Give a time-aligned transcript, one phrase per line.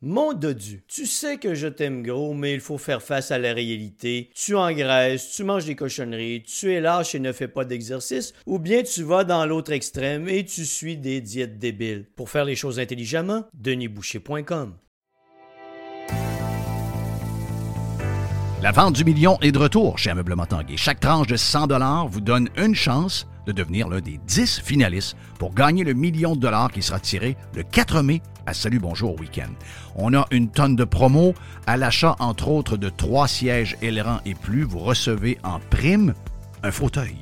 [0.00, 3.52] Mon dodu, tu sais que je t'aime gros, mais il faut faire face à la
[3.52, 4.30] réalité.
[4.32, 8.60] Tu engraisses, tu manges des cochonneries, tu es lâche et ne fais pas d'exercice, ou
[8.60, 12.06] bien tu vas dans l'autre extrême et tu suis des diètes débiles.
[12.14, 14.76] Pour faire les choses intelligemment, denisboucher.com.
[18.62, 20.76] La vente du million est de retour chez Ameublement Tanguay.
[20.76, 25.54] Chaque tranche de 100 vous donne une chance de devenir l'un des 10 finalistes pour
[25.54, 29.50] gagner le million de dollars qui sera tiré le 4 mai à Salut Bonjour Week-end.
[29.94, 31.34] On a une tonne de promos.
[31.66, 36.14] À l'achat, entre autres, de trois sièges ailerons et plus, vous recevez en prime
[36.62, 37.14] un fauteuil.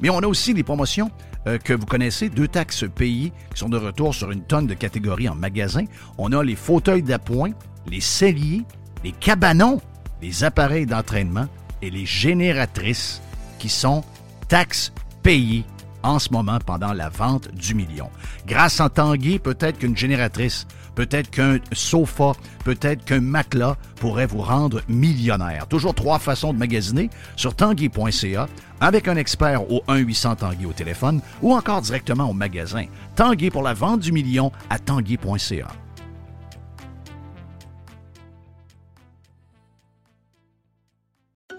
[0.00, 1.12] Mais on a aussi des promotions
[1.46, 4.74] euh, que vous connaissez, deux taxes payées qui sont de retour sur une tonne de
[4.74, 5.84] catégories en magasin.
[6.18, 7.52] On a les fauteuils d'appoint,
[7.86, 8.64] les celliers,
[9.04, 9.80] les cabanons,
[10.20, 11.46] les appareils d'entraînement
[11.80, 13.22] et les génératrices
[13.60, 14.02] qui sont
[14.48, 14.92] taxes
[15.22, 15.64] payées
[16.02, 18.10] en ce moment pendant la vente du million.
[18.46, 22.32] Grâce à Tanguy, peut-être qu'une génératrice, peut-être qu'un sofa,
[22.64, 25.66] peut-être qu'un matelas pourrait vous rendre millionnaire.
[25.68, 28.48] Toujours trois façons de magasiner sur tanguy.ca
[28.80, 32.86] avec un expert au 1-800 Tanguy au téléphone ou encore directement au magasin.
[33.16, 35.68] Tanguy pour la vente du million à tanguy.ca.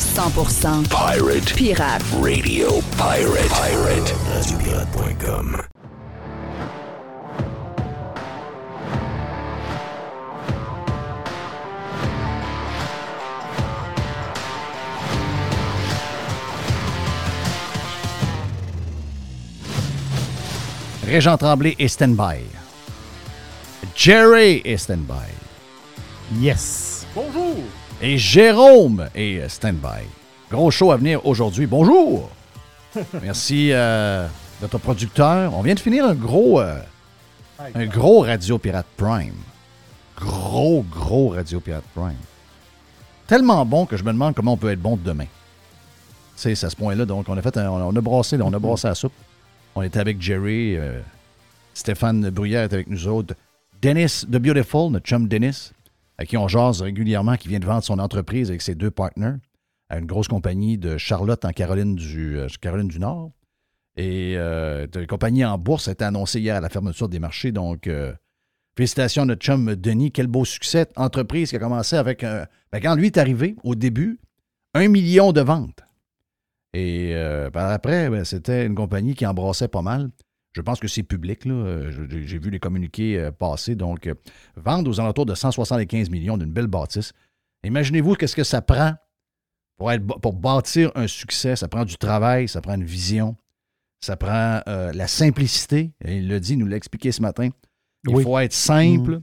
[0.00, 1.54] 100% Pirate.
[1.56, 2.02] pirate.
[2.20, 3.50] Radio Pirate.
[3.50, 4.14] Pirate.
[4.32, 5.60] RadioPirate.com.
[21.04, 22.40] Régent Tremblay est stand-by.
[23.96, 25.28] Jerry est stand-by.
[26.40, 27.04] Yes.
[27.14, 27.56] Bonjour.
[28.00, 30.04] Et Jérôme est stand-by.
[30.50, 31.66] Gros show à venir aujourd'hui.
[31.66, 32.30] Bonjour!
[33.22, 34.26] Merci euh,
[34.62, 35.54] notre producteur.
[35.54, 36.78] On vient de finir un gros, euh,
[37.74, 39.34] un gros Radio Pirate Prime.
[40.16, 42.16] Gros, gros Radio Pirate Prime.
[43.26, 45.26] Tellement bon que je me demande comment on peut être bon demain.
[46.34, 47.04] C'est à ce point-là.
[47.04, 49.12] Donc, on a fait un- on a brassé, on a brassé la soupe.
[49.74, 51.00] On était avec Jerry, euh,
[51.74, 53.34] Stéphane Bruyère était avec nous autres.
[53.80, 55.70] Dennis The Beautiful, notre chum Dennis,
[56.20, 59.38] à qui on jase régulièrement, qui vient de vendre son entreprise avec ses deux partenaires
[59.88, 62.46] à une grosse compagnie de Charlotte en Caroline du, euh,
[62.98, 63.32] Nord.
[63.96, 67.52] Et euh, une compagnie en bourse a été annoncée hier à la fermeture des marchés.
[67.52, 68.12] Donc, euh,
[68.76, 70.12] félicitations à notre chum Denis.
[70.12, 70.86] Quel beau succès.
[70.94, 72.22] Entreprise qui a commencé avec.
[72.22, 74.20] un- ben, quand lui est arrivé, au début,
[74.74, 75.80] un million de ventes.
[76.74, 80.10] Et euh, par après, ben, c'était une compagnie qui embrassait pas mal.
[80.52, 81.44] Je pense que c'est public.
[81.44, 81.54] là.
[81.54, 83.74] Euh, J'ai vu les communiqués euh, passer.
[83.76, 84.14] Donc, euh,
[84.56, 87.12] vendre aux alentours de 175 millions d'une belle bâtisse.
[87.64, 88.94] Imaginez-vous qu'est-ce que ça prend
[89.76, 91.54] pour, être, pour bâtir un succès.
[91.56, 93.36] Ça prend du travail, ça prend une vision,
[94.00, 95.92] ça prend euh, la simplicité.
[96.04, 97.50] Et il l'a dit, il nous l'a expliqué ce matin.
[98.08, 98.22] Il Oui.
[98.24, 99.18] faut être simple.
[99.18, 99.22] Mm.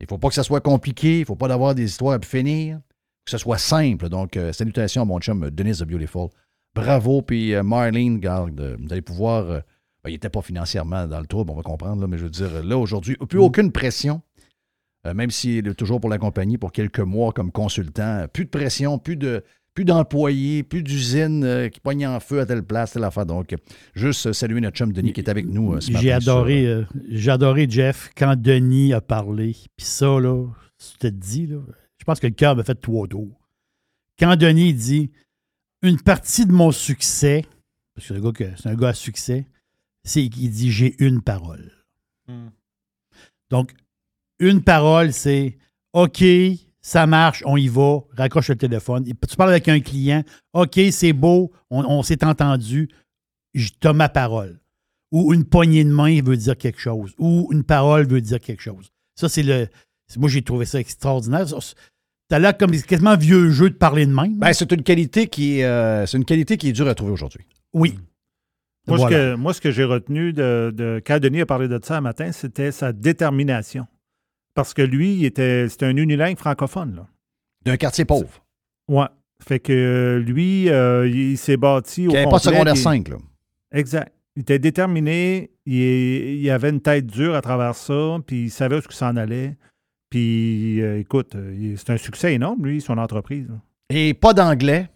[0.00, 1.18] Il ne faut pas que ça soit compliqué.
[1.18, 2.80] Il ne faut pas d'avoir des histoires à finir.
[3.24, 4.08] Que ce soit simple.
[4.08, 6.28] Donc, euh, salutations à mon chum euh, Denis the Beautiful.
[6.74, 7.22] Bravo.
[7.22, 9.62] Puis euh, Marlene, garde, vous allez pouvoir.
[10.06, 12.30] Ben, il n'était pas financièrement dans le trouble, on va comprendre, là, mais je veux
[12.30, 14.22] dire, là, aujourd'hui, plus aucune pression.
[15.06, 18.26] Euh, même s'il est toujours pour la compagnie pour quelques mois comme consultant.
[18.32, 19.42] Plus de pression, plus de.
[19.74, 23.26] Plus d'employés, plus d'usines euh, qui pognent en feu à telle place, telle affaire.
[23.26, 23.54] Donc,
[23.94, 26.02] juste euh, saluer notre chum Denis qui est avec nous euh, ce matin.
[26.02, 29.54] J'ai adoré, j'ai adoré Jeff quand Denis a parlé.
[29.76, 30.46] Puis ça, là,
[30.80, 31.58] je te dis, là,
[31.98, 33.38] je pense que le cœur m'a fait trois tours.
[34.18, 35.10] Quand Denis dit
[35.82, 37.44] une partie de mon succès,
[37.94, 39.44] parce que c'est un gars, que- c'est un gars à succès,
[40.06, 41.72] c'est qu'il dit j'ai une parole.
[43.50, 43.72] Donc,
[44.38, 45.58] une parole, c'est
[45.92, 46.24] OK,
[46.80, 49.04] ça marche, on y va, raccroche le téléphone.
[49.04, 50.22] Tu parles avec un client,
[50.52, 52.88] OK, c'est beau, on, on s'est entendu,
[53.54, 54.60] je t'as ma parole.
[55.12, 57.14] Ou une poignée de main veut dire quelque chose.
[57.18, 58.90] Ou une parole veut dire quelque chose.
[59.14, 59.68] Ça, c'est le.
[60.16, 61.46] Moi, j'ai trouvé ça extraordinaire.
[62.28, 64.36] T'as l'air comme quasiment vieux jeu de parler de même.
[64.38, 67.12] Ben, c'est une qualité qui est, euh, c'est une qualité qui est dure à trouver
[67.12, 67.44] aujourd'hui.
[67.72, 67.98] oui.
[68.88, 69.16] Moi, Voilà.
[69.16, 71.96] ce que, moi, ce que j'ai retenu de, de quand Denis a parlé de ça
[71.96, 73.86] un matin, c'était sa détermination.
[74.54, 76.94] Parce que lui, il était, c'était un unilingue francophone.
[76.96, 77.06] Là.
[77.64, 78.42] D'un quartier pauvre.
[78.88, 79.06] Ouais.
[79.42, 82.72] Fait que euh, lui, euh, il, il s'est bâti au Qui n'avait pas de secondaire
[82.74, 83.16] puis- 5, là.
[83.72, 84.12] Exact.
[84.36, 88.76] Il était déterminé, il, il avait une tête dure à travers ça, puis il savait
[88.76, 89.56] où ce que ça en allait.
[90.10, 93.48] Puis, euh, écoute, il- c'est un succès énorme, lui, son entreprise.
[93.48, 93.56] là.
[93.90, 94.88] Et pas d'anglais,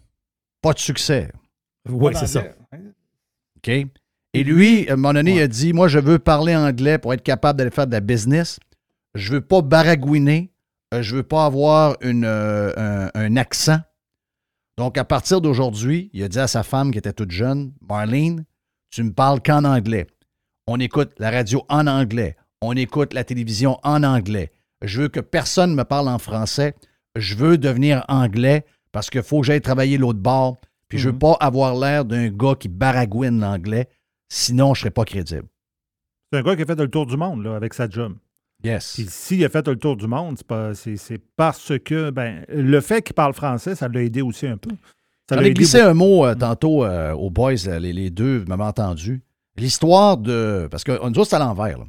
[0.61, 1.31] pas de succès.
[1.89, 2.43] Oui, c'est ça.
[3.67, 3.87] OK?
[4.33, 7.13] Et lui, à un moment donné, il a dit Moi, je veux parler anglais pour
[7.13, 8.59] être capable d'aller faire de la business.
[9.13, 10.51] Je veux pas baragouiner.
[10.93, 13.79] Euh, Je veux pas avoir une, euh, un, un accent.
[14.77, 18.45] Donc, à partir d'aujourd'hui, il a dit à sa femme qui était toute jeune Marlene,
[18.89, 20.07] tu me parles qu'en anglais.
[20.67, 22.35] On écoute la radio en anglais.
[22.61, 24.49] On écoute la télévision en anglais.
[24.81, 26.75] Je veux que personne me parle en français.
[27.15, 30.59] Je veux devenir anglais parce qu'il faut que j'aille travailler l'autre bord.
[30.91, 31.19] Puis je veux Mhm.
[31.19, 33.87] pas avoir l'air d'un gars qui baragouine l'anglais.
[34.27, 35.47] Sinon, je serais pas crédible.
[36.31, 38.13] C'est un gars qui a fait le tour du monde là, avec sa job.
[38.63, 38.93] Yes.
[38.95, 40.37] Puis s'il a fait le tour du monde,
[40.75, 44.69] c'est, parce que ben, le fait qu'il parle français, ça l'a aidé aussi un peu.
[45.29, 48.39] Ça J'en ai glissé un mot euh, tantôt euh, aux boys, là, les, les deux,
[48.39, 49.21] vous m'avez entendu.
[49.57, 50.67] L'histoire de.
[50.69, 51.77] Parce que nous autres, c'est à l'envers.
[51.79, 51.85] là.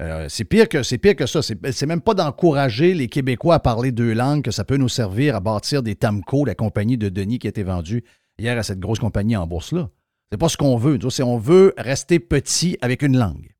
[0.00, 1.40] Euh, c'est pire que c'est pire que ça.
[1.40, 4.88] C'est, c'est même pas d'encourager les Québécois à parler deux langues que ça peut nous
[4.88, 8.02] servir à bâtir des Tamco, la compagnie de Denis qui a été vendue
[8.38, 9.88] hier à cette grosse compagnie en bourse là.
[10.30, 10.98] C'est pas ce qu'on veut.
[11.10, 13.54] C'est on veut rester petit avec une langue.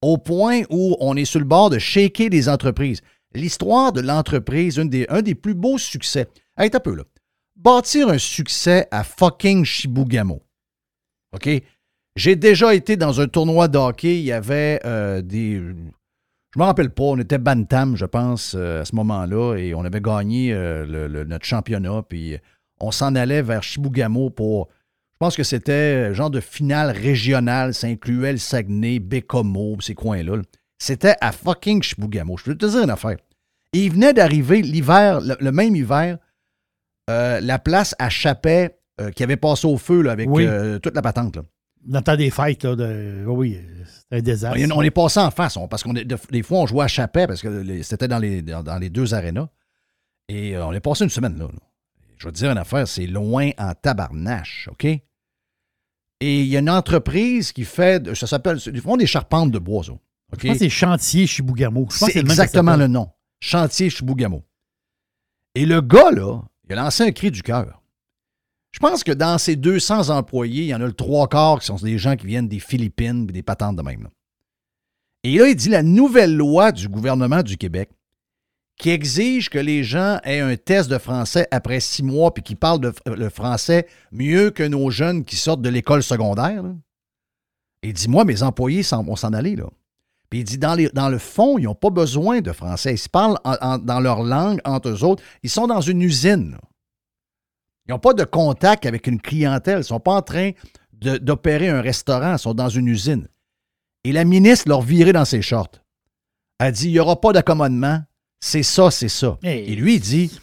[0.00, 3.02] Au point où on est sur le bord de shaker des entreprises.
[3.34, 6.28] L'histoire de l'entreprise, des, un des plus beaux succès.
[6.56, 7.02] Hey, t'as peu là
[7.58, 10.42] bâtir un succès à fucking Shibugamo.
[11.34, 11.48] OK?
[12.16, 13.78] J'ai déjà été dans un tournoi de.
[14.02, 15.56] Il y avait euh, des.
[15.56, 17.04] Je me rappelle pas.
[17.04, 19.56] On était Bantam, je pense, euh, à ce moment-là.
[19.56, 22.02] Et on avait gagné euh, notre championnat.
[22.08, 22.36] Puis
[22.80, 24.68] on s'en allait vers Shibugamo pour.
[25.14, 27.74] Je pense que c'était genre de finale régionale.
[27.74, 30.36] Ça incluait le Saguenay, Bécomo, ces coins-là.
[30.36, 30.42] là.
[30.78, 32.36] C'était à fucking Shibugamo.
[32.36, 33.16] Je veux te dire une affaire.
[33.72, 36.18] Et il venait d'arriver l'hiver, le- le même hiver,
[37.10, 40.46] euh, la place à Chapet euh, qui avait passé au feu là, avec Oui.
[40.46, 41.36] euh, toute la patente.
[41.36, 41.42] Là.
[41.84, 43.24] Dans le temps des fêtes, là, de...
[43.26, 44.56] oui, c'était un désastre.
[44.58, 46.88] On est, on est passé en face, on- parce qu'on des fois on jouait à
[46.88, 49.48] Chapet parce que c'était dans les, dans, dans les deux arénas.
[50.28, 51.44] Et euh, on est passé une semaine là.
[51.44, 51.58] là.
[52.18, 54.84] Je vais te dire une affaire, c'est loin en tabarnache, OK?
[54.84, 55.02] Et
[56.20, 59.84] il y a une entreprise qui fait, ça s'appelle, ils font des charpentes de bois,
[59.84, 59.92] ça.
[59.92, 60.00] OK?
[60.40, 61.86] Je pense que c'est Chantier Chibougamau.
[61.90, 63.08] Je pense que C'est exactement le nom.
[63.40, 64.44] Chantier Chibougamau.
[65.54, 67.80] Et le gars, là, il a lancé un cri du cœur.
[68.72, 71.66] Je pense que dans ces 200 employés, il y en a le trois quarts qui
[71.66, 74.02] sont des gens qui viennent des Philippines et des patentes de même.
[74.02, 74.10] là.
[75.24, 77.90] Et là, il dit la nouvelle loi du gouvernement du Québec
[78.78, 82.54] qui exige que les gens aient un test de français après six mois puis qui
[82.54, 86.62] parlent de, le français mieux que nos jeunes qui sortent de l'école secondaire.
[86.62, 86.70] là.
[87.82, 89.56] Il dit, moi, mes employés vont s'en aller.
[89.56, 89.66] Là.
[90.30, 90.74] Puis il dit, dans,
[91.08, 92.94] le fond, ils n'ont pas besoin de français.
[92.94, 95.22] Ils se parlent en- en- dans leur langue entre eux autres.
[95.42, 96.56] Ils sont dans une usine.
[97.86, 99.76] Ils n'ont pas de contact avec une clientèle.
[99.76, 100.50] Ils ne sont pas en train
[100.92, 102.32] d'opérer un restaurant.
[102.34, 103.26] Ils sont dans une usine.
[104.04, 105.70] Et la ministre leur virait dans ses shorts.
[106.58, 108.02] Elle dit, il n'y aura pas d'accommodement.
[108.40, 109.38] C'est ça, c'est ça.
[109.42, 109.72] Hey.
[109.72, 110.38] Et lui, il dit,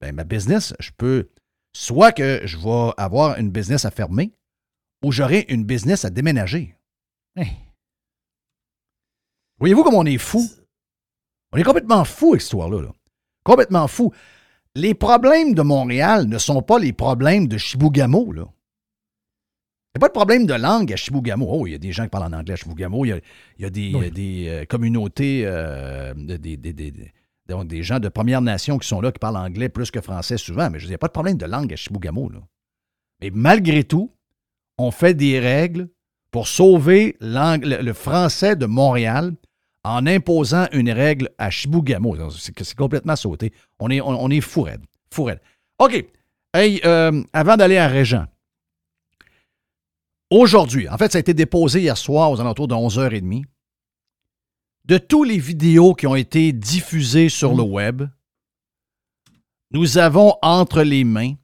[0.00, 1.28] ben, ma business, je peux,
[1.74, 4.32] soit que je vais avoir une business à fermer,
[5.04, 6.74] ou j'aurai une business à déménager.
[7.36, 7.52] Hey.
[9.58, 10.46] Voyez-vous comme on est fou?
[11.52, 12.82] On est complètement fou avec cette histoire-là.
[12.82, 12.92] là.
[13.44, 14.12] Complètement fou.
[14.76, 18.32] Les problèmes de Montréal ne sont pas les problèmes de Chibougamau.
[18.32, 18.42] Là.
[19.94, 21.46] Il n'y a pas de problème de langue à Chibougamau.
[21.50, 23.04] Oh, il y a des gens qui parlent en anglais à Chibougamau.
[23.04, 23.16] Il y a,
[23.58, 24.10] il y a des, Oui.
[24.12, 27.12] des, euh, communautés, euh, de- des, des- des- des-
[27.50, 30.38] donc des gens de Première Nation qui sont là, qui parlent anglais plus que français
[30.38, 30.70] souvent.
[30.70, 32.30] Mais je dire, il n'y a pas de problème de langue à Chibougamau.
[33.20, 34.14] Mais malgré tout,
[34.78, 35.88] on fait des règles
[36.30, 39.34] pour sauver le, français de Montréal
[39.84, 42.30] en imposant une règle à Chibougamau.
[42.30, 43.52] C'est complètement sauté.
[43.78, 44.82] On est, on, est fou raide.
[45.78, 46.04] OK.
[46.56, 48.26] Euh, avant d'aller à Régent,
[50.30, 53.44] aujourd'hui, en fait, ça a été déposé hier soir aux alentours de 11h30.
[54.90, 58.02] De tous les vidéos qui ont été diffusées sur le web,
[59.70, 61.34] nous avons entre les mains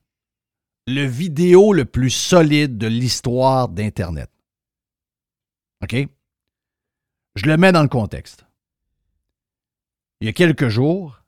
[0.88, 4.28] le vidéo le plus solide de l'histoire d'Internet.
[5.80, 6.08] OK?
[7.36, 8.44] Je le mets dans le contexte.
[10.20, 11.22] Il y a quelques jours,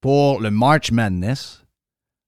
[0.00, 1.66] pour le March Madness,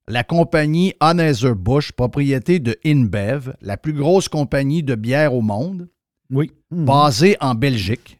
[0.06, 5.88] la compagnie Anheuser-Busch, propriété de InBev, la plus grosse compagnie de bière au monde,
[6.28, 6.52] Oui.
[6.70, 6.84] Mhm.
[6.84, 8.19] basée en Belgique,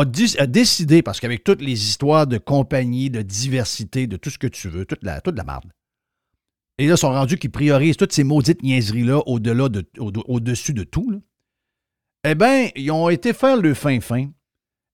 [0.00, 4.46] a, décidé, parce qu'avec toutes les histoires de compagnie, de diversité, de tout ce que
[4.46, 5.70] tu veux, toute la, toute la marde,
[6.78, 10.84] Et là, sont rendus qu'ils priorisent toutes ces maudites niaiseries-là au-delà de, au- au-dessus de
[10.84, 11.22] tout.
[12.24, 14.30] Eh bien, ils ont été faire le fin-fin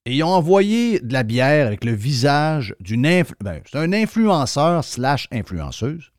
[0.04, 4.82] et ils ont envoyé de la bière avec le visage d'une influ- ben, un influenceur
[4.82, 6.10] slash influenceuse.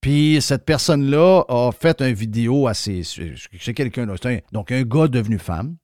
[0.00, 3.02] Puis cette personne-là a fait une vidéo à ses.
[3.04, 4.06] C'est quelqu'un,
[4.52, 5.76] donc un gars devenu femme.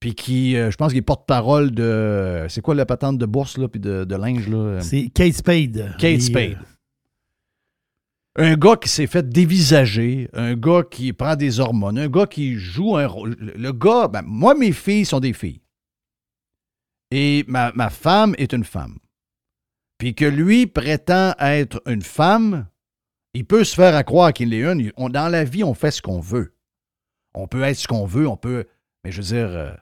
[0.00, 2.46] Puis qui, euh, je pense qu'il est porte-parole de.
[2.48, 4.80] C'est quoi la patente de bourse, là, puis de, de linge, là?
[4.80, 5.96] C'est Kate Spade.
[5.98, 6.58] Kate Et, Spade.
[8.36, 12.54] Un gars qui s'est fait dévisager, un gars qui prend des hormones, un gars qui
[12.54, 13.34] joue un rôle.
[13.40, 15.60] Le le gars, ben, moi, mes filles sont des filles.
[17.10, 18.98] Et ma, ma femme est une femme.
[19.98, 22.68] Puis que lui prétend être une femme,
[23.34, 24.92] il peut se faire à croire qu'il est une.
[24.96, 26.54] On- dans la vie, on fait ce qu'on veut.
[27.34, 28.66] On peut être ce qu'on veut, on peut.
[29.02, 29.72] Mais je veux dire, euh,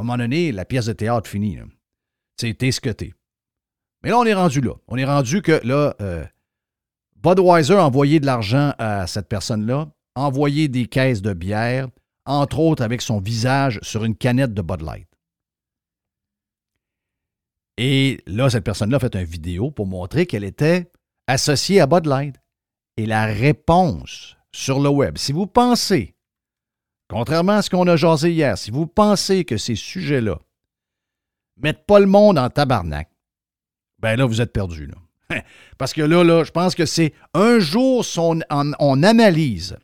[0.00, 1.56] à un moment donné, la pièce de théâtre finie.
[1.56, 1.64] là.
[2.38, 3.12] Tu t'es ce que t'es.
[4.02, 4.72] Mais là, on est rendu là.
[4.88, 6.24] On est rendu que là, euh,
[7.16, 11.88] Budweiser a envoyé de l'argent à cette personne-là, envoyé des caisses de bière,
[12.24, 15.06] entre autres avec son visage sur une canette de Bud Light.
[17.76, 20.90] Et là, cette personne-là a fait une vidéo pour montrer qu'elle était
[21.26, 22.36] associée à Bud Light.
[22.96, 26.14] Et la réponse sur le web, si vous pensez,
[27.10, 30.38] contrairement à ce qu'on a jasé hier, si vous pensez que ces sujets-là
[31.56, 33.10] mettent pas le monde en tabarnak,
[33.98, 34.90] ben là, vous êtes perdu.
[35.78, 39.76] Parce que là, là, je pense que c'est un jour, on analyse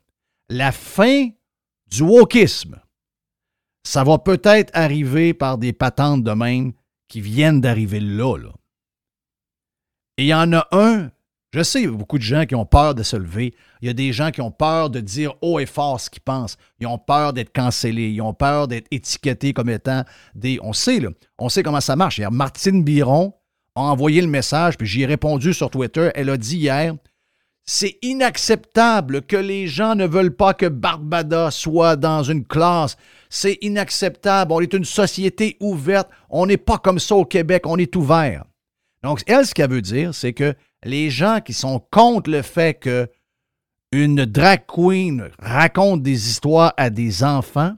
[0.48, 1.28] la fin
[1.88, 2.80] du wokisme,
[3.82, 6.72] ça va peut-être arriver par des patentes de même
[7.08, 8.52] qui viennent d'arriver là, là.
[10.16, 11.10] Et il y en a un,
[11.56, 13.54] je sais, il y a beaucoup de gens qui ont peur de se lever.
[13.80, 16.22] Il y a des gens qui ont peur de dire haut et fort ce qu'ils
[16.22, 16.58] pensent.
[16.80, 18.10] Ils ont peur d'être cancellés.
[18.10, 20.58] Ils ont peur d'être étiquetés comme étant des.
[20.62, 21.08] On sait, là.
[21.38, 22.18] On sait comment ça marche.
[22.18, 23.32] Hier, Martine Biron
[23.74, 26.10] a envoyé le message, puis j'y ai répondu sur Twitter.
[26.14, 26.94] Elle a dit hier
[27.68, 32.96] c'est inacceptable que les gens ne veulent pas que Barbada soit dans une classe.
[33.28, 34.52] C'est inacceptable.
[34.52, 36.08] On est une société ouverte.
[36.30, 37.64] On n'est pas comme ça au Québec.
[37.66, 38.44] On est ouvert.
[39.02, 42.74] Donc, elle, ce qu'elle veut dire, c'est que les gens qui sont contre le fait
[42.74, 43.08] que
[43.92, 47.74] une drag queen raconte des histoires à des enfants,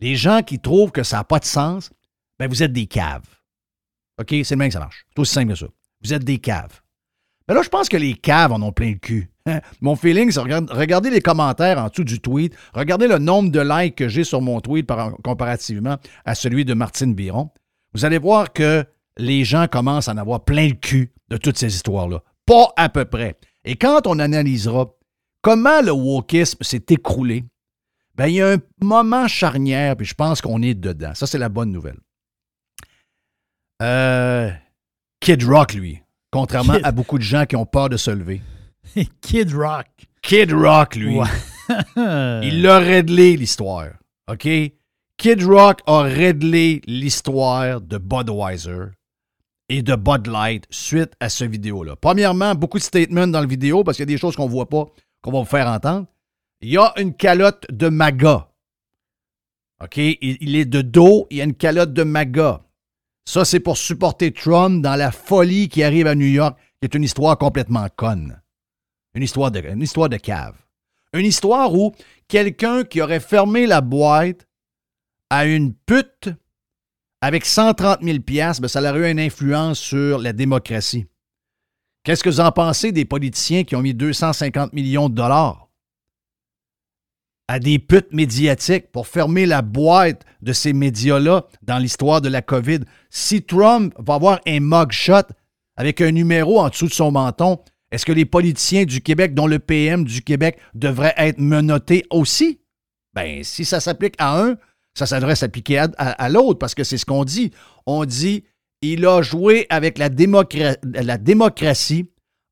[0.00, 1.90] les gens qui trouvent que ça n'a pas de sens,
[2.38, 3.26] ben vous êtes des caves.
[4.20, 4.28] OK?
[4.30, 5.06] C'est le même que ça marche.
[5.14, 5.66] C'est aussi simple que ça.
[6.02, 6.80] Vous êtes des caves.
[7.48, 9.30] Mais là, je pense que les caves en ont plein le cul.
[9.80, 13.60] Mon feeling, c'est regarde- regardez les commentaires en dessous du tweet, regardez le nombre de
[13.60, 17.50] likes que j'ai sur mon tweet par- comparativement à celui de Martine Biron.
[17.92, 18.84] Vous allez voir que
[19.18, 22.22] les gens commencent à en avoir plein le cul de toutes ces histoires-là.
[22.46, 23.36] Pas à peu près.
[23.64, 24.86] Et quand on analysera
[25.42, 27.44] comment le wokisme s'est écroulé,
[28.16, 31.14] ben, il y a un moment charnière, puis je pense qu'on est dedans.
[31.14, 31.96] Ça, c'est la bonne nouvelle.
[33.82, 34.50] Euh,
[35.20, 38.40] Kid Rock, lui, contrairement Kid- à beaucoup de gens qui ont peur de se lever.
[39.20, 39.86] Kid Rock.
[40.22, 41.26] Kid Rock, lui, Ouais.
[42.46, 43.88] il l'a réglé, l'histoire.
[44.30, 44.46] OK?
[45.16, 48.86] Kid Rock a réglé l'histoire de Budweiser
[49.68, 51.96] et de Bud Light suite à ce vidéo-là.
[51.96, 54.50] Premièrement, beaucoup de statements dans le vidéo parce qu'il y a des choses qu'on ne
[54.50, 54.86] voit pas,
[55.22, 56.06] qu'on va vous faire entendre.
[56.60, 58.50] Il y a une calotte de MAGA.
[59.82, 59.96] OK?
[59.96, 62.62] Il, est de dos, il y a une calotte de MAGA.
[63.26, 66.94] Ça, c'est pour supporter Trump dans la folie qui arrive à New York, qui est
[66.94, 68.40] une histoire complètement conne.
[69.14, 70.56] Une histoire une histoire de cave.
[71.12, 71.92] Une histoire où
[72.28, 74.46] quelqu'un qui aurait fermé la boîte
[75.30, 76.30] à une pute
[77.24, 81.06] avec 130 000 piastres, ben, ça aurait eu une influence sur la démocratie.
[82.02, 85.70] Qu'est-ce que vous en pensez des politiciens qui ont mis 250 millions de dollars
[87.48, 92.42] à des putes médiatiques pour fermer la boîte de ces médias-là dans l'histoire de la
[92.42, 92.80] COVID?
[93.08, 95.26] Si Trump va avoir un mugshot
[95.76, 97.58] avec un numéro en dessous de son menton,
[97.90, 102.60] est-ce que les politiciens du Québec, dont le PM du Québec, devraient être menottés aussi?
[103.14, 104.56] Ben, si ça s'applique à un,
[104.94, 107.50] ça, ça devrait s'appliquer à, à- à l'autre, parce que c'est ce qu'on dit.
[107.86, 108.44] On dit,
[108.82, 112.08] il a joué avec la, démocra- la démocratie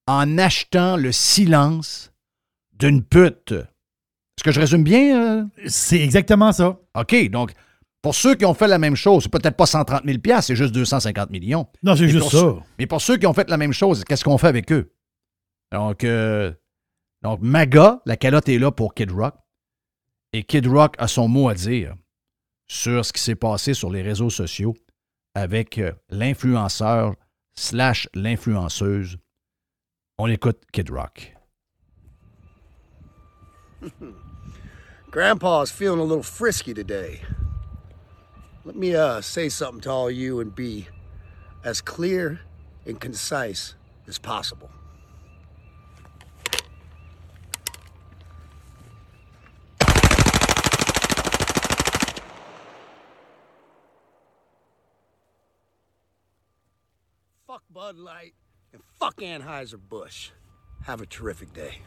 [0.06, 2.12] en achetant le silence
[2.72, 3.52] d'une pute.
[3.52, 5.40] Est-ce que je résume bien?
[5.40, 5.44] euh?
[5.66, 6.78] C'est exactement ça.
[6.98, 7.52] OK, donc,
[8.00, 10.74] pour ceux qui ont fait la même chose, c'est peut-être pas 130 000 c'est juste
[10.74, 11.68] 250 millions.
[11.84, 12.38] Non, c'est juste ça.
[12.38, 14.92] ceux- Mais pour ceux qui ont fait la même chose, qu'est-ce qu'on fait avec eux?
[15.70, 16.52] Donc, euh,
[17.22, 19.34] donc, MAGA, la calotte est là pour Kid Rock.
[20.32, 21.94] Et Kid Rock a son mot à dire
[22.72, 24.74] sur ce qui s'est passé sur les réseaux sociaux
[25.34, 27.14] avec euh, l'influenceur
[27.52, 29.18] slash l'influenceuse.
[30.16, 31.34] On écoute Kid Rock.
[35.10, 37.20] Grandpa's feeling a little frisky today.
[38.64, 40.86] Let me uh, say something to all you and be
[41.64, 42.40] as clear
[42.86, 43.74] and concise
[44.06, 44.70] is possible.
[57.72, 58.34] Bud Light
[58.74, 60.32] and fuck Anheuser-Busch.
[60.86, 61.80] Have a terrific day.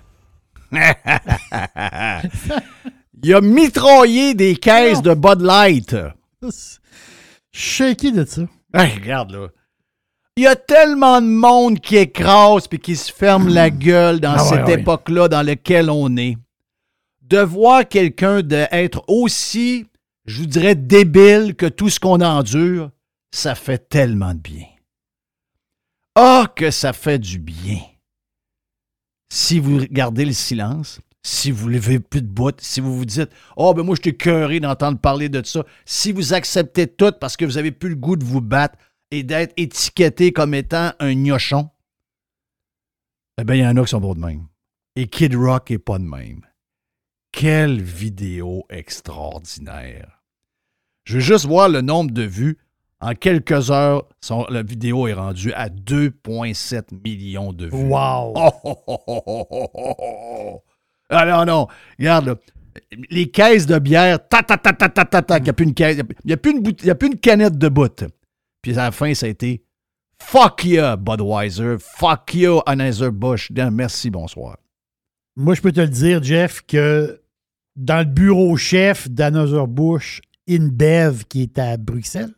[3.22, 5.96] Il a mitraillé des caisses de Bud Light.
[7.52, 8.42] Shaky de ça.
[8.74, 9.48] Hey, regarde là.
[10.38, 14.34] Il y a tellement de monde qui écrase puis qui se ferme la gueule dans
[14.34, 14.82] Ah cette ouais.
[14.82, 16.36] époque-là dans laquelle on est.
[17.22, 19.86] De voir quelqu'un de être aussi,
[20.26, 22.92] je vous dirais, débile que tout ce qu'on endure,
[23.32, 24.66] ça fait tellement de bien.
[26.16, 27.82] Ah, que ça fait du bien.
[29.30, 33.30] Si vous gardez le silence, si vous levez plus de bout, si vous vous dites
[33.58, 37.36] Oh, ben moi, je suis cœuré d'entendre parler de ça, si vous acceptez tout parce
[37.36, 38.78] que vous avez plus le goût de vous battre
[39.12, 41.70] et d'être étiqueté comme étant un gnochon,
[43.38, 44.48] eh bien, il y en a qui sont pas de même.
[44.96, 46.46] Et Kid Rock est pas de même.
[47.34, 50.24] Quelle vidéo extraordinaire.
[51.04, 52.58] Je veux juste voir le nombre de vues.
[53.02, 57.76] En quelques heures, son- la vidéo est rendue à 2,7 millions de vues.
[57.76, 58.34] Wow.
[58.36, 60.64] Oh, oh, oh, oh, oh, oh, oh, oh.
[61.10, 61.68] Ah non, non.
[62.00, 62.36] Regarde, là.
[63.10, 65.38] Les caisses de bière, ta, ta, ta, ta, ta, ta, ta.
[65.38, 65.98] Il n'y a plus une caisse.
[65.98, 68.04] Il n'y a, plus une bout- il y a plus une canette de bout.
[68.62, 69.64] Puis à la fin, ça a été
[70.22, 71.76] Fuck you, Budweiser.
[71.80, 73.52] Fuck you, Anheuser-Busch.
[73.72, 74.58] Merci, bonsoir.
[75.36, 77.22] Moi, je peux te le dire, Jeff, que
[77.76, 82.34] dans le bureau chef d'Anheuser-Busch InBev, qui est à Bruxelles,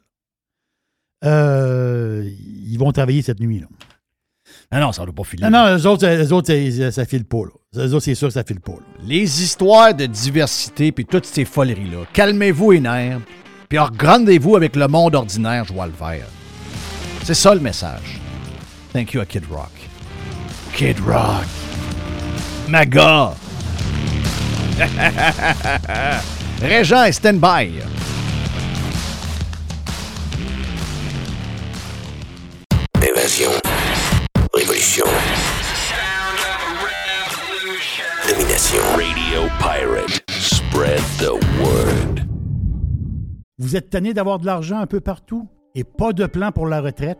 [1.25, 2.29] euh,
[2.67, 3.59] ils vont travailler cette nuit.
[3.59, 3.67] Là.
[4.71, 5.43] Ah non, ça ne doit pas filer.
[5.43, 7.38] Non, non, eux autres, eux autres ça, ça file pas.
[7.38, 7.86] Là.
[7.86, 8.74] Eux autres, c'est sûr que ça file pas.
[8.74, 9.05] là.
[9.05, 12.05] Les histoires de diversité puis toutes ces foleries-là.
[12.13, 13.21] Calmez-vous les nerfs,
[13.69, 16.27] puis regardez-vous avec le monde ordinaire, je vois le vert.
[17.24, 18.19] C'est ça le message.
[18.93, 19.71] Thank you à Kid Rock.
[20.74, 21.45] Kid Rock.
[22.67, 23.33] Maga.
[26.62, 27.69] Régent est stand-by.
[33.27, 33.51] Invasion.
[34.53, 35.03] Révolution.
[38.25, 38.81] Domination.
[38.95, 40.23] Radio Pirate.
[40.29, 42.21] Spread the word.
[43.57, 46.79] Vous êtes tanné d'avoir de l'argent un peu partout et pas de plan pour la
[46.79, 47.19] retraite?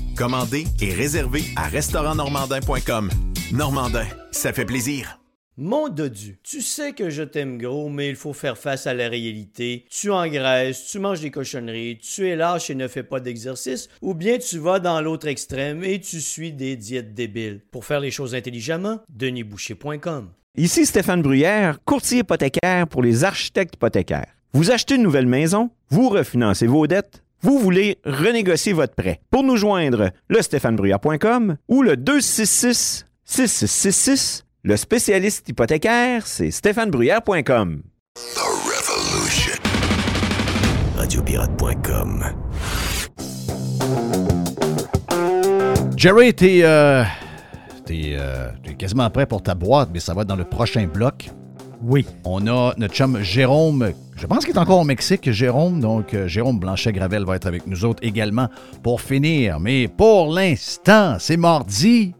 [0.15, 3.09] Commandez et réservez à restaurantnormandin.com.
[3.53, 5.17] Normandin, ça fait plaisir.
[5.57, 9.09] Mon dodu, tu sais que je t'aime gros, mais il faut faire face à la
[9.09, 9.85] réalité.
[9.89, 14.13] Tu engraisses, tu manges des cochonneries, tu es lâche et ne fais pas d'exercice, ou
[14.13, 17.61] bien tu vas dans l'autre extrême et tu suis des diètes débiles.
[17.69, 20.29] Pour faire les choses intelligemment, denisboucher.com.
[20.55, 24.33] Ici Stéphane Bruyère, courtier hypothécaire pour les architectes hypothécaires.
[24.53, 29.19] Vous achetez une nouvelle maison, vous refinancez vos dettes, vous voulez renégocier votre prêt.
[29.29, 34.45] Pour nous joindre, le stéphanebruyère.com ou le 266 6666.
[34.63, 37.81] Le spécialiste hypothécaire, c'est stéphanebruyère.com.
[38.15, 39.53] The Revolution.
[40.97, 42.25] Radiopirate.com.
[45.97, 47.03] Jerry, t'es euh,
[47.85, 50.87] t'es, euh, t'es quasiment prêt pour ta boîte, mais ça va être dans le prochain
[50.87, 51.29] bloc.
[51.83, 52.05] Oui.
[52.25, 53.91] On a notre chum Jérôme,
[54.21, 55.79] je pense qu'il est encore au Mexique, Jérôme.
[55.79, 58.49] Donc, euh, Jérôme Blanchet-Gravel va être avec nous autres également
[58.83, 59.59] pour finir.
[59.59, 62.13] Mais pour l'instant, c'est mardi.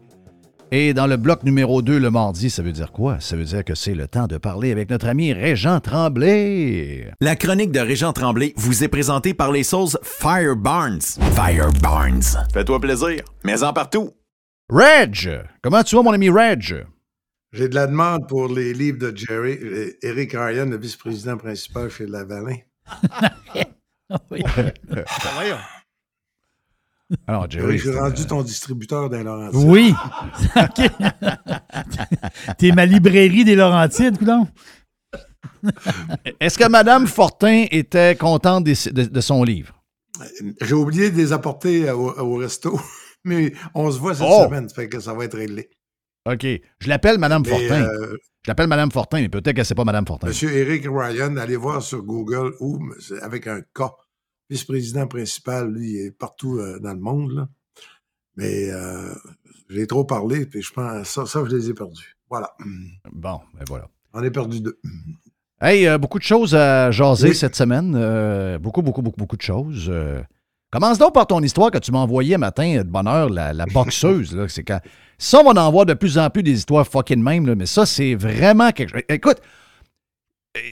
[0.72, 3.18] Et dans le bloc numéro 2, le mardi, ça veut dire quoi?
[3.20, 7.12] Ça veut dire que c'est le temps de parler avec notre ami Régent Tremblay.
[7.20, 11.02] La chronique de Régent Tremblay vous est présentée par les sauces Fire Barnes.
[11.34, 12.22] Fire Barnes.
[12.52, 13.22] Fais-toi plaisir.
[13.44, 14.10] Mais-en partout.
[14.70, 15.42] Reg!
[15.62, 16.86] Comment tu vas, mon ami Reg?
[17.52, 19.58] J'ai de la demande pour les livres de Jerry.
[19.62, 22.56] Euh, Eric Ryan, le vice-président principal chez Lavalin.
[24.30, 24.42] oui.
[27.26, 27.78] Alors, Jerry.
[27.78, 29.68] J'ai rendu euh, ton distributeur dans Laurentides.
[29.68, 29.94] Oui.
[30.56, 30.90] OK.
[32.58, 34.48] T'es ma librairie des Laurentides, coudonc.
[36.40, 39.74] Est-ce que Mme Fortin était contente des- de, de son livre?
[40.62, 42.80] J'ai oublié de les apporter au, au resto,
[43.24, 44.44] mais on se voit cette Oh!
[44.46, 45.68] semaine, ça fait que ça va être réglé.
[46.30, 46.46] OK.
[46.78, 47.82] Je l'appelle Mme Mais, Fortin.
[47.84, 50.28] euh, Je l'appelle Mme Fortin, mais peut-être que c'est pas Mme Fortin.
[50.28, 53.82] Monsieur Eric Ryan, allez voir sur Google ou c'est avec un K.
[54.50, 57.32] Vice-président principal, lui, il est partout euh, dans le monde.
[57.32, 57.48] là.
[58.36, 59.12] Mais euh,
[59.68, 62.16] j'ai trop parlé, puis je pense ça, ça, je les ai perdus.
[62.30, 62.50] Voilà.
[63.12, 63.88] Bon, ben voilà.
[64.14, 64.78] On est perdu deux.
[65.60, 67.34] Hey, euh, beaucoup de choses à jaser Oui.
[67.34, 67.94] cette semaine.
[67.96, 69.86] Euh, beaucoup, beaucoup, beaucoup, beaucoup de choses.
[69.88, 70.20] Euh,
[70.70, 73.66] commence donc par ton histoire que tu m'as envoyée matin de bonne heure, la, la
[73.66, 74.34] boxeuse.
[74.34, 74.48] là.
[74.48, 74.80] c'est quand...
[75.22, 77.86] Ça, on en voit de plus en plus des histoires fucking même, là, mais ça,
[77.86, 79.02] c'est vraiment quelque chose.
[79.08, 79.38] Écoute,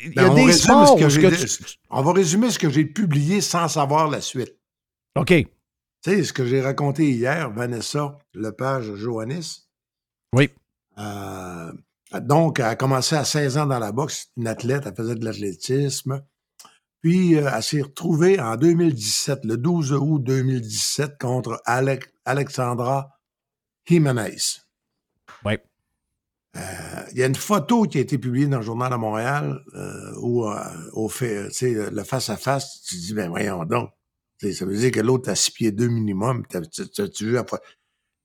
[0.05, 1.35] il y Ben, a on, des sports ce que ce j'ai- que
[1.65, 4.57] tu- on va résumer ce que j'ai publié sans savoir la suite.
[5.17, 5.29] OK.
[5.29, 5.47] Tu
[6.05, 9.69] sais, ce que j'ai raconté hier, Vanessa Lepage Johannis.
[10.35, 10.51] Oui.
[10.99, 11.73] Euh,
[12.21, 15.25] donc, elle a commencé à 16 ans dans la boxe, une athlète, elle faisait de
[15.25, 16.23] l'athlétisme.
[17.03, 23.17] Puis, euh, elle s'est retrouvée en 2017, le 12 août 2017, contre Alec- Alexandra
[23.87, 24.37] Jimenez.
[25.45, 25.55] Oui.
[26.57, 26.61] Euh,
[27.13, 30.13] Il y a une photo qui a été publiée dans le Journal de Montréal euh,
[30.21, 33.91] où, euh, au fait, tu sais, le face-à-face, tu te dis, ben voyons donc.
[34.41, 36.45] Ça veut dire que l'autre a six pieds deux minimum.
[36.49, 37.61] Tu- vu la fois-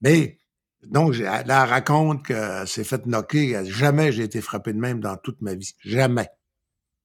[0.01, 0.39] Mais,
[0.83, 3.65] donc, là, elle raconte qu'elle s'est fait knocker.
[3.65, 5.73] Jamais j'ai été frappé de même dans toute ma vie.
[5.83, 6.29] Jamais.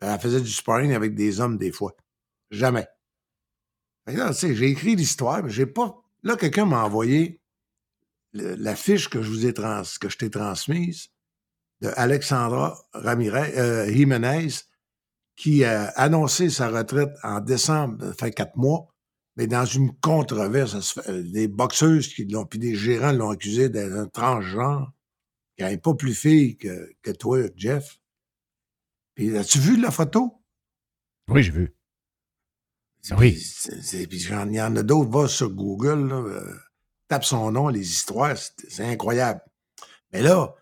[0.01, 1.95] Elle faisait du sparring avec des hommes des fois.
[2.51, 2.87] Jamais.
[4.07, 5.95] Que j'ai écrit l'histoire, mais j'ai pas.
[6.23, 7.40] Là, quelqu'un m'a envoyé
[8.33, 11.09] le- la fiche que je vous ai trans, que je t'ai transmise
[11.81, 14.49] de Alexandra Ramirez, euh, Jimenez,
[15.37, 18.87] qui a annoncé sa retraite en décembre, ça fait quatre mois,
[19.37, 23.93] mais dans une controverse, euh, des boxeuses qui l'ont, puis des gérants l'ont accusé d'être
[23.95, 24.93] un transgenre,
[25.57, 28.01] qui n'est pas plus fille que, que toi, Jeff.
[29.15, 30.43] Puis, as-tu vu la photo?
[31.29, 31.75] Oui, j'ai vu.
[33.13, 33.33] Oui.
[34.09, 36.55] Puis il y en a d'autres, va sur Google, là, euh,
[37.11, 38.37] tape son nom, les histoires,
[38.69, 39.41] c'est incroyable.
[40.13, 40.55] Mais là,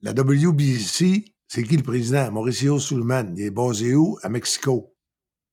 [0.00, 2.32] la WBC, c'est qui le président?
[2.32, 3.34] Mauricio Sulman.
[3.36, 4.18] Il est basé où?
[4.22, 4.96] À Mexico.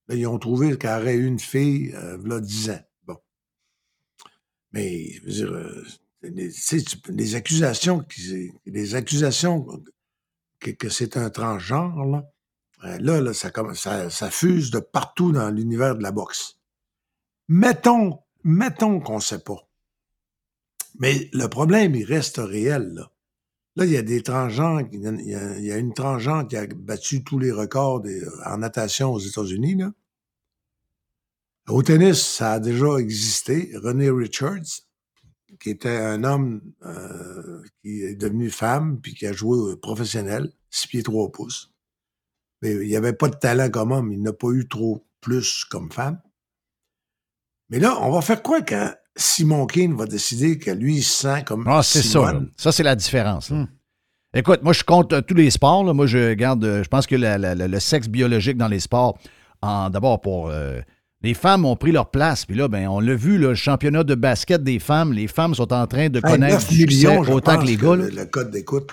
[0.08, 2.80] Là, ils ont trouvé qu'il aurait eu une fille, euh, là, 10 ans.
[3.04, 3.18] Bon.
[4.72, 5.86] Mais, je veux dire, euh,
[6.22, 8.06] les, tu accusations,
[8.66, 9.68] les accusations
[10.60, 12.32] que, c'est un transgenre, là,
[12.86, 16.58] euh, là, ça, ça, ça fuse de partout dans l'univers de la boxe.
[17.50, 19.65] Mettons, mettons qu'on ne sait pas.
[21.00, 23.06] Mais le problème, il reste réel.
[23.76, 28.04] Là, il y a des transgenres, il une transgenre qui a battu tous les records
[28.46, 29.84] en natation aux États-Unis.
[31.68, 33.72] Au tennis, ça a déjà existé.
[33.76, 34.86] René Richards,
[35.60, 40.88] qui était un homme euh, qui est devenu femme, puis qui a joué professionnel, 6
[40.88, 41.74] pieds 3 pouces.
[42.62, 45.66] Mais il n'y avait pas de talent comme homme, il n'a pas eu trop plus
[45.66, 46.22] comme femme.
[47.70, 51.22] Mais là, on va faire quoi quand Simon Keane va décider que lui, il se
[51.22, 52.34] sent comme Ah, c'est ça.
[52.34, 52.42] là.
[52.58, 53.50] Ça, c'est la différence.
[53.50, 53.68] là.
[54.34, 55.84] Écoute, moi, je compte euh, tous les sports.
[55.86, 55.94] là.
[55.94, 56.64] Moi, je garde.
[56.66, 59.18] euh, je pense que la- la- la- le sexe biologique dans les sports,
[59.62, 60.50] en- d'abord pour.
[60.50, 60.82] euh,
[61.22, 62.46] les femmes ont pris leur place.
[62.46, 65.56] Puis là, ben, on l'a vu, là, le championnat de basket des femmes, les femmes
[65.56, 67.96] sont en train de Hey, connaître 9 du millions, autant que les gars.
[67.96, 68.92] Le, le code d'écoute,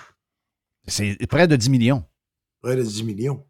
[0.86, 2.04] C'est près de 10 millions.
[2.62, 3.44] près de 10 millions.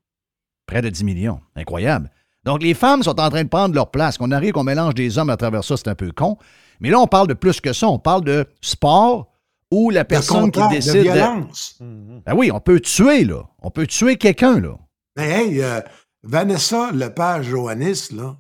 [0.67, 1.41] Près de 10 millions.
[1.55, 2.11] Incroyable.
[2.45, 4.19] Donc, les femmes sont en train de prendre leur place.
[4.19, 6.37] Qu'on arrive, qu'on mélange des hommes à travers ça, c'est un peu con.
[6.81, 7.89] Mais là, on parle de plus que ça.
[7.89, 9.31] On parle de sport
[9.71, 11.03] où la personne qui contact, de décide.
[11.03, 11.79] violence.
[11.81, 13.45] Ben oui, on peut tuer, là.
[13.61, 14.77] On peut tuer quelqu'un, là.
[15.17, 15.81] Mais hey, euh,
[16.23, 18.37] Vanessa Lepage Johannis, là,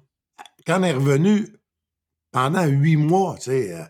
[0.66, 1.48] quand elle est revenue
[2.32, 3.84] pendant huit mois, tu sais, euh,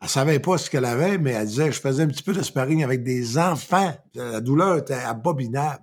[0.00, 2.42] elle savait pas ce qu'elle avait, mais elle disait je faisais un petit peu de
[2.42, 3.94] sparring avec des enfants.
[4.14, 5.82] La douleur était abominable.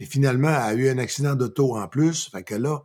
[0.00, 2.30] Et finalement, elle a eu un accident d'auto en plus.
[2.30, 2.82] Fait que là,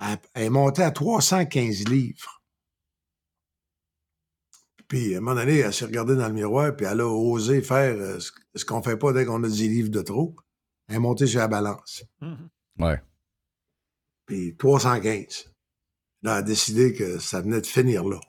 [0.00, 2.42] elle, elle est montée à 315 livres.
[4.88, 7.62] Puis, à un moment donné, elle s'est regardée dans le miroir, puis elle a osé
[7.62, 10.36] faire euh, ce, ce qu'on fait pas dès qu'on a 10 livres de trop.
[10.88, 12.04] Elle est montée sur la balance.
[12.78, 13.00] Ouais.
[14.26, 15.52] Puis 315.
[16.22, 18.20] Là, elle a décidé que ça venait de finir là.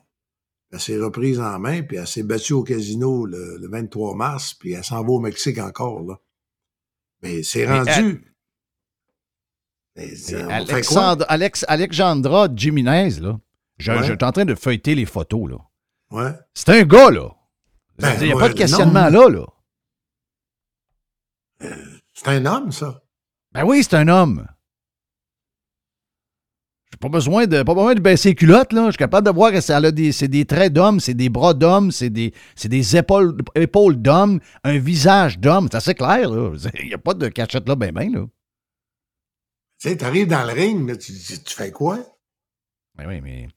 [0.72, 4.54] Elle s'est reprise en main, puis elle s'est battue au casino le, le 23 mars,
[4.54, 6.20] puis elle s'en va au Mexique encore, là.
[7.22, 8.32] Mais c'est rendu.
[9.96, 10.12] Mais?
[10.50, 13.38] Alexandre, Alex, Alexandra Jimenez, là,
[13.78, 13.98] je, Ouais.
[14.04, 15.56] je suis en train de feuilleter les photos, là.
[16.10, 16.32] Ouais.
[16.54, 17.30] C'est un gars, là.
[17.98, 19.28] Ben, Il n'y a ouais, pas de questionnement non.
[19.28, 19.46] là,
[21.60, 21.68] là.
[22.12, 23.02] C'est un homme, ça.
[23.52, 24.46] Ben oui, c'est un homme.
[26.96, 28.86] J'ai pas besoin de pas besoin de baisser les culottes, là.
[28.86, 31.28] Je suis capable de voir que ça a des, c'est des traits d'homme, c'est des
[31.28, 35.68] bras d'homme, c'est des, c'est des épaules, épaules d'homme, un visage d'homme.
[35.70, 36.56] C'est assez clair, là.
[36.80, 38.24] Il n'y a pas de cachette là, ben, ben, là.
[39.78, 41.98] Tu sais, t'arrives dans le ring, là, tu, tu, tu fais quoi?
[42.94, 43.48] Ben oui, mais.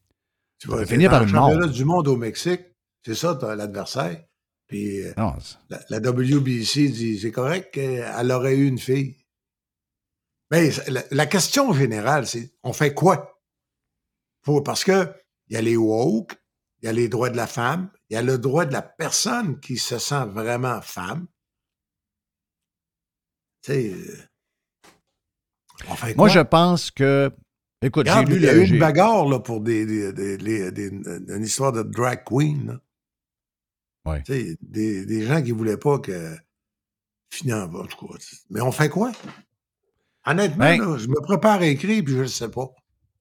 [0.60, 2.62] Tu vas finir par le championnat du monde au Mexique.
[3.06, 4.22] C'est ça, l'adversaire.
[4.68, 5.34] Puis euh, Non,
[5.70, 9.16] la, la WBC dit c'est correct qu'elle aurait eu une fille.
[10.52, 13.40] Mais la, la question générale, c'est on fait quoi?
[14.44, 15.14] Faut- parce que
[15.48, 16.36] il y a les woke,
[16.82, 18.82] il y a les droits de la femme, il y a le droit de la
[18.82, 21.28] personne qui se sent vraiment femme.
[23.62, 24.18] Tu sais, euh,
[25.88, 27.32] on fait Moi, je pense que.
[27.82, 31.44] Écoute, j'ai lu il y a eu une bagarre là, pour des, des- des- une
[31.44, 32.80] histoire de drag queen.
[34.06, 34.22] Ouais.
[34.24, 36.36] Tu sais, Des, des gens qui voulaient pas que.
[37.32, 38.16] Finalement, en tout cas.
[38.50, 39.12] Mais on fait quoi?
[40.30, 42.70] Honnêtement, Ben- là, je me prépare à écrire puis je ne sais pas.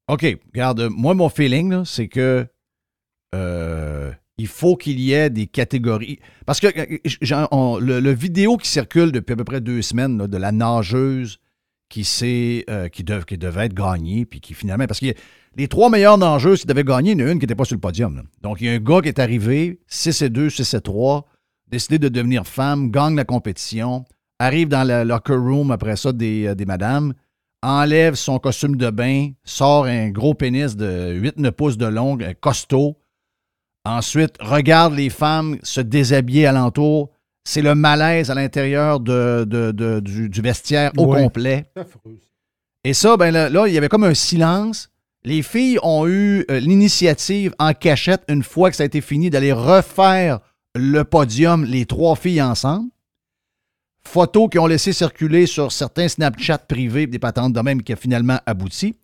[0.09, 2.47] OK, regarde, moi, mon feeling, c'est que
[3.35, 6.18] euh, il faut qu'il y ait des catégories.
[6.47, 10.16] Parce que euh, on- le, le vidéo qui circule depuis à peu près deux semaines
[10.18, 11.38] là, de la nageuse
[11.88, 14.87] qui, s'est, euh, qui, dev- qui devait être gagnée, puis qui finalement.
[14.87, 15.07] Parce que
[15.57, 17.64] les trois meilleures nageuses qui devaient gagner, il y en a une qui n'était pas
[17.64, 18.16] sur le podium.
[18.16, 18.23] là.
[18.42, 21.27] Donc, il y a un gars qui est arrivé, 6 et 2, 6 et 3,
[21.68, 24.05] décidé de devenir femme, gagne la compétition,
[24.38, 27.12] arrive dans le locker room après ça des, euh, des madames,
[27.62, 32.35] enlève son costume de bain, sort un gros pénis de 8-9 pouces de long, un
[32.35, 32.96] costaud.
[33.85, 37.11] Ensuite, regarde les femmes se déshabiller alentour.
[37.44, 41.22] C'est le malaise à l'intérieur de, de- de- du, du vestiaire au Ouais.
[41.22, 41.64] complet.
[42.85, 44.90] Et ça, ben là, là, il y avait comme un silence.
[45.24, 49.31] Les filles ont eu euh, l'initiative en cachette, une fois que ça a été fini,
[49.31, 50.40] d'aller refaire
[50.74, 52.90] le podium, les trois filles ensemble.
[54.09, 57.97] Photos qui ont laissé circuler sur certains Snapchat privés, des patentes de même qui a
[57.97, 58.97] finalement abouti.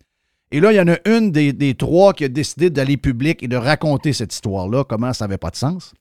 [0.51, 3.41] Et là, il y en a une des, des trois qui a décidé d'aller public
[3.43, 5.93] et de raconter cette histoire-là, comment ça n'avait pas de sens.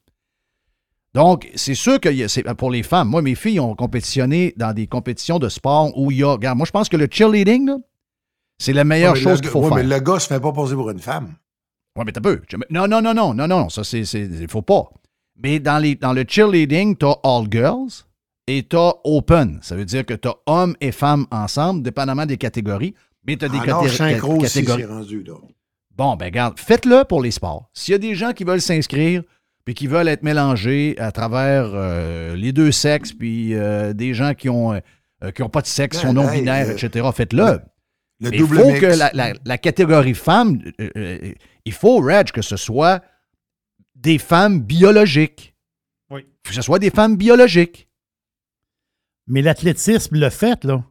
[1.14, 3.08] Donc, c'est sûr que c'est pour les femmes.
[3.08, 6.32] Moi, mes filles ont compétitionné dans des compétitions de sport où il y a.
[6.32, 7.70] Regarde, moi, je pense que le cheerleading,
[8.58, 9.76] c'est la meilleure Ouais, chose qu'il faut ouais, faire.
[9.76, 11.34] Mais le gars se fait pas poser pour une femme.
[11.96, 12.40] Oui, mais t'as peu.
[12.50, 14.00] Je- Non, non, non, non, non, non, ça, c'est.
[14.02, 14.90] Il faut pas.
[15.36, 18.04] Mais dans, les, dans le cheerleading, t'as all girls
[18.46, 19.58] et t'as open.
[19.62, 22.94] Ça veut dire que t'as hommes et femmes ensemble, dépendamment des catégories.
[23.26, 24.84] Mais des âge caté- synchro aussi, catégories.
[24.84, 25.34] rendu, là.
[25.96, 27.70] Bon, ben regarde, faites-le pour les sports.
[27.72, 29.22] S'il y a des gens qui veulent s'inscrire,
[29.64, 34.34] puis qui veulent être mélangés à travers euh, les deux sexes, puis euh, des gens
[34.34, 37.60] qui ont, euh, qui ont pas de sexe, sont Ben, non-binaires, etc., faites-le.
[38.20, 38.80] Le il faut mix.
[38.80, 41.32] que la, la- la catégorie femme, euh, euh,
[41.64, 43.02] il faut, Reg, que ce soit
[43.94, 45.54] des femmes biologiques.
[46.10, 46.22] Oui.
[46.44, 47.88] faut que ce soit des femmes biologiques.
[49.26, 50.84] Mais l'athlétisme l'a fait, là.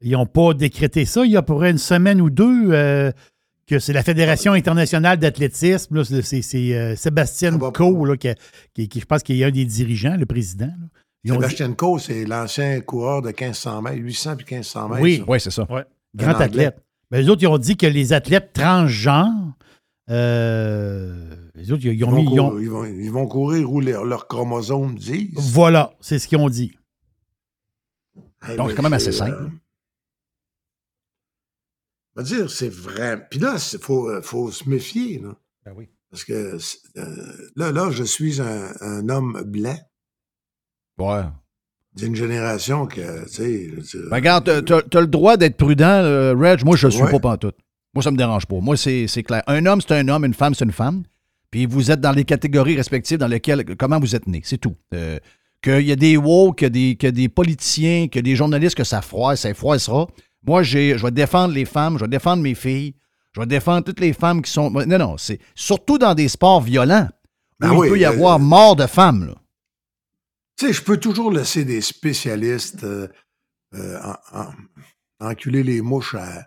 [0.00, 3.10] Ils n'ont pas décrété ça il y a pour une semaine ou deux euh,
[3.66, 6.04] que c'est la Fédération internationale d'athlétisme.
[6.04, 8.28] C'est euh, Sébastien Coe, là, qui,
[8.74, 10.66] qui- qui- je pense qu'il est un des dirigeants, le président.
[10.66, 11.32] là.
[11.32, 15.02] Ont dit- Sébastien Coe, c'est l'ancien coureur de 1500 mètres, 800 puis 1500 mètres.
[15.02, 15.16] Oui.
[15.18, 15.24] ça.
[15.26, 15.66] Oui, c'est ça.
[16.14, 16.76] grand athlète.
[17.10, 19.54] Ben, les autres, ils ont dit que les athlètes transgenres,
[20.10, 22.22] euh, les autres, ils, ils Ils ont vont, mis.
[22.24, 25.30] ils courir, ils, vont, ils vont courir où leurs leurs chromosomes disent.
[25.36, 26.72] voilà, c'est ce qu'ils ont dit.
[28.46, 29.32] Hey, Donc, c'est quand même assez simple.
[29.32, 29.48] euh,
[32.16, 33.26] on va dire, c'est vrai.
[33.30, 35.18] Puis là, il faut, euh, faut se méfier.
[35.18, 35.88] Là, Ben oui.
[36.10, 36.56] parce que
[36.96, 39.78] euh, là, là, je suis un, un homme blanc
[40.98, 41.22] Ouais.
[41.96, 43.70] d'une génération que, tu sais...
[43.90, 46.02] tu- Ben, regarde, t'as- t'as le droit d'être prudent,
[46.38, 46.64] Reg.
[46.64, 47.10] Moi, je ne suis Ouais.
[47.10, 47.56] pas pantoute.
[47.94, 48.60] Moi, ça me dérange pas.
[48.60, 49.42] Moi, c'est c'est clair.
[49.46, 50.24] Un homme, c'est un homme.
[50.24, 51.02] Une femme, c'est une femme.
[51.50, 54.40] Puis vous êtes dans les catégories respectives dans lesquelles, comment vous êtes né.
[54.44, 54.74] C'est tout.
[54.92, 55.18] Euh,
[55.64, 58.18] qu'il y a des woke, qu'il y a des, qu'il y a des politiciens, qu'il
[58.18, 60.06] y a des journalistes que ça froisse, ça froissera.
[60.46, 62.94] Moi, j'ai- je vais défendre les femmes, je vais défendre mes filles,
[63.32, 64.70] je vais défendre toutes les femmes qui sont.
[64.70, 68.10] Non, non, c'est surtout dans des sports violents où Ben il oui, peut y euh,
[68.10, 69.34] avoir mort de femmes.
[70.56, 73.08] Tu sais, je peux toujours laisser des spécialistes euh,
[73.74, 73.98] euh,
[74.32, 74.52] en- en-
[75.30, 76.46] enculer les mouches à-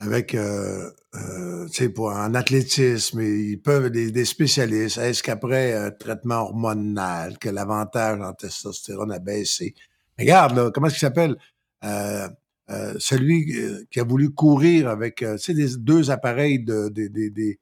[0.00, 3.20] avec, euh, euh, tu sais, pour- en athlétisme.
[3.20, 9.18] Ils peuvent, des, des spécialistes, est-ce qu'après un traitement hormonal, que l'avantage en testostérone a
[9.18, 9.74] baissé?
[10.16, 11.36] Mais regarde, là, comment est-ce qu'il s'appelle?
[11.84, 12.28] Euh,
[12.70, 16.88] euh, celui euh, qui a voulu courir avec, euh, tu sais, des deux appareils de,
[16.90, 17.58] des- des- des-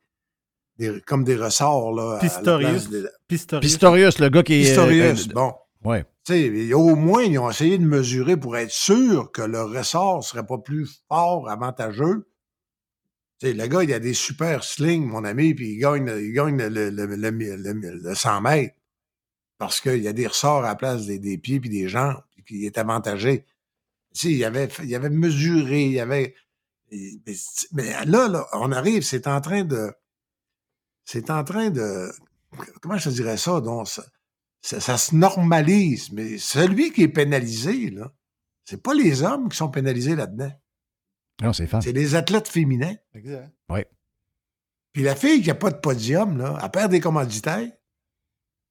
[0.79, 2.19] des- comme des ressorts, là.
[2.21, 2.91] Pistorius.
[2.91, 3.67] des- Pistorius.
[3.73, 4.65] Pistorius, le gars qui est.
[4.67, 5.53] Pistorius, euh, bon.
[5.87, 6.05] Ouais.
[6.25, 6.33] Tu
[6.69, 10.47] sais, au moins, ils ont essayé de mesurer pour être sûr que le ressort serait
[10.47, 12.29] pas plus fort, avantageux.
[13.43, 16.69] Le gars, il a des super slings, mon ami, puis il gagne, il gagne le,
[16.69, 18.75] le, le, le- le- le 100 mètres.
[19.59, 22.45] Parce qu'il y a des ressorts à la place des, pieds puis des jambes, puis
[22.45, 23.47] qu'il est avantagé.
[24.25, 26.35] Il avait, il avait mesuré, il avait,
[27.73, 29.93] mais, là, là, on arrive, c'est en train de.
[31.05, 32.11] C'est en train de.
[32.81, 33.61] Comment je dirais ça?
[33.61, 33.89] Donc,
[34.81, 36.11] ça, se normalise.
[36.13, 38.13] Mais celui qui est pénalisé, là,
[38.65, 40.53] c'est pas les hommes qui sont pénalisés là-dedans.
[41.43, 41.81] Non, c'est fan.
[41.83, 42.95] C'est les athlètes féminins.
[43.15, 43.53] Exact.
[43.69, 43.81] Oui.
[44.93, 47.71] Puis la fille qui n'a pas de podium, là, elle perd des commanditaires.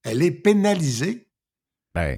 [0.03, 1.27] Elle est pénalisée.
[1.93, 2.17] Ben,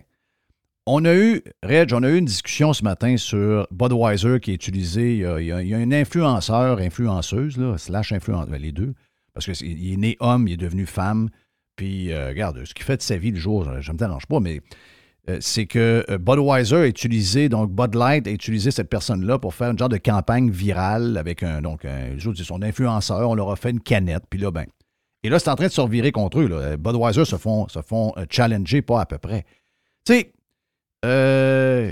[0.86, 4.56] on a eu, Reg, on a eu une discussion ce matin sur Budweiser qui est
[4.56, 5.16] utilisé.
[5.16, 8.58] Il y a, il y a- il y a un influenceur, influenceuse, là, slash influenceur,
[8.58, 8.94] les deux,
[9.34, 11.30] parce qu'il est né homme, il est devenu femme.
[11.78, 14.26] Puis, euh, regarde, ce qu'il fait de sa vie le jour, je ne me dérange
[14.26, 14.62] pas, mais
[15.30, 19.54] euh, c'est que euh, Budweiser a utilisé, donc Bud Light a utilisé cette personne-là pour
[19.54, 23.56] faire une genre de campagne virale avec un, donc, un, son influenceur, on leur a
[23.56, 24.66] fait une canette, puis là, ben.
[25.24, 26.48] Et là, c'est en train de se revirer contre eux.
[26.48, 26.78] Là.
[26.78, 29.44] Budweiser se font, se font euh, challenger, pas à peu près.
[30.06, 30.32] Tu sais,
[31.04, 31.92] euh,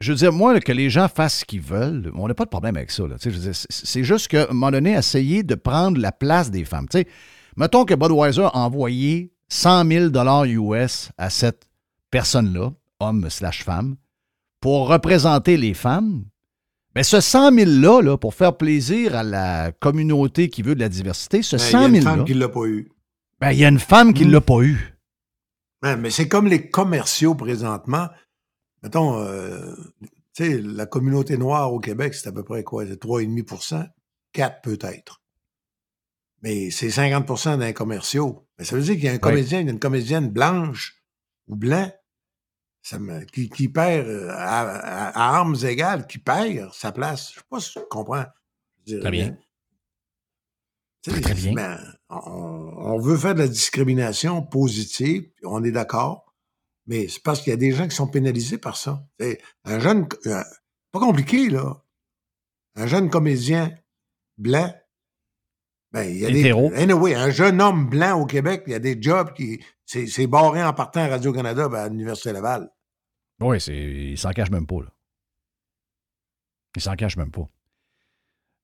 [0.00, 2.50] je veux dire, moi, que les gens fassent ce qu'ils veulent, on n'a pas de
[2.50, 3.06] problème avec ça.
[3.06, 3.16] là.
[3.22, 6.88] Je veux C'est juste qu'à un moment donné, essayer de prendre la place des femmes.
[6.88, 7.06] Tu sais,
[7.56, 10.10] mettons que Budweiser a envoyé 100 000
[10.46, 11.68] US à cette
[12.10, 13.96] personne-là, homme slash femme,
[14.60, 16.24] pour représenter les femmes.
[16.94, 20.88] Mais ce 100 000-là, là, pour faire plaisir à la communauté qui veut de la
[20.90, 22.92] diversité, ce Ben, Il y 100 a 000 une femme qui ne l'a pas eu.
[23.40, 24.94] ben, il y a une femme qui ne l'a pas eu.
[25.82, 28.08] Ouais, mais c'est comme les commerciaux présentement.
[28.82, 29.74] Mettons, euh,
[30.34, 32.86] tu sais, la communauté noire au Québec, c'est à peu près quoi?
[32.86, 33.88] C'est 3,5%
[34.32, 35.21] 4 peut-être.
[36.42, 38.46] Mais c'est 50% d'un commerciaux.
[38.58, 41.02] Mais ça veut dire qu'il y a un comédien, une comédienne blanche
[41.46, 41.90] ou blanc
[42.84, 47.30] ça me- qui, qui perd euh, à, à- à armes égales, qui perd sa place.
[47.32, 48.24] Je sais pas si tu comprends.
[48.86, 49.38] Je Très bien.
[51.04, 51.52] Très bien.
[51.54, 52.18] ben, on,
[52.76, 56.32] on veut faire de la discrimination positive, on est d'accord,
[56.86, 59.04] mais c'est parce qu'il y a des gens qui sont pénalisés par ça.
[59.64, 60.42] Un jeune, euh,
[60.92, 61.84] pas compliqué, là.
[62.76, 63.76] Un jeune comédien
[64.38, 64.72] blanc,
[65.92, 66.70] ben, il y a Hétéro.
[66.70, 66.76] des.
[66.76, 69.62] Anyway, un jeune homme blanc au Québec, il y a des jobs qui.
[69.84, 72.70] C'est barré en partant à Radio-Canada, ben, à l'Université Laval.
[73.40, 74.80] Oui, c'est, il s'en cache même pas.
[74.80, 74.88] Là.
[76.76, 77.46] Il s'en cache même pas.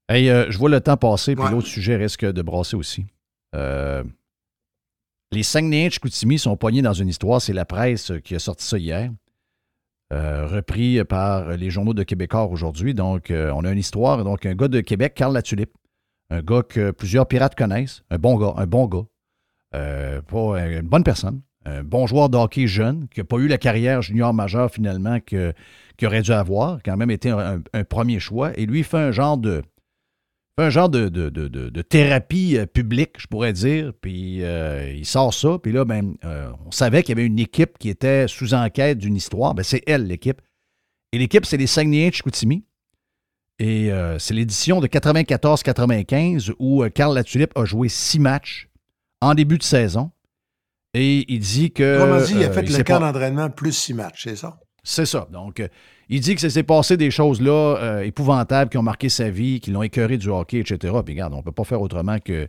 [0.09, 1.51] Hey, euh, je vois le temps passer, puis Ouais.
[1.51, 3.05] l'autre sujet risque de brasser aussi.
[3.55, 4.03] Euh,
[5.33, 7.43] les Saguenayens de Chicoutimi sont poignés dans une histoire.
[7.43, 9.11] C'est la presse qui a sorti ça hier.
[10.15, 12.95] Euh, repris par les journaux de Québécois aujourd'hui.
[12.95, 14.25] Donc, on a une histoire.
[14.25, 15.75] Donc, un gars de Québec, Carl Latulippe,
[16.31, 19.07] un gars que plusieurs pirates connaissent, un bon gars, un bon gars,
[19.75, 23.49] Euh, pas une bonne personne, un bon joueur de hockey jeune, qui n'a pas eu
[23.49, 25.53] la carrière junior majeure finalement qu'il
[26.05, 28.59] aurait dû avoir, quand même été un, premier choix.
[28.59, 29.63] Et lui, fait un genre de,
[30.57, 33.93] un genre de, de- de- de- thérapie euh, publique, je pourrais dire.
[34.01, 35.59] Puis euh, il sort ça.
[35.63, 36.15] Puis là, ben,
[36.67, 39.55] on savait qu'il y avait une équipe qui était sous enquête d'une histoire.
[39.55, 40.41] Ben, c'est elle, l'équipe.
[41.13, 42.65] Et l'équipe, c'est les Saguenayens de Chicoutimi.
[43.59, 48.69] Et euh, c'est l'édition de 94-95 où euh, Carl Latulippe a joué six matchs
[49.21, 50.11] en début de saison.
[50.95, 51.97] Et il dit que.
[51.97, 54.59] Autrement dit, il a euh, fait le camp pas- d'entraînement plus six matchs, c'est ça?
[54.85, 55.29] c'est ça.
[55.31, 55.69] Donc, euh,
[56.09, 59.29] il dit que ça s'est passé des choses là euh, épouvantables qui ont marqué sa
[59.29, 60.79] vie, qui l'ont écœuré du hockey, etc.
[61.05, 62.49] Puis regarde, on ne peut pas faire autrement que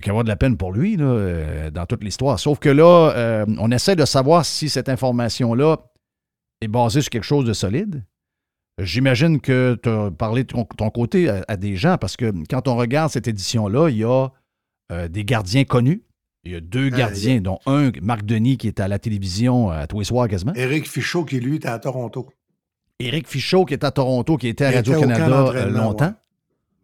[0.00, 2.38] qu'avoir de la peine pour lui là, euh, dans toute l'histoire.
[2.40, 5.76] Sauf que là, euh, on essaie de savoir si cette information-là
[6.62, 8.02] est basée sur quelque chose de solide.
[8.78, 12.30] J'imagine que tu as parlé de ton, ton côté à, à des gens, parce que
[12.50, 14.28] quand on regarde cette édition-là, il y a
[14.92, 16.02] euh, des gardiens connus.
[16.44, 18.98] Il y a deux Ah, gardiens, a- dont un, Marc Denis, qui est à la
[18.98, 20.52] télévision à tous les soirs quasiment.
[20.54, 22.28] Éric Fichot, qui lui était à Toronto.
[23.00, 26.14] Éric Fichot, qui est à Toronto, qui était à Radio-Canada euh, longtemps.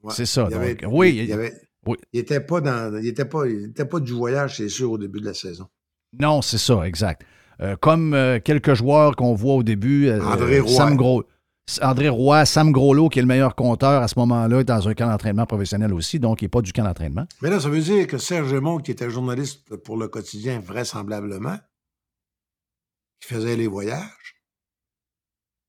[0.03, 0.13] Ouais.
[0.17, 0.47] C'est ça.
[0.51, 1.53] Il y avait- donc, oui, il, y avait-
[1.87, 1.97] oui.
[2.13, 2.99] il était pas dans.
[2.99, 5.67] Il était pas, il était pas du voyage, c'est sûr, au début de la saison.
[6.19, 7.23] Non, c'est ça, exact.
[7.61, 10.73] Euh, comme euh, quelques joueurs qu'on voit au début, euh, André Roy.
[10.73, 11.23] Sam Gros,
[11.81, 14.95] André Roy, Sam Groslo, qui est le meilleur compteur à ce moment-là, est dans un
[14.95, 17.27] camp d'entraînement professionnel aussi, donc il n'est pas du camp d'entraînement.
[17.41, 21.57] Mais là, ça veut dire que Serge Aymon, qui était journaliste pour le quotidien, vraisemblablement,
[23.21, 24.03] qui faisait les voyages,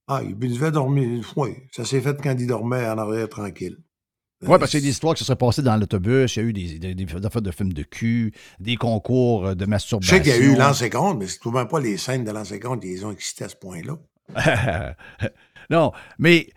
[0.07, 1.31] ah, il devait dormir.
[1.37, 3.77] Oui, ça s'est fait quand il dormait en arrière tranquille.
[4.41, 6.41] Oui, parce qu'il y a des histoires qui se seraient passées dans l'autobus, il y
[6.41, 10.17] a eu des, des, des affaires de films de cul, des concours de Je masturbation.
[10.17, 12.81] sais qu'il y a eu l'ancien compte, mais c'est même pas les scènes de compte
[12.81, 13.97] qui les ont excités à ce point-là.
[15.69, 16.49] non, mais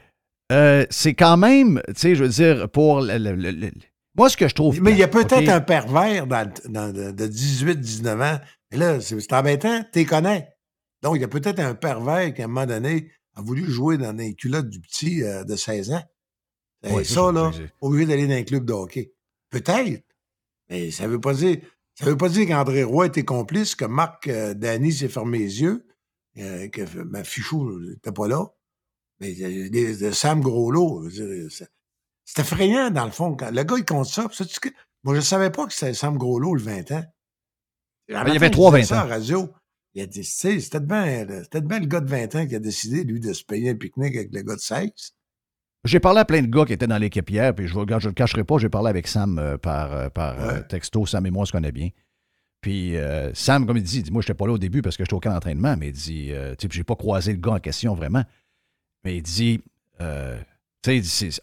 [0.53, 3.01] euh, c'est quand même, tu sais, je veux dire, pour.
[3.01, 3.71] le- le- le- le-
[4.17, 4.81] moi, ce que je trouve.
[4.81, 8.41] Mais il y a peut-être un pervers dans, dans- de, de 18-19 ans.
[8.71, 10.49] Mais là, c'est embêtant, tu connais.
[11.03, 13.99] Donc, il y a peut-être un pervers qui, à un moment donné, a voulu jouer
[13.99, 16.03] dans les culottes du petit euh, de 16 ans.
[16.83, 17.51] Et Ouais, ça, là,
[17.83, 19.13] lieu d'aller dans un club de hockey.
[19.51, 20.03] Peut-être.
[20.71, 21.59] Mais ça veut pas dire.
[21.99, 25.63] Ça veut pas dire qu'André Roy était complice, que Marc euh, Dany s'est fermé les
[25.63, 25.87] yeux,
[26.39, 28.45] euh, que ben, Fichou n'était pas là.
[29.21, 31.67] Mais euh, les- de Sam dire, ça-
[32.25, 33.35] C'est effrayant, dans le fond.
[33.37, 34.27] Quand le gars, il compte ça.
[34.33, 34.45] ça,
[35.05, 37.05] moi, je savais pas que c'était Sam Groslo, le 20 ans.
[38.09, 39.09] Ben, il y avait trois 20 ça à ans.
[39.09, 39.49] la radio.
[39.95, 43.19] Il a dit, c'était bien, bien le gars de 20 ans qui a décidé, lui,
[43.21, 44.91] de se payer un pique-nique avec le gars de 16.
[45.85, 48.13] J'ai parlé à plein de gars qui étaient dans l'équipe hier, puis je ne le
[48.13, 50.09] cacherai pas, j'ai parlé avec Sam euh, par, euh,
[50.41, 51.07] euh, texto.
[51.07, 51.91] Sam et moi, on se connaît bien.
[52.61, 54.83] Puis euh, Sam, comme il dit, il dit, moi, je n'étais pas là au début
[54.83, 57.33] parce que j'étais au camp d'entraînement, mais il dit, euh, tu sais, j'ai pas croisé
[57.33, 58.25] le gars en question vraiment.
[59.07, 59.61] Mais il dit,
[60.01, 60.37] euh,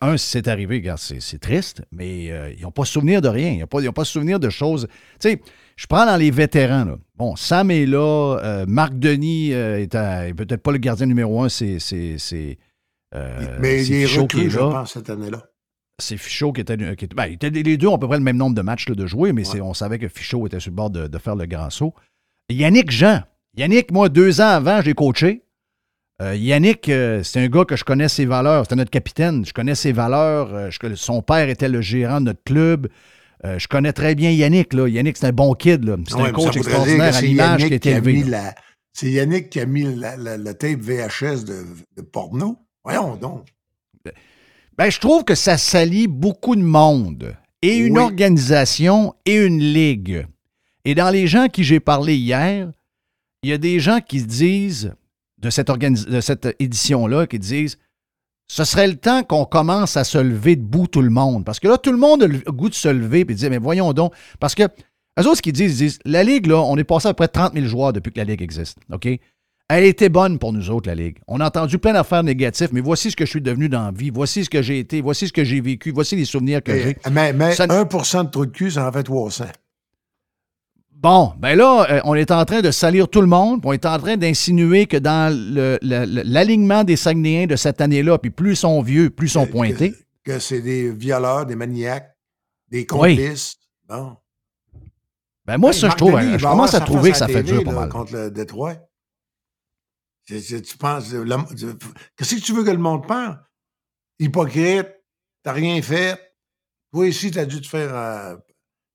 [0.01, 3.51] un, c'est arrivé, regarde, c'est triste, mais euh, ils n'ont pas souvenir de rien.
[3.51, 4.86] Ils n'ont pas, ils ont pas souvenir de choses.
[5.22, 5.41] Tu sais,
[5.78, 6.97] je prends dans les vétérans, là.
[7.16, 9.88] Bon, Sam est là, euh, Marc Denis est,
[10.36, 11.78] peut-être pas le gardien numéro un, c'est.
[13.61, 14.07] Mais il est est
[14.49, 15.41] je pense, cette année-là.
[15.99, 16.76] c'est Fichot qui était.
[16.97, 18.95] Qui était- ben, les deux ont à peu près le même nombre de matchs là,
[18.95, 21.45] de jouer, mais on savait que Fichot était sur le bord de, de faire le
[21.45, 21.93] grand saut.
[22.49, 23.22] Yannick Jean.
[23.55, 25.43] Yannick, moi, deux ans avant, je l'ai coaché.
[26.22, 28.64] Euh, Yannick, euh, c'est un gars que je connais ses valeurs.
[28.66, 29.45] C'était notre capitaine.
[29.45, 30.53] Je connais ses valeurs.
[30.53, 32.88] Euh, je son père était le gérant de notre club.
[33.45, 34.72] Je connais très bien Yannick.
[34.74, 34.88] Là.
[34.88, 35.84] Yannick, c'est un bon kid.
[36.07, 38.24] C'est Ouais, un coach extraordinaire à l'image qui a été qui a élevé.
[38.93, 41.66] C'est Yannick qui a mis la- tape VHS de,
[41.97, 42.57] de porno.
[42.86, 43.47] Voyons donc.
[44.78, 48.03] Ben, je trouve que ça salit beaucoup de monde et une Oui.
[48.03, 50.26] organisation et une ligue.
[50.86, 52.72] Et dans les gens qui j'ai parlé hier,
[53.43, 54.93] il y a des gens qui disent
[55.44, 57.78] de cette, de édition-là, qui disent
[58.48, 61.46] ce serait le temps qu'on commence à se lever debout tout le monde.
[61.46, 63.50] Parce que là, tout le monde a le goût de se lever et de dire,
[63.50, 64.14] mais voyons donc.
[64.39, 67.08] Parce que, eux autres, ce qu'ils disent, ils disent, la Ligue, là, on est passé
[67.08, 68.78] à près 30 000 joueurs depuis que la Ligue existe.
[68.91, 69.08] OK?
[69.70, 71.18] Elle était bonne pour nous autres, la Ligue.
[71.28, 73.91] On a entendu plein d'affaires négatives, mais voici ce que je suis devenu dans la
[73.91, 76.78] vie, voici ce que j'ai été, voici ce que j'ai vécu, voici les souvenirs que
[76.78, 76.98] j'ai.
[77.12, 79.46] Mais, mais Ça- 1 de trou de cul, ça en fait 300.
[81.04, 83.74] Bon, ben là, euh, on est en train de salir tout le monde, puis on
[83.74, 85.30] est en train d'insinuer que dans
[85.82, 89.93] l'alignement des Saguenayens de cette année-là, puis plus ils sont vieux, plus ils sont pointés.
[90.24, 92.16] Que c'est des violeurs, des maniaques,
[92.70, 93.58] des complices.
[93.86, 94.16] Bon.
[95.43, 97.43] Ben moi, Hey, ça, je trouve, Denis, il je commence à trouver que ça fait
[97.43, 97.89] dur là, mal.
[97.89, 98.76] Contre le Détroit.
[100.26, 100.38] Tu
[100.80, 101.14] penses.
[102.16, 103.36] Qu'est-ce que tu veux que le monde pense?
[104.20, 104.88] Hypocrite,
[105.43, 106.18] t'as rien fait.
[106.93, 107.93] Toi ici, t'as dû te faire.
[107.93, 108.38] euh,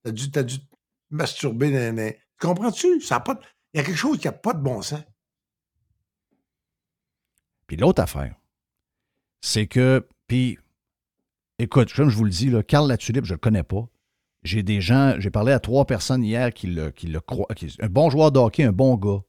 [0.02, 0.64] t'as dû, t'as dû te
[1.10, 2.16] masturber.
[2.40, 3.00] Tu comprends-tu?
[3.00, 3.38] Ça a pas
[3.74, 5.02] Il y a quelque chose qui n'a pas de bon sens.
[7.66, 8.34] Puis l'autre affaire,
[9.40, 10.58] c'est que, puis,
[11.58, 13.88] écoute, comme je vous le dis, là, Carl Latulippe, je ne le connais pas.
[14.42, 17.48] J'ai des gens, j'ai parlé à trois personnes hier qui le, qui le croient.
[17.80, 19.20] un bon joueur de hockey, un bon gars.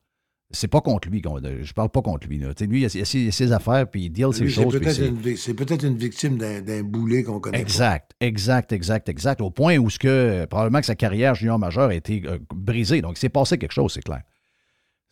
[0.51, 1.21] C'est pas contre lui.
[1.61, 2.39] Je parle pas contre lui.
[2.39, 2.49] là.
[2.61, 4.51] Lui, il a, il a ses, il a ses affaires, puis il deal ses Lui,
[4.51, 4.73] choses.
[4.79, 5.07] peut-être c'est-
[5.49, 7.57] une, peut-être une victime d'un boulet qu'on connaît.
[7.57, 7.61] pas.
[7.61, 9.41] Exact, exact, exact, exact.
[9.41, 13.01] Au point où ce que, probablement que sa carrière junior majeure a été euh, brisée.
[13.01, 14.23] Donc, il s'est passé quelque chose, c'est clair.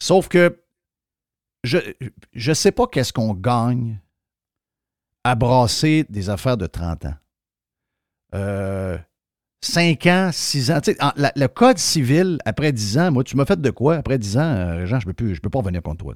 [0.02, 0.60] Sauf que
[1.64, 1.78] je
[2.34, 4.00] ne sais pas qu'est-ce qu'on gagne
[5.24, 7.16] à brasser des affaires de 30 ans.
[8.34, 8.98] Euh,
[9.62, 10.80] 5 ans, 6 ans.
[11.36, 13.96] Le code civil, après 10 ans, moi, tu m'as fait de quoi?
[13.96, 16.16] Après 10 ans, euh, Jean, je ne peux, peux pas revenir contre toi.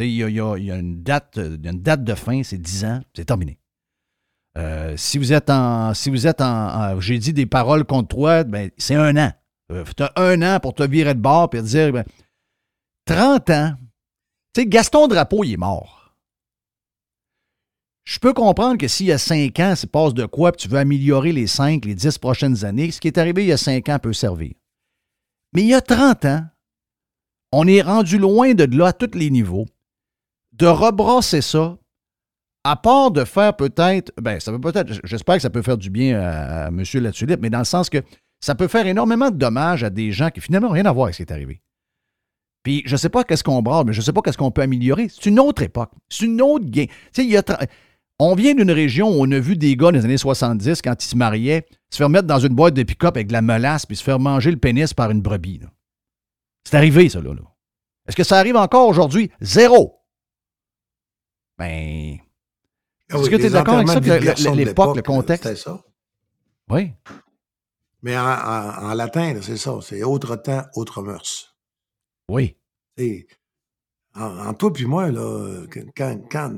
[0.00, 3.00] il y a, y a- une date, euh, une date de fin, c'est 10 ans,
[3.14, 3.58] c'est terminé.
[4.58, 5.94] Euh, si vous êtes en.
[5.94, 7.00] Si vous êtes en.
[7.00, 9.32] J'ai dit des paroles contre toi, ben, c'est un an.
[9.70, 12.04] tu as un an pour te virer de bord et dire ben,
[13.06, 13.74] 30 ans.
[14.54, 16.01] Tu Gaston Drapeau, il est mort.
[18.04, 20.68] Je peux comprendre que s'il y a 5 ans, c'est passe de quoi, puis tu
[20.68, 23.56] veux améliorer les 5, les 10 prochaines années, ce qui est arrivé il y a
[23.56, 24.52] 5 ans peut servir.
[25.52, 26.44] Mais il y a 30 ans,
[27.52, 29.66] on est rendu loin de là à tous les niveaux.
[30.52, 31.78] De rebrasser ça,
[32.64, 35.90] à part de faire peut-être, ben ça peut peut-être, j'espère que ça peut faire du
[35.90, 36.82] bien à, à M.
[36.94, 38.02] Latulippe, mais dans le sens que
[38.40, 41.06] ça peut faire énormément de dommages à des gens qui finalement n'ont rien à voir
[41.06, 41.62] avec ce qui est arrivé.
[42.62, 44.50] Puis je ne sais pas qu'est-ce qu'on brade, mais je ne sais pas qu'est-ce qu'on
[44.50, 45.08] peut améliorer.
[45.08, 45.90] C'est une autre époque.
[46.08, 46.86] C'est une autre game.
[46.86, 47.42] Tu sais, il y a
[48.30, 51.02] on vient d'une région où on a vu des gars dans les années 70, quand
[51.04, 53.86] ils se mariaient, se faire mettre dans une boîte de pick-up avec de la molasse
[53.86, 55.60] puis se faire manger le pénis par une brebis.
[56.64, 57.34] C'est arrivé, ça, là.
[57.34, 57.42] là.
[58.06, 59.30] Est-ce que ça arrive encore aujourd'hui?
[59.40, 60.00] Zéro.
[61.58, 62.18] Ben.
[63.10, 65.44] Ah Est-ce que tu es d'accord avec ça, que l'époque, le contexte?
[65.44, 65.82] C'était ça.
[66.70, 66.92] Oui.
[68.02, 69.78] Mais en, en- en latin, c'est ça.
[69.82, 71.54] C'est autre temps, autre mœurs.
[72.28, 72.56] Oui.
[72.96, 73.26] Et
[74.14, 75.64] en, en toi puis moi, là,
[75.96, 76.54] quand, quand-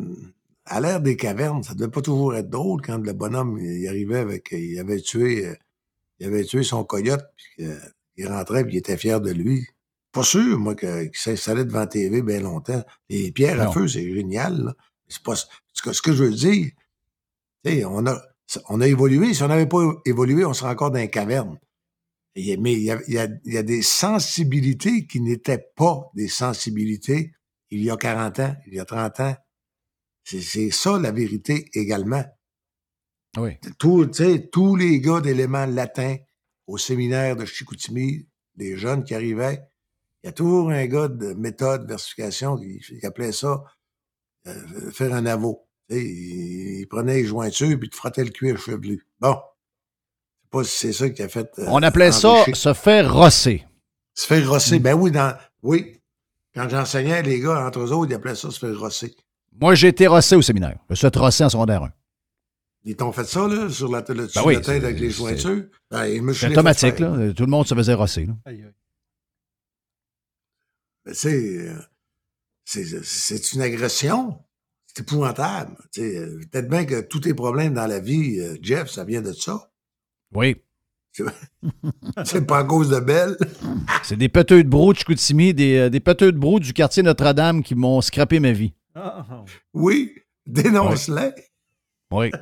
[0.67, 4.19] à l'ère des cavernes, ça devait pas toujours être drôle quand le bonhomme il arrivait
[4.19, 4.49] avec.
[4.53, 5.55] Il avait tué, euh,
[6.21, 7.67] il avait tué son coyote, puis
[8.17, 9.67] il rentrait, puis il était fier de lui.
[10.13, 12.83] Pas sûr, moi, que- qu'il s'installait devant TV bien longtemps.
[13.09, 14.75] Les pierres à feu, c'est génial.
[15.09, 15.47] C'est pas ce
[15.83, 16.71] que, ce que je veux dire.
[17.91, 18.21] on a,
[18.69, 19.35] on a évolué.
[19.35, 21.59] Si on n'avait pas évolué, on serait encore dans les cavernes.
[22.37, 26.11] Mais il y a, il y a- il y a des sensibilités qui n'étaient pas
[26.15, 27.33] des sensibilités
[27.71, 29.35] il y a 40 ans, il y a 30 ans.
[30.25, 32.25] C'est ça la vérité également.
[33.37, 33.59] Oui.
[33.79, 34.11] Tout,
[34.53, 36.17] tous les gars d'éléments latins
[36.67, 39.61] au séminaire de Chicoutimi, les jeunes qui arrivaient,
[40.23, 43.63] il y a toujours un gars de méthode, versification, qui, qui appelait ça
[44.47, 45.69] euh, faire un avo.
[45.91, 49.07] Tu sais, il, il prenait les jointures puis il te frottait le cuir chevelu.
[49.21, 49.35] Bon.
[49.35, 51.51] Je sais pas si c'est ça qui a fait.
[51.59, 53.67] euh, On appelait ça se faire rosser.
[54.15, 54.79] Se faire rosser.
[54.79, 56.01] Ben oui, dans, oui.
[56.55, 59.15] Quand j'enseignais, les gars, entre eux autres, ils appelaient ça se faire rosser.
[59.61, 60.79] Moi, j'ai été rossé au séminaire.
[60.89, 61.93] Je me suis rosser en secondaire 1.
[62.87, 65.01] Ils t'ont fait ça, là, sur la, le Ben oui, de la tête c'est- avec
[65.01, 65.65] les jointures?
[65.91, 67.33] Ben, je me suis C'est automatique, là.
[67.33, 68.27] Tout le monde se faisait rosser.
[68.27, 68.35] là.
[68.45, 68.73] Ben,
[71.13, 71.79] tu sais, euh,
[72.65, 74.39] c'est c'est une agression.
[74.87, 75.77] C'est épouvantable.
[75.93, 79.23] Tu sais, Peut-être bien que tous tes problèmes dans la vie, euh, Jeff, ça vient
[79.23, 79.71] de ça.
[80.35, 80.57] Oui.
[81.13, 81.23] C'est
[82.47, 83.37] pas à cause de Belle.
[84.03, 87.03] C'est des peteux de brou de Chicoutimi, des, euh, des peteux de brou du quartier
[87.03, 88.73] Notre-Dame qui m'ont scrappé ma vie.
[89.73, 90.15] Oui,
[90.47, 91.33] dénonce-les.
[92.11, 92.31] Oui.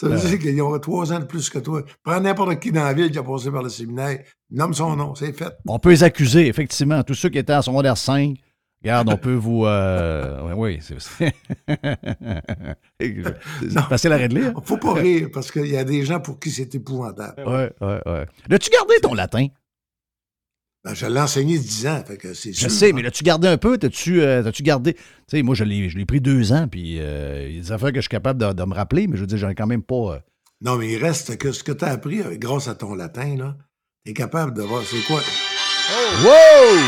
[0.00, 0.18] Ça veut Euh.
[0.28, 1.82] dire qu'ils ont trois ans de plus que toi.
[2.04, 5.14] Prends n'importe qui dans la ville qui a passé par le séminaire, nomme son nom,
[5.16, 5.52] c'est fait.
[5.66, 7.02] On peut les accuser, effectivement.
[7.02, 8.36] Tous ceux qui étaient en secondaire 5,
[8.82, 9.66] regarde, on peut vous.
[9.66, 11.34] euh, oui, oui, c'est
[13.88, 14.46] facile à régler.
[14.46, 14.54] hein?
[14.64, 17.42] Faut pas rire, parce qu'il y a des gens pour qui c'est épouvantable.
[17.44, 18.18] Oui, oui, oui.
[18.48, 19.48] L'as-tu gardé ton latin?
[20.84, 22.70] Ben, je l'ai enseigné 10 ans, fait que c'est Je sûr.
[22.70, 23.78] sais, mais l'as-tu gardé un peu?
[23.78, 24.92] T'as-tu euh, t'as-tu gardé?
[24.94, 27.62] Tu sais, moi, je l'ai je l'ai pris deux ans, puis euh, il y a
[27.62, 29.48] des affaires que je suis capable de, de me rappeler, mais je veux dire, j'en
[29.48, 29.94] ai quand même pas.
[30.16, 30.18] euh,
[30.60, 33.34] Non, mais il reste que ce que tu as appris euh, grâce à ton latin,
[33.36, 33.56] là,
[34.04, 35.20] tu es capable de voir c'est quoi?
[36.22, 36.80] Wow!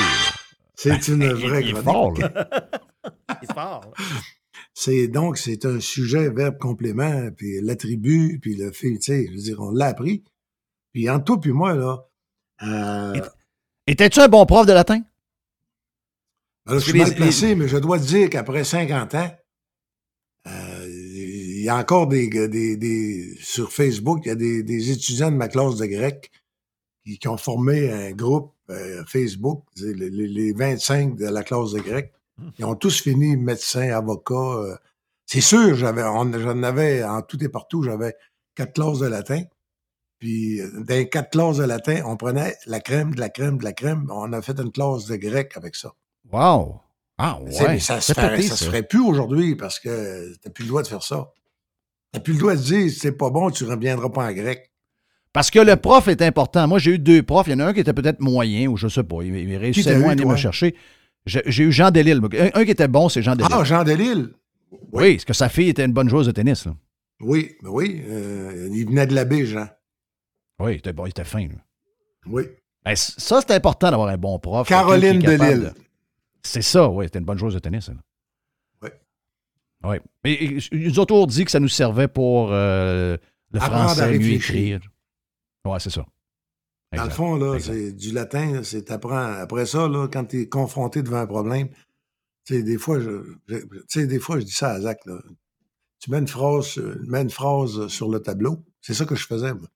[0.75, 1.85] C'est une vraie il est chronique.
[1.85, 2.49] fort, là.
[3.43, 3.93] Il est fort.
[4.75, 9.33] C'est donc c'est un sujet verbe complément puis l'attribut puis le fait, tu sais, je
[9.33, 10.23] veux dire on l'a appris.
[10.93, 11.99] Puis entre toi puis moi là,
[12.63, 13.21] euh,
[13.87, 15.03] Étais-tu un bon prof de latin?
[16.67, 19.31] alors, je suis mal placé, mais je dois te dire qu'après 50 ans,
[20.49, 24.91] euh, il y a encore des, des, des sur Facebook, il y a des, des
[24.91, 26.31] étudiants de ma classe de grec
[27.05, 31.73] qui, qui ont formé un groupe euh, Facebook, les, les- les 25 de la classe
[31.73, 32.13] de grec.
[32.59, 34.35] Ils ont tous fini médecins, avocats.
[34.35, 34.77] euh.
[35.25, 38.15] c'est sûr, j'avais, on- j'en avais en tout et partout, j'avais
[38.57, 39.43] quatre classes de latin.
[40.19, 43.65] Puis dans les quatre classes de latin, on prenait la crème, de la crème, de
[43.65, 44.07] la crème.
[44.11, 45.93] On a fait une classe de grec avec ça.
[46.33, 46.81] Wow!
[47.19, 47.51] Ah, ouais.
[47.69, 50.83] mais ça se ferait, ça se ferait plus aujourd'hui parce que t'as plus le droit
[50.83, 51.31] de faire ça.
[52.13, 54.71] T'as plus le droit de dire c'est pas bon, tu reviendras pas en grec.
[55.33, 56.67] Parce que le prof est important.
[56.67, 57.47] Moi, j'ai eu deux profs.
[57.49, 59.17] Il y en a un qui était peut-être moyen, ou je sais pas.
[59.23, 60.75] Il, il réussissait moins à aller me chercher.
[61.27, 62.21] J'ai eu Jean Delille.
[62.39, 63.51] Un, un qui était bon, c'est Jean Delille.
[63.53, 64.29] Ah, Jean Delille?
[64.93, 66.65] oui, parce que sa fille était une bonne joueuse de tennis.
[66.67, 66.75] là.
[67.21, 68.03] Oui, ben oui.
[68.09, 69.67] euh, il venait de la baie, Jean.
[70.59, 71.47] Oui, il était, bon, il était fin.
[71.47, 71.55] là.
[72.27, 72.45] Oui.
[72.85, 74.69] Ben, ça, c'est important d'avoir un bon prof.
[74.69, 75.61] Caroline Delille.
[75.65, 75.73] de-
[76.43, 77.07] C'est ça, oui.
[77.07, 77.89] C'était une bonne joueuse de tennis.
[77.89, 77.99] elle.
[78.83, 78.89] Oui.
[79.85, 79.97] Oui.
[80.25, 83.17] Mais nous ont toujours dit que ça nous servait pour euh,
[83.53, 84.81] le Apprendre à français, mieux écrire.
[85.65, 86.03] Oui, c'est ça.
[86.93, 87.15] Dans le Exact.
[87.17, 87.73] fond, là, Exact.
[87.75, 88.91] c'est du latin, c'est.
[88.93, 91.69] Après ça, là, quand tu es confronté devant un problème,
[92.45, 95.19] tu sais, des fois, je, je- des fois, je dis ça à Zach, là.
[95.99, 98.65] Tu mets une phrase, euh, mets une phrase sur le tableau.
[98.81, 99.67] C'est ça que je faisais, moi.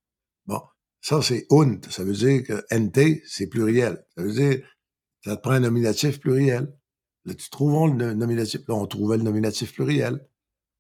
[1.01, 1.81] Ça, c'est unt.
[1.91, 4.05] Ça veut dire que nt, c'est pluriel.
[4.17, 4.61] Ça veut dire,
[5.25, 6.73] ça te prend un nominatif pluriel.
[7.25, 8.63] Là, tu trouves le nominatif.
[8.69, 10.27] Là, on trouvait le nominatif pluriel.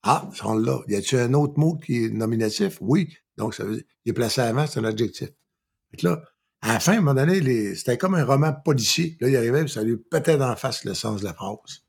[0.03, 0.81] Ah, on l'a.
[0.89, 2.79] Y a-tu un autre mot qui est nominatif?
[2.81, 3.15] Oui.
[3.37, 5.29] Donc, ça veut dire, il est placé avant, c'est un adjectif.
[5.91, 6.23] Fait que là,
[6.63, 9.17] à la fin, à un moment donné, les- c'était comme un roman policier.
[9.21, 11.83] Là, il arrivait, puis ça lui pétait d'en face le sens de la phrase.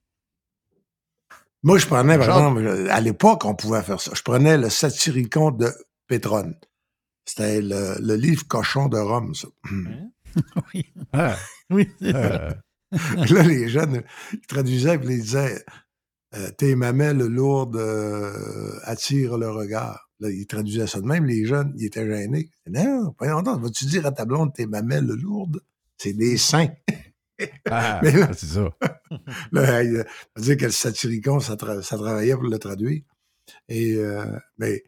[1.64, 4.12] Moi, je prenais, par Genre- exemple, à l'époque, on pouvait faire ça.
[4.16, 5.70] Je prenais le Satyricon de
[6.08, 6.56] Pétrone.
[7.26, 9.48] C'était le, le livre cochon de Rome, ça.
[10.74, 10.86] Oui.
[11.12, 11.36] Ah,
[11.70, 12.52] Oui, c'est euh,
[12.92, 14.02] là, les jeunes,
[14.34, 15.64] ils traduisaient, puis ils disaient
[16.36, 20.10] euh, Tes mamelles lourdes euh, attirent le regard.
[20.22, 21.26] Là, ils traduisaient ça de même.
[21.26, 22.50] Les jeunes, ils étaient gênés.
[22.68, 25.62] Non, pas longtemps, vas-tu dire à ta blonde tes mamelles lourdes?
[25.98, 26.70] C'est des seins.
[27.70, 28.70] ah, Mais là- c'est ça.
[29.52, 30.06] Là, il
[30.38, 33.02] faut dire que le satyricon, ça, tra- ça travaillait pour le traduire.
[33.68, 34.26] Et, euh,
[34.58, 34.84] mais,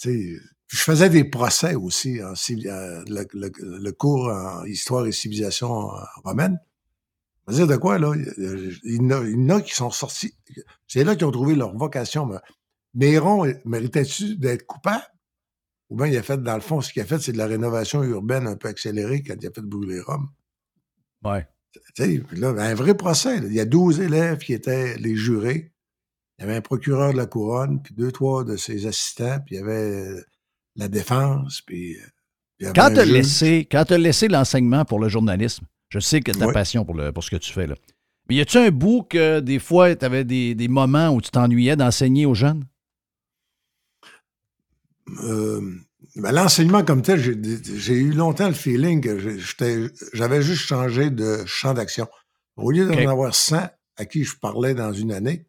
[0.00, 0.40] tu sais,
[0.72, 5.12] je faisais des procès aussi, en, civi- euh, le, le- le cours en histoire et
[5.12, 6.60] civilisation euh, romaine.
[7.48, 8.12] Je veux dire de quoi, là?
[8.14, 10.32] Il y, en a, il y en a qui sont sortis.
[10.86, 12.26] C'est là qu'ils ont trouvé leur vocation.
[12.26, 12.36] Mais
[12.94, 15.02] Néron, méritait-tu d'être coupable?
[15.88, 17.46] Ou bien il a fait, dans le fond, ce qu'il a fait, c'est de la
[17.46, 20.28] rénovation urbaine un peu accélérée quand il a fait brûler Rome.
[21.24, 21.48] Ouais.
[21.72, 23.40] Tu sais, puis là, un vrai procès.
[23.40, 23.46] là.
[23.48, 25.72] Il y a 12 élèves qui étaient les jurés.
[26.38, 29.56] Il y avait un procureur de la couronne, puis deux, trois de ses assistants, puis
[29.56, 30.14] il y avait
[30.76, 31.96] la défense, puis...
[31.96, 32.04] euh,
[32.74, 33.00] Quand tu
[33.94, 37.24] as laissé, l'enseignement pour le journalisme, je sais que tu as passion pour, le, pour
[37.24, 37.66] ce que tu fais.
[37.66, 37.74] Là.
[38.28, 41.30] Mais y a-tu un bout que des fois, tu avais des, des moments où tu
[41.30, 42.64] t'ennuyais d'enseigner aux jeunes?
[45.24, 45.60] euh,
[46.16, 49.38] ben, l'enseignement comme tel, j'ai- eu longtemps le feeling que
[50.12, 52.06] j'avais juste changé de champ d'action.
[52.56, 55.46] Au lieu d'en avoir 100 à qui je parlais dans une année,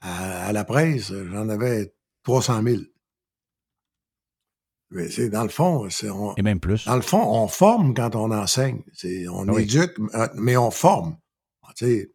[0.00, 1.94] à, à la presse, j'en avais
[2.24, 2.82] 300 000.
[4.92, 6.84] Mais c'est dans le fond, c'est on- Et même plus.
[6.86, 8.82] dans le fond, on forme quand on enseigne.
[8.92, 9.62] C'est- on Ah oui.
[9.62, 11.16] éduque, euh, mais on forme.
[11.76, 12.10] Sais,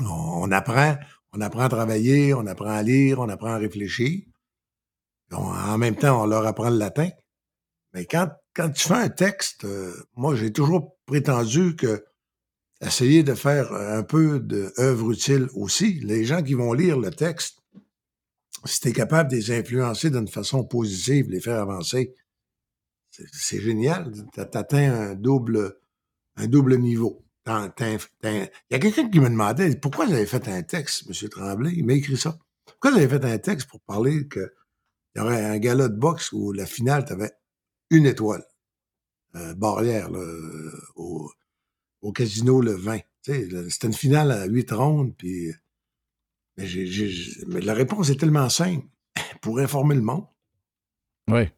[0.00, 0.96] on, on apprend,
[1.34, 4.22] on apprend à travailler, on apprend à lire, on apprend à réfléchir.
[5.32, 7.10] On- en même temps, on leur apprend le latin.
[7.92, 12.04] Mais quand, quand tu fais un texte, euh, moi, j'ai toujours prétendu que
[12.80, 16.00] essayer de faire un peu d'œuvre utile aussi.
[16.00, 17.58] Les gens qui vont lire le texte,
[18.64, 22.14] si tu es capable de les influencer d'une façon positive, les faire avancer,
[23.10, 24.12] c'est- génial.
[24.32, 25.76] Tu un double,
[26.36, 27.24] un double niveau.
[27.46, 31.28] Il y a quelqu'un qui me demandait pourquoi j'avais fait un texte, M.
[31.28, 31.72] Tremblay.
[31.76, 32.38] Il m'a écrit ça.
[32.64, 34.50] Pourquoi j'avais fait un texte pour parler qu'il
[35.16, 37.32] y aurait un gala de boxe où la finale, tu avais
[37.90, 38.44] une étoile.
[39.36, 42.98] Euh, barrière, là, euh, au, casino le 20.
[43.22, 45.52] Tu sais, le- C'était une finale à huit rondes, puis.
[46.56, 46.66] Mais,
[47.48, 48.86] mais la réponse est tellement simple.
[49.42, 50.24] Pour informer le monde.
[51.30, 51.48] Oui.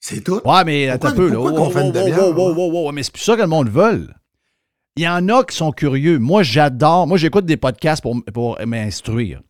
[0.00, 0.40] C'est tout.
[0.44, 1.28] Ouais, mais attends un peu.
[1.28, 1.36] Là.
[1.36, 4.08] pourquoi Oh, oh, mais c'est plus ça que le monde veut.
[4.96, 6.18] Il y en a qui sont curieux.
[6.18, 7.06] Moi, j'adore.
[7.06, 9.42] Moi, j'écoute des podcasts pour, pour m'instruire.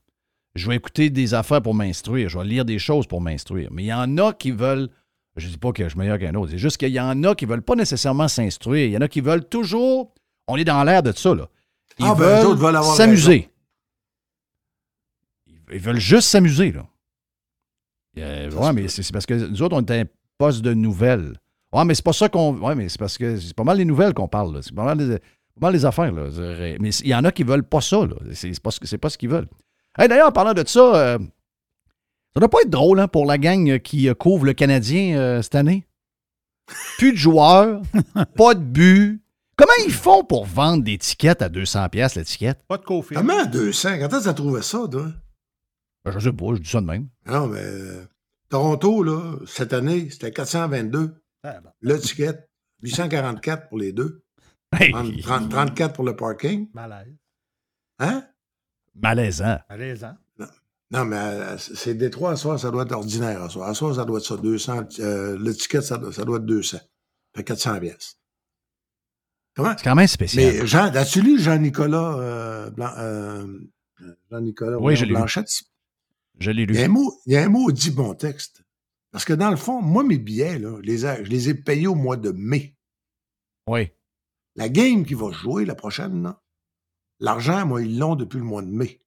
[0.56, 2.28] Je vais écouter des affaires pour m'instruire.
[2.28, 3.68] Je vais lire des choses pour m'instruire.
[3.72, 4.88] Mais il y en a qui veulent.
[5.36, 6.50] Je ne dis pas que je suis meilleur qu'un autre.
[6.50, 8.86] C'est juste qu'il y en a qui ne veulent pas nécessairement s'instruire.
[8.86, 10.12] Il y en a qui veulent toujours.
[10.48, 11.48] On est dans l'air de ça, là.
[11.98, 13.49] Ils Ah, ben, veulent s'amuser.
[15.72, 16.86] Ils- veulent juste s'amuser, là.
[18.18, 20.04] Euh, ouais, mais c'est parce que nous autres, on est un
[20.38, 21.34] poste de nouvelles.
[21.72, 22.56] Ouais, mais c'est pas ça qu'on.
[22.58, 24.60] Ouais, mais c'est parce que c'est pas mal les nouvelles qu'on parle, là.
[24.62, 26.28] C'est pas mal les, pas mal les affaires, là.
[26.80, 28.16] Mais il y en a qui veulent pas ça, là.
[28.34, 29.48] C'est pas, ce que- c'est pas ce qu'ils veulent.
[29.96, 31.18] Hey, D'ailleurs, en parlant de ça, euh,
[32.34, 35.42] ça doit pas être drôle, hein, pour la gang qui euh, couvre le Canadien euh,
[35.42, 35.86] cette année.
[36.98, 37.80] Plus de joueurs,
[38.36, 39.22] pas de but.
[39.56, 42.64] Comment ils font pour vendre des tickets à 200$ piastres, l'étiquette?
[42.66, 43.14] Pas de coffee.
[43.14, 43.98] Comment 200?
[43.98, 45.08] Quand est-ce que tu as trouvé ça, toi?
[46.04, 47.08] Ben, je sais pas, je dis ça de même.
[47.26, 48.04] Non, mais euh,
[48.48, 51.14] Toronto, là, cette année, c'était 422.
[51.42, 51.70] Ah, bon.
[51.80, 52.48] Le ticket,
[52.82, 54.22] 844 pour les deux.
[54.78, 56.68] Hey, 30 30 34 pour le parking.
[56.74, 57.14] Malaise.
[57.98, 58.24] Hein?
[58.94, 59.58] malaisant.
[59.68, 60.16] Malaisant.
[60.92, 63.42] Non, mais euh, c'est Détroit, à soir, ça doit être ordinaire.
[63.42, 64.86] À soir, à soir ça doit être ça, 200.
[65.00, 66.78] euh, le ticket, ça, doit- ça doit être 200.
[67.36, 68.16] Fait 400 pièces.
[69.54, 69.74] Comment?
[69.76, 70.44] C'est quand même spécial.
[70.52, 73.58] Mais Jean, as-tu lu Jean-Nicolas euh, Blan- euh,
[74.30, 74.96] Jean-Nicolas Oui,
[76.40, 76.74] je l'ai lu.
[76.74, 78.62] Je Il y, a un mot, il y a un mot dit bon texte.
[79.12, 81.94] Parce que dans le fond, moi, mes billets, là, les je les ai payés au
[81.94, 82.76] mois de mai.
[83.66, 83.90] Oui.
[84.56, 86.34] La game qui va jouer la prochaine,
[87.18, 89.02] l'argent, moi, ils l'ont depuis le mois de mai.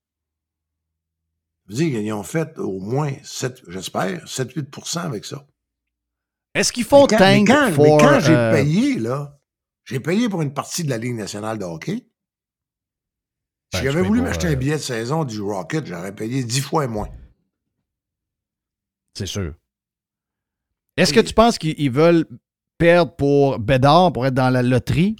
[1.65, 5.47] Ça veut dire qu'ils ont fait au moins 7, j'espère, 7-8% avec ça.
[6.53, 7.97] Est-ce qu'ils font mais quand, mais quand- mais for...
[7.99, 9.39] quand j'ai euh, payé, là,
[9.85, 12.09] j'ai payé pour une partie de la Ligue nationale de hockey.
[13.71, 16.43] Ben, si tu j'avais voulu m'acheter euh, un billet de saison du Rocket, j'aurais payé
[16.43, 17.09] 10 fois moins.
[19.13, 19.53] C'est sûr.
[20.97, 22.25] Est-ce que tu penses qu'ils ils veulent
[22.77, 25.15] perdre pour Bédard pour être dans la loterie?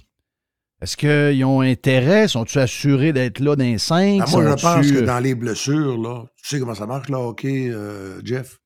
[0.80, 2.28] Est-ce qu'ils ont intérêt?
[2.28, 4.20] Sont-ils assurés d'être là dans les cinq?
[4.22, 7.16] Ah, moi, je pense que dans les blessures, là, tu sais comment ça marche, le
[7.16, 8.58] hockey, euh, Jeff?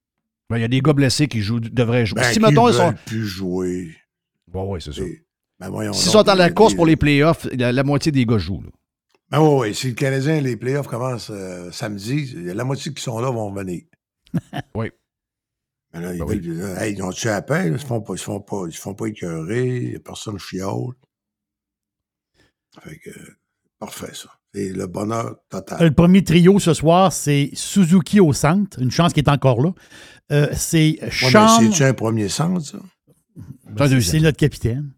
[0.50, 2.20] Ben, Il y a des gars blessés qui jouent, devraient jouer.
[2.20, 2.92] Ben, si, mettons, ils sont.
[3.06, 3.94] plus jouer.
[4.52, 5.02] Oui, oui, c'est ça.
[5.60, 8.62] Ben, S'ils sont dans la course pour les playoffs, la, la moitié des gars jouent.
[8.62, 8.70] là.
[9.30, 9.74] Ben oui, oui.
[9.74, 13.82] Si le Canadien, les playoffs commencent euh, samedi, la moitié qui sont là vont venir.
[14.74, 14.90] Oui.
[15.98, 16.38] Mais là, ils, Ben oui.
[16.40, 18.24] veulent- là, hey, ils ont tué à peine, ils ne se font pas, ils se
[18.24, 20.70] font pas, ils se font pas écœurer, personne chiale.
[22.82, 23.10] Fait que,
[23.78, 24.28] parfait, ça.
[24.54, 25.82] C'est le bonheur total.
[25.84, 28.80] Le premier trio ce soir, c'est Suzuki au centre.
[28.80, 29.72] Une chance qu'il est encore là.
[30.32, 31.60] Euh, c'est Ouais, Sean.
[31.60, 32.78] mais C'est-tu un premier sens, ça?
[33.70, 34.00] Deuxième.
[34.00, 34.92] C'est notre capitaine.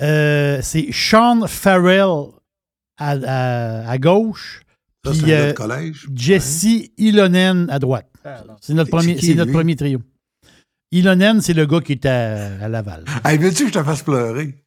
[0.00, 2.30] Euh, c'est Sean Farrell
[2.96, 4.62] à, à- à gauche.
[5.04, 6.06] Ça, puis, euh, collège.
[6.14, 6.66] Jesse
[6.96, 8.08] Ilonen à droite.
[8.60, 10.00] C'est notre, premier, qui, c'est notre premier trio.
[10.94, 13.04] Ilonen, c'est le gars qui est à, à Laval.
[13.24, 14.62] Hey, veux-tu que je te fasse pleurer?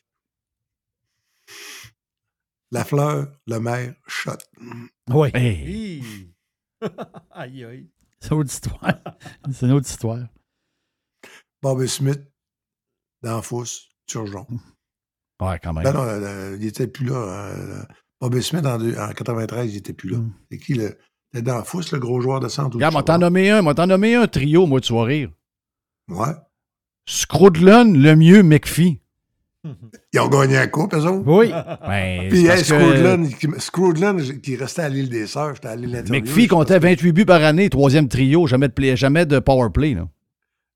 [2.70, 4.32] La fleur, le maire, shot.
[5.10, 5.30] Oui.
[5.34, 6.04] Hey.
[7.32, 7.90] aïe, aïe.
[8.20, 8.94] C'est une autre histoire.
[9.54, 10.28] C'est une autre histoire.
[11.62, 12.22] Bobby Smith,
[13.24, 14.46] dans Fousse, Turgeon.
[15.42, 15.86] Ouais, quand même.
[15.86, 17.16] Ben non, euh, il était plus là.
[17.16, 17.84] euh,
[18.20, 20.18] Bobby Smith, en, en 93, il était plus là.
[20.18, 20.34] Mm.
[20.52, 20.98] C'est qui le.
[21.34, 22.76] Dans Fousse, le gros joueur de centre.
[22.76, 23.62] Regarde, de moi t'en nommé un.
[23.62, 25.30] Moi t'en nommé un trio, moi, tu vas rire.
[26.10, 26.34] Ouais.
[27.06, 29.02] Scroodlun, le mieux, McPhee.
[30.14, 31.24] Ils ont gagné un coupe, eux autres?
[31.26, 31.52] Oui.
[31.88, 35.96] Ben, Puis, hey, parce que Scroodlun, qui- restait à l'île des Sœurs, j'étais à l'île
[35.96, 36.24] intérieure.
[36.26, 39.94] McPhee comptait 28 buts par année, troisième trio, jamais de, play, jamais de power play.
[39.94, 40.08] Là.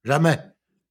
[0.03, 0.39] Jamais.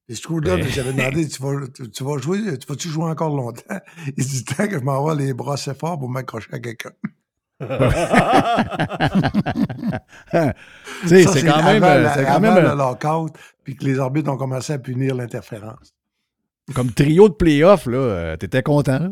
[0.08, 0.66] Et coup-là, Ben.
[0.68, 3.78] j'avais demandé, tu vas, tu, tu vas jouer, tu vas-tu jouer encore longtemps?
[4.16, 6.90] Il dit, tant que je m'en vais les bras assez fort pour m'accrocher à quelqu'un.
[11.06, 12.10] C'est quand même.
[12.14, 13.32] c'est quand même le lockout,
[13.64, 15.92] puis que les arbitres ont commencé à punir l'interférence.
[16.74, 17.98] comme trio de playoff, là.
[17.98, 18.98] euh, T'étais content.
[18.98, 19.10] là?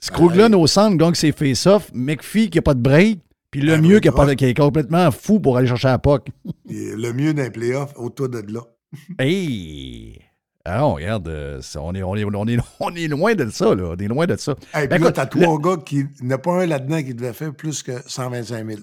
[0.00, 1.90] Scrooglin au centre gagne ses face-off.
[1.94, 3.20] McPhee qui a pas de break.
[3.50, 6.28] Puis le Ah, mieux qui, est complètement fou pour aller chercher la.
[6.68, 8.60] Et le mieux d'un playoff, autour de là.
[9.18, 10.20] Hey!
[10.72, 13.74] Ah non, regarde, euh, on, est, on, est, on, est, on est loin de ça,
[13.74, 13.94] là.
[13.94, 14.54] On est loin de ça.
[14.74, 16.06] Et Ben, puis là, t'as trois gars qui.
[16.20, 18.80] Il n'y en a pas un là-dedans qui devait faire plus que 125 000.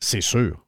[0.00, 0.62] C'est sûr.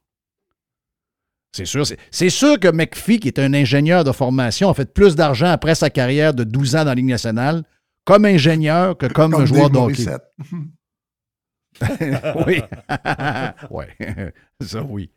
[1.51, 1.83] C'est sûr.
[2.11, 5.75] C'est- sûr que McPhee, qui est un ingénieur de formation, a fait plus d'argent après
[5.75, 7.63] sa carrière de 12 ans dans la Ligue nationale
[8.05, 10.05] comme ingénieur que comme, Comme joueur Dave de hockey.
[10.05, 10.23] Morissette.
[12.47, 12.61] oui.
[13.69, 14.33] ouais.
[14.61, 15.11] Ça, oui.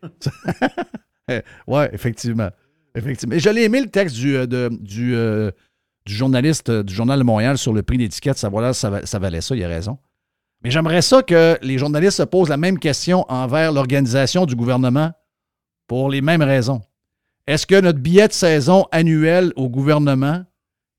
[1.66, 2.50] ouais, effectivement.
[2.94, 3.34] Effectivement.
[3.34, 5.50] Et je l'ai aimé le texte du, euh, de- du, euh,
[6.06, 8.36] du journaliste euh, du Journal de Montréal sur le prix d'étiquette.
[8.38, 9.98] Ça, voilà, ça, va- ça valait ça, il a raison.
[10.62, 15.10] Mais j'aimerais ça que les journalistes se posent la même question envers l'organisation du gouvernement
[15.88, 16.82] pour les mêmes raisons.
[17.46, 20.44] Est-ce que notre billet de saison annuel au gouvernement,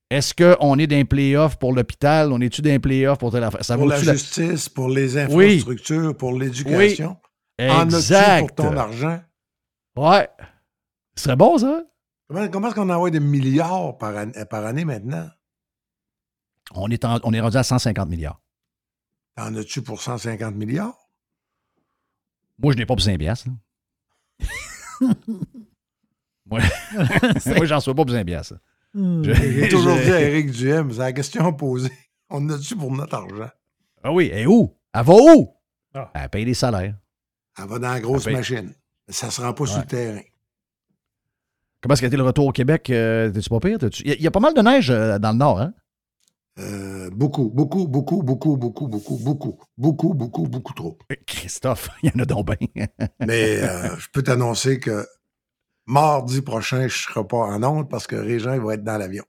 [0.10, 2.32] est-ce qu'on est d'un playoff pour l'hôpital?
[2.34, 3.64] On est-tu d'un playoff pour telle affaire?
[3.64, 5.46] Ça Pour la justice, pour les Oui.
[5.54, 7.16] infrastructures, pour l'éducation.
[7.60, 7.70] Oui.
[7.70, 9.22] En as-tu pour ton argent?
[9.96, 10.28] Ouais.
[11.16, 11.84] Ce serait bon, ça?
[12.28, 15.30] Comment, comment est-ce qu'on envoie des milliards par, an- par année maintenant?
[16.74, 18.42] On est, en- on est rendu à 150 milliards.
[19.36, 20.98] T'en as-tu pour 150 milliards?
[22.60, 23.48] Moi, je n'ai pas pour 5 piastres.
[26.46, 26.60] Moi,
[27.46, 28.56] moi j'en suis pas pour 5 piastres.
[28.94, 31.92] Je- J'ai toujours je- dit à Éric Duhem, c'est la question posée.
[32.30, 33.50] On en a-tu pour notre argent?
[34.04, 34.76] Ah oui, et où?
[34.94, 35.54] Elle va où?
[35.94, 36.12] Ah.
[36.14, 36.96] Elle paye des salaires.
[37.58, 38.74] Elle va dans la grosse machine.
[39.08, 39.82] Ça ne se rend pas sur Ouais.
[39.84, 40.22] le terrain.
[41.84, 42.90] Comment est-ce qu'a été le retour au Québec?
[42.90, 43.78] Euh, T'es-tu pas pire?
[44.00, 45.74] Il y, a- il y a pas mal de neige euh, dans le nord, hein?
[46.60, 50.98] Euh, beaucoup, beaucoup, beaucoup, beaucoup, beaucoup, beaucoup, beaucoup, beaucoup, beaucoup, beaucoup trop.
[51.28, 52.86] Christophe, il y en a donc bien.
[53.20, 53.58] Mais
[53.98, 55.06] je peux t'annoncer que
[55.86, 58.98] mardi prochain, je ne serai pas en onde parce que Régent il va être dans
[58.98, 59.26] l'avion.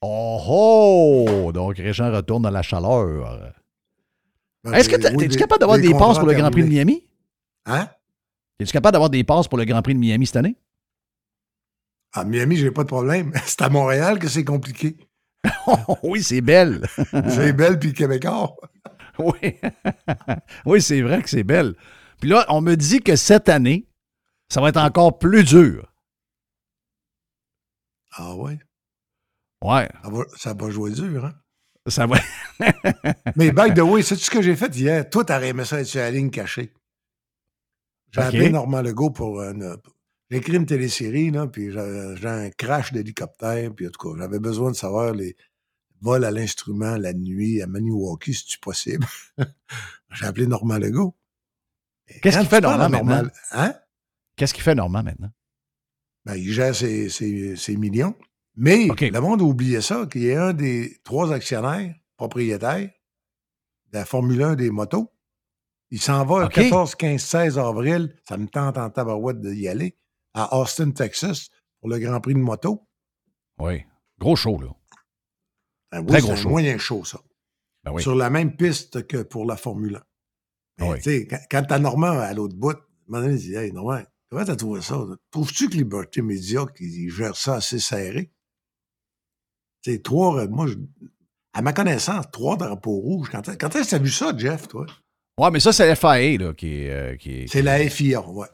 [0.00, 1.52] oh oh!
[1.52, 3.52] Donc, Régent retourne dans la chaleur.
[4.72, 6.62] Est-ce que Ben, oui, es-tu des- capable d'avoir des, contrats passes pour le Grand Prix
[6.62, 6.68] de.
[6.68, 7.04] Miami?
[7.66, 7.88] Hein?
[8.60, 10.56] Es-tu capable d'avoir des passes pour le Grand Prix de Miami cette année?
[12.12, 13.32] À Miami, j'ai pas de problème.
[13.46, 14.96] C'est à Montréal que c'est compliqué.
[16.02, 16.86] oui, c'est belle.
[17.28, 18.56] C'est belle puis québécois.
[19.18, 19.56] Oui,
[20.66, 21.74] oui c'est vrai que c'est belle.
[22.20, 23.88] Puis là, on me dit que cette année,
[24.50, 25.90] ça va être encore plus dur.
[28.12, 28.58] Ah ouais?
[29.62, 31.34] Ouais, Ça va, ça va jouer dur, hein?
[31.88, 32.16] ça va.
[33.36, 35.08] Mais by the way, sais-tu ce que j'ai fait hier?
[35.08, 36.72] Toi, t'aurais aimé ça être sur la ligne cachée.
[38.10, 38.26] J'ai Ok.
[38.26, 39.76] appelé Normand Legault pour une.
[40.30, 44.40] J'ai écrit une télésérie, là, puis j'ai un crash d'hélicoptère, puis en tout cas, j'avais
[44.40, 45.36] besoin de savoir les
[46.00, 49.06] vols à l'instrument la nuit à Maniwaki, si c'est possible?
[50.12, 51.16] j'ai appelé Normand Legault.
[52.22, 53.30] Qu'est-ce qu'il fait, tu Normand, maintenant?
[53.52, 53.74] Hein?
[54.36, 55.30] Qu'est-ce qu'il fait Normand maintenant?
[56.24, 58.14] Ben, il gère ses, ses- ses millions.
[58.56, 62.90] Mais le monde a oublié ça, qu'il est un des trois actionnaires propriétaires
[63.92, 65.12] de la Formule 1 des motos.
[65.90, 66.52] Il s'en va le OK.
[66.54, 68.16] 14, 15, 16 avril.
[68.28, 69.96] Ça me tente en tabarouette d'y aller.
[70.38, 71.48] À Austin, Texas,
[71.80, 72.86] pour le Grand Prix de moto.
[73.58, 73.82] Oui.
[74.18, 74.68] Gros show, là.
[75.90, 76.48] Ben oui, Très c'est gros un show.
[76.50, 77.20] moyen chaud, ça.
[77.84, 78.02] Ben oui.
[78.02, 80.02] Sur la même piste que pour la Formule 1.
[80.78, 80.96] Mais, Ah oui.
[80.98, 82.76] tu sais, Quand, quand t'as Normand à l'autre bout,
[83.08, 84.98] il dit Hey, Normand, comment t'as trouvé ça?
[85.30, 88.30] Trouves-tu que Liberté Média, qui gère ça assez serré?
[89.82, 90.74] Tu sais, trois, euh, moi, je-
[91.54, 93.30] à ma connaissance, trois drapeaux rouges.
[93.30, 94.84] Quand, quand est-ce que t'as vu ça, Jeff, toi?
[95.38, 98.48] Ouais, mais ça, c'est la FIA, là, qui euh, qui est- C'est la FIA, ouais.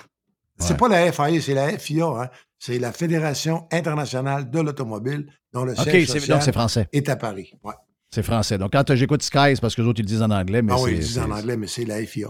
[0.62, 2.28] C'est pas la FIA, c'est la FIA, hein.
[2.58, 6.88] C'est la Fédération internationale de l'automobile, dont le siège social donc c'est français.
[6.92, 7.52] est à Paris.
[7.64, 7.74] Ouais.
[8.14, 8.56] C'est français.
[8.56, 10.72] Donc, quand j'écoute Sky, c'est parce que les autres, ils le disent en anglais, mais
[10.72, 12.28] ah oui, ils disent en anglais, mais c'est la FIA.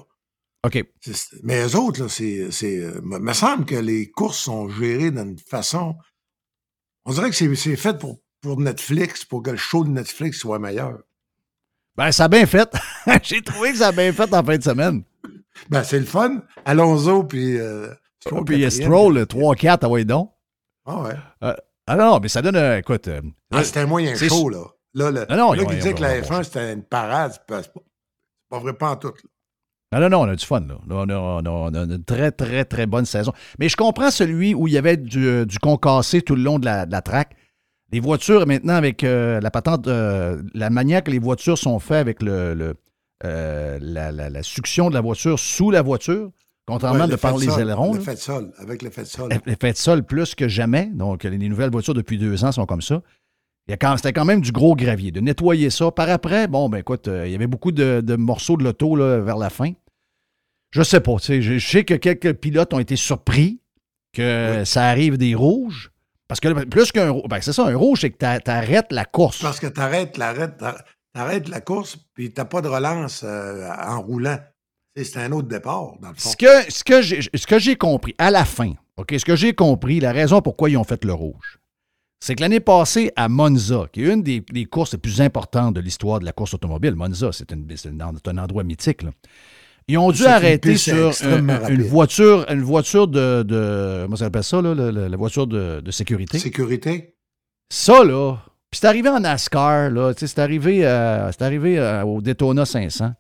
[0.65, 0.85] OK.
[1.43, 2.49] Mais eux autres, là, c'est.
[3.03, 5.97] me semble que les courses sont gérées d'une façon.
[7.05, 10.39] On dirait que c'est c'est fait pour, pour Netflix, pour que le show de Netflix
[10.39, 11.03] soit meilleur.
[11.97, 12.73] Ben, ça a bien fait.
[13.23, 15.03] J'ai trouvé que ça a bien fait en fin de semaine.
[15.69, 16.43] Ben, c'est le fun.
[16.65, 17.59] Alonso, puis.
[17.59, 17.93] Euh,
[18.23, 18.71] Stroll Puis euh.
[18.71, 20.33] Stroll, 3-4, ah ouais, donc.
[20.87, 21.15] Ah ouais.
[21.87, 22.57] Ah non, mais ça donne.
[22.57, 23.09] euh, écoute.
[23.09, 23.21] euh,
[23.53, 24.65] Ah, c'était un moyen chaud, là.
[24.95, 27.33] Là, le, Non, non, là qui disait que la ils ont- F1, c'était une parade,
[27.33, 27.63] c'est pas,
[28.51, 29.09] pas- vrai, pas en tout.
[29.93, 29.99] là.
[29.99, 30.77] Non, non, non, on a du fun, là.
[30.89, 33.33] On a, on a- on a une très, très, très bonne saison.
[33.59, 36.59] Mais je comprends celui où il y avait du, euh, du concassé tout le long
[36.59, 37.35] de la, de la track.
[37.91, 41.99] Les voitures, maintenant, avec euh, la patente, euh, la manière que les voitures sont faites
[41.99, 42.75] avec le, le,
[43.25, 46.31] euh, la, la- la succion de la voiture sous la voiture,
[46.67, 47.95] contrairement Ouais, de par les ailerons.
[47.95, 49.31] L'effet de sol, avec l'effet de sol.
[49.47, 50.91] L'effet de sol plus que jamais.
[50.93, 53.03] Donc, les nouvelles voitures depuis deux ans sont comme ça.
[53.69, 55.13] C'était quand même du gros gravier.
[55.13, 55.91] De nettoyer ça.
[55.91, 58.97] Par après, bon, ben écoute, euh, il y avait beaucoup de, de morceaux de l'auto
[58.97, 59.73] vers la fin.
[60.73, 61.17] Je sais pas.
[61.21, 63.61] tu Je, je sais que quelques pilotes ont été surpris
[64.13, 65.91] que ça arrive des rouges.
[66.29, 69.05] Parce que plus qu'un rouge, ben c'est ça, un rouge, c'est que t'a- t'arrêtes la
[69.05, 69.43] course.
[69.43, 70.83] Parce que t'ar-
[71.13, 74.39] t'arrêtes la course, puis t'as pas de relance euh, en roulant.
[74.97, 76.31] C'est un autre départ, dans le fond.
[76.31, 79.37] Ce que, ce que j'ai ce que j'ai compris à la fin, OK, ce que
[79.37, 81.59] j'ai compris, la raison pourquoi ils ont fait le rouge,
[82.21, 85.75] c'est que l'année passée, à Monza, qui est une des, des courses les plus importantes
[85.75, 89.11] de l'histoire de la course automobile, Monza, c'est un endroit mythique, là.
[89.89, 94.63] Ils ont dû arrêter sur une voiture, une voiture de, de comment ça s'appelle ça,
[94.63, 96.39] là, la, voiture de, de sécurité.
[96.39, 97.17] Sécurité.
[97.69, 98.37] Ça, là,
[98.71, 103.13] puis c'est arrivé en NASCAR, là, c'est arrivé, euh, c'est arrivé euh, au Daytona 500.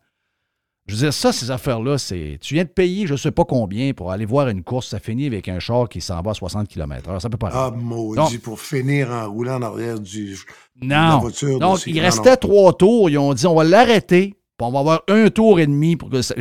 [0.87, 2.39] Je veux dire, ça, ces affaires-là, c'est.
[2.41, 4.99] Tu viens de payer je ne sais pas combien pour aller voir une course, ça
[4.99, 7.21] finit avec un char qui s'en va à 60 km/h.
[7.21, 10.33] Ça peut pas Ah, maudit, pour finir en roulant en arrière du,
[10.77, 11.19] de la Non.
[11.21, 11.59] voiture.
[11.61, 12.37] Donc, il Non, restait non.
[12.37, 13.09] trois tours.
[13.11, 16.11] Ils ont dit, on va l'arrêter, puis on va avoir un tour et demi pour
[16.11, 16.35] que ça.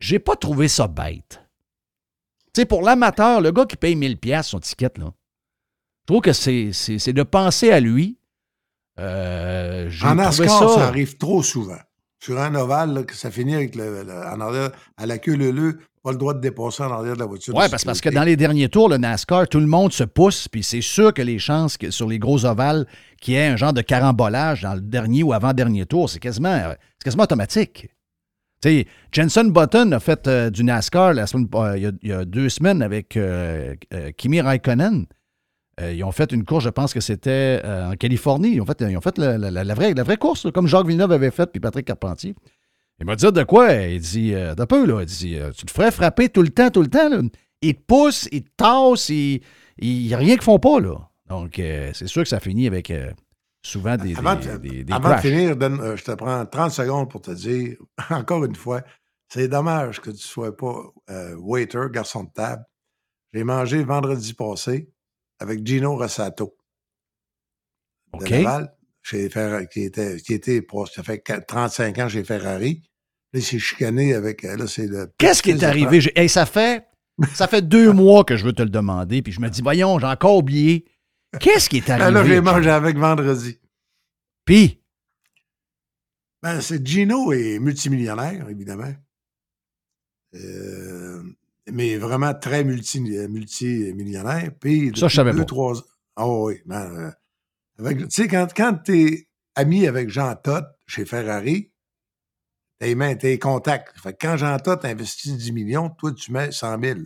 [0.00, 1.40] J'ai pas trouvé ça bête.
[2.52, 5.12] Tu sais, pour l'amateur, le gars qui paye 1000$ piastres son ticket, là,
[6.02, 8.18] je trouve que c'est de penser à lui.
[8.98, 10.88] Euh, En NASCAR, ça...
[10.88, 11.78] arrive trop souvent.
[12.20, 15.36] Sur un ovale, là, que ça finit avec le, le- en arrière, à la queue
[15.36, 17.54] leu pas le droit de dépasser en arrière de la voiture.
[17.54, 20.48] Oui, parce, parce que dans les derniers tours, le NASCAR, tout le monde se pousse,
[20.48, 22.86] puis c'est sûr que les chances que sur les gros ovales
[23.20, 26.56] qu'il y ait un genre de carambolage dans le dernier ou avant-dernier tour, c'est quasiment,
[26.98, 27.88] c'est quasiment automatique.
[28.62, 32.08] Sais, Jenson Button a fait euh, du NASCAR la semaine, euh, il, y a, il
[32.08, 35.06] y a deux semaines avec euh, euh, Kimi Raikkonen.
[35.80, 38.54] Euh, ils ont fait une course, je pense que c'était euh, en Californie.
[38.54, 40.66] Ils ont fait, ils ont fait la, la- la vraie, la vraie course, là, comme
[40.66, 42.34] Jacques Villeneuve avait fait, puis Patrick Carpentier.
[43.00, 43.72] Il m'a dit de quoi?
[43.72, 45.02] Il dit, euh, d'un peu, là.
[45.02, 47.20] Il dit, euh, tu te ferais frapper tout le temps, tout le temps, là.
[47.62, 49.40] Ils te poussent, ils te tassent, il
[49.80, 51.08] n'y a rien qu'ils font pas, là.
[51.28, 52.92] Donc, c'est sûr que ça finit avec
[53.62, 56.70] souvent des, Avant, des, de- des- des avant de finir, donne- je te prends 30
[56.72, 57.76] secondes pour te dire,
[58.10, 58.82] encore une fois,
[59.28, 60.74] c'est dommage que tu ne sois pas
[61.36, 62.64] waiter, garçon de table.
[63.34, 64.88] J'ai mangé vendredi passé
[65.38, 66.56] avec Gino Rossato.
[68.14, 68.30] de OK.
[68.30, 72.82] Laval, chez Ferra- qui était, qui était pour- ça fait 4 35 ans chez Ferrari.
[73.32, 74.44] Là, il s'est chicané avec.
[74.44, 75.12] euh, Là, c'est le.
[75.18, 76.00] Qu'est-ce qui est arrivé?
[76.16, 76.86] Hey, ça fait
[77.34, 79.98] ça fait deux mois que je veux te le demander, puis je me dis, voyons,
[79.98, 80.86] j'ai encore oublié.
[81.40, 82.10] Qu'est-ce qui est arrivé?
[82.10, 83.58] là, j'ai mangé avec vendredi.
[84.46, 84.82] Puis,
[86.42, 88.94] Ben, c'est Gino est multimillionnaire, évidemment.
[90.34, 91.22] Euh,
[91.72, 94.50] mais vraiment très multi, multimillionnaire.
[94.60, 95.44] Puis, Ça, je savais deux, pas.
[95.44, 95.74] trois
[96.16, 96.60] Ah oui.
[96.70, 97.10] Euh,
[97.78, 101.72] avec- tu sais, quand, quand tu es ami avec Jean Todt chez Ferrari,
[102.80, 103.98] tes mains, tes contacts.
[103.98, 107.00] Fait que quand Jean Todt investit 10 millions, toi, tu mets 100 000.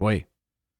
[0.00, 0.24] oui.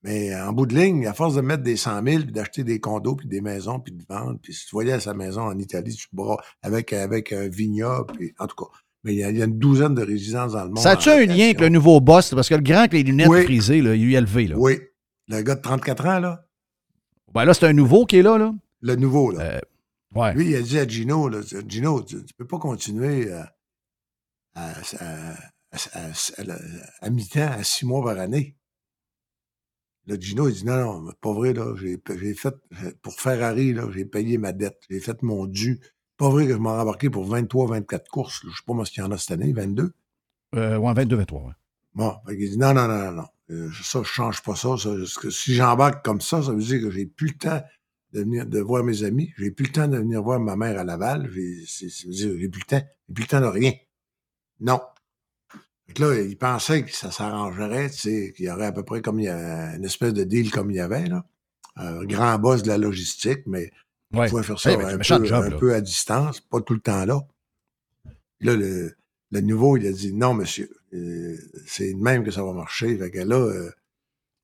[0.05, 2.81] Mais en bout de ligne, à force de mettre des 100 000, puis d'acheter des
[2.81, 5.95] condos, puis des maisons, puis de vendre, puis si tu voyais sa maison en Italie,
[5.95, 8.71] tu bras avec, avec un vignoble, puis en tout cas.
[9.05, 10.79] Mais il y, a, il y a une douzaine de résidences dans le monde.
[10.79, 12.33] Ça a-tu un lien avec le nouveau boss?
[12.35, 13.43] Parce que le grand avec les lunettes Oui.
[13.45, 14.55] frisées, là, ULV, là.
[14.59, 14.79] Oui.
[15.29, 16.45] Le gars de 34 ans, là,
[17.35, 18.55] Ben là, c'est un nouveau qui est là, là.
[18.81, 19.41] le nouveau, là.
[19.43, 19.61] Euh,
[20.15, 20.35] ouais.
[20.35, 23.53] Lui, il a dit à Gino, là, Gino, tu, tu peux pas continuer à,
[24.55, 25.35] à, à-
[25.73, 26.57] à-
[27.01, 28.57] à- mi-temps, à six mois par année.
[30.07, 32.55] Là, Gino, il dit non, non, pas vrai, là, j'ai fait,
[33.03, 35.81] pour Ferrari, là, j'ai payé ma dette, j'ai fait mon dû.
[36.23, 38.43] Pas vrai que je m'en embarqué pour 23, 24 courses.
[38.45, 39.93] Je sais pas moi ce qu'il y en a cette année, 22.
[40.55, 41.53] Euh, ouais, 22, 23, ouais.
[41.97, 43.27] Bon, qu'il dit non, non, non, non, non.
[43.51, 44.77] Euh, ça, je change pas ça.
[44.77, 47.61] ça parce que si j'embarque comme ça, ça veut dire que j'ai plus le temps
[48.13, 49.33] de venir de voir mes amis.
[49.37, 51.29] J'ai plus le temps de venir voir ma mère à Laval.
[51.67, 52.87] Ça veut dire, j'ai plus le temps.
[53.09, 53.73] J'ai plus le temps de rien.
[54.61, 54.81] Non.
[55.93, 59.03] Que là, il pensait que ça s'arrangerait, tu sais, qu'il y aurait à peu près
[59.03, 61.25] comme il y a une espèce de deal comme il y avait, là.
[61.75, 63.73] Un grand boss de la logistique, mais
[64.13, 64.27] Ouais.
[64.27, 65.57] il pouvait faire ça Eh c'est un, peu, job, un là.
[65.59, 67.21] peu à distance, pas tout le temps là.
[68.41, 68.95] Là, le,
[69.31, 71.37] le nouveau, il a dit non, monsieur, euh,
[71.67, 72.97] c'est de même que ça va marcher.
[72.99, 73.71] Fait que là, euh,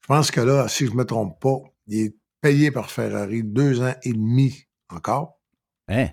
[0.02, 1.58] je pense que là, si je me trompe pas,
[1.88, 5.38] il est payé par Ferrari deux ans et demi encore,
[5.88, 6.08] Hein?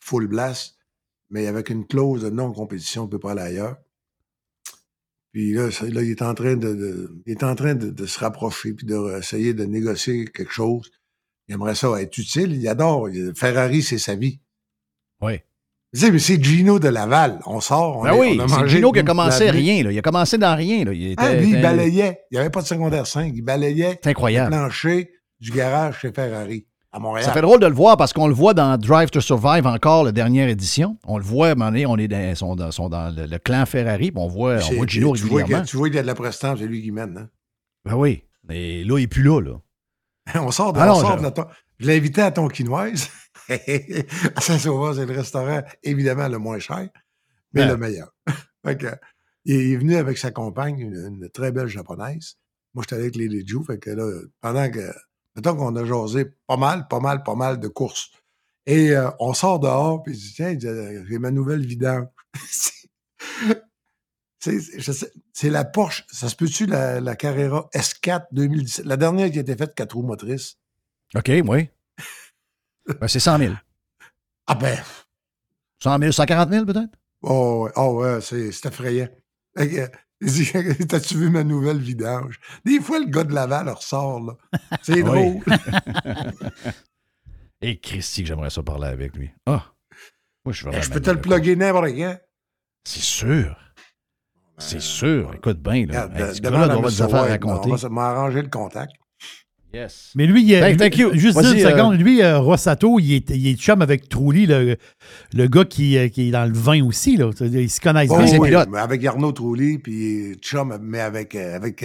[0.00, 0.76] full blast,
[1.30, 3.76] mais avec une clause de non-compétition, on ne peut pas aller ailleurs.
[5.32, 7.88] Puis là, ça- là, il est en train de, de- il est en train de,
[7.90, 10.90] de se rapprocher puis d'essayer de négocier quelque chose.
[11.52, 12.54] Il aimerait ça être utile.
[12.54, 13.08] Il adore.
[13.36, 14.40] Ferrari, c'est sa vie.
[15.20, 15.38] Oui.
[15.94, 17.40] Tu sais, mais c'est Gino de Laval.
[17.44, 17.98] On sort.
[17.98, 19.92] On Ben est- oui, on a c'est Gino qui a commencé rien, là.
[19.92, 20.94] Il a commencé dans rien, là.
[20.94, 22.20] Il était, Ah, lui, il balayait.
[22.30, 23.32] Il n'y avait pas de secondaire 5.
[23.34, 24.50] Il balayait C'est le incroyable.
[24.50, 26.64] plancher du garage chez Ferrari.
[26.94, 27.24] à Montréal.
[27.26, 30.04] Ça fait drôle de le voir parce qu'on le voit dans Drive to Survive encore,
[30.04, 30.98] la dernière édition.
[31.06, 33.24] On le voit, à un moment donné, on est dans, sont dans, sont dans le,
[33.26, 35.64] le clan Ferrari, puis on voit, on voit Gino tu, vois régulièrement.
[35.64, 37.16] que- tu vois qu'il y a de la prestance, c'est lui qui mène.
[37.16, 37.28] hein.
[37.86, 38.24] Ben oui.
[38.50, 39.52] Et là, il n'est plus là, là.
[40.34, 41.46] On sort de, Ah non, on sort je- de ton-
[41.78, 43.08] Je l'ai invité à Tonquinoise.
[43.48, 46.88] à Saint-Sauveur, c'est le restaurant, évidemment, le moins cher,
[47.52, 47.68] mais Ouais.
[47.68, 48.14] le meilleur.
[48.64, 48.86] Fait que,
[49.44, 52.36] il est venu avec sa compagne, une, une très belle japonaise.
[52.74, 53.64] Moi, j'étais avec les Leju.
[53.66, 54.08] Fait que là,
[54.40, 54.92] pendant que.
[55.34, 58.10] Mettons qu'on a jasé pas mal, pas mal, pas mal de courses.
[58.66, 62.06] Et euh, on sort dehors, puis il dit Tiens, euh, j'ai ma nouvelle vidange.
[64.42, 69.42] C'est- la Porsche, ça se peut-tu, la, la Carrera S4 2017, la dernière qui a
[69.42, 70.58] été faite quatre roues motrices.
[71.14, 71.68] OK, oui.
[73.00, 73.54] Ben, c'est 100 000.
[74.48, 74.76] Ah ben,
[75.82, 76.90] 100 000, 140 000 peut-être?
[77.22, 79.08] oh, ouais, oh, ouais, c'est effrayant.
[79.60, 79.88] Il
[80.20, 80.50] dit,
[80.88, 82.40] T'as-tu vu ma nouvelle vidange?
[82.64, 84.36] Des fois, le gars de Laval ressort, là.
[84.82, 85.38] C'est Oui.
[85.38, 85.40] drôle.
[87.60, 89.30] Et Christy, j'aimerais ça parler avec lui.
[89.46, 89.72] Ah!
[90.44, 90.68] Moi, je.
[90.72, 92.18] Eh, Je peux te le plugger n'importe quand.
[92.84, 93.56] C'est sûr.
[94.66, 95.32] C'est sûr.
[95.34, 96.08] Écoute bien, là.
[96.14, 97.68] Hey, de- à doit avoir des affaires à raconter.
[97.68, 98.92] On va se- m'arranger le contact.
[99.74, 100.10] Yes.
[100.14, 101.10] Mais lui, il, Thank- lui- thank you.
[101.14, 104.76] juste une euh, seconde, lui, euh, Rossato, il est, il est chum avec Trulli, le,
[105.32, 107.16] le gars qui, euh, qui est dans le vin aussi.
[107.16, 107.30] Là.
[107.40, 108.38] Ils se connaissent Oh, bien.
[108.38, 108.68] oui, pilote.
[108.70, 111.34] mais avec Arnaud Trulli, puis Chum, mais avec.
[111.34, 111.76] avec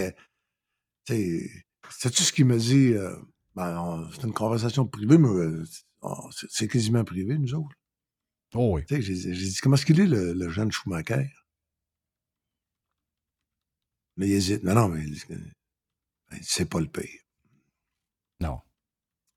[1.06, 1.50] tu sais,
[1.88, 2.92] sais-tu ce qu'il me dit?
[2.92, 3.14] euh,
[3.56, 5.64] ben, on- c'est une conversation privée, mais euh,
[6.02, 7.74] on- c'est quasiment privé, nous autres.
[8.54, 8.82] Oh oui.
[8.86, 11.30] Tu sais, J'ai j'ai dit, comment est-ce qu'il est, le, le jeune Schumacher?
[14.18, 14.62] Mais il hésite.
[14.64, 15.22] Non, non, mais il dit,
[16.42, 17.20] c'est pas le pire.
[18.40, 18.60] Non.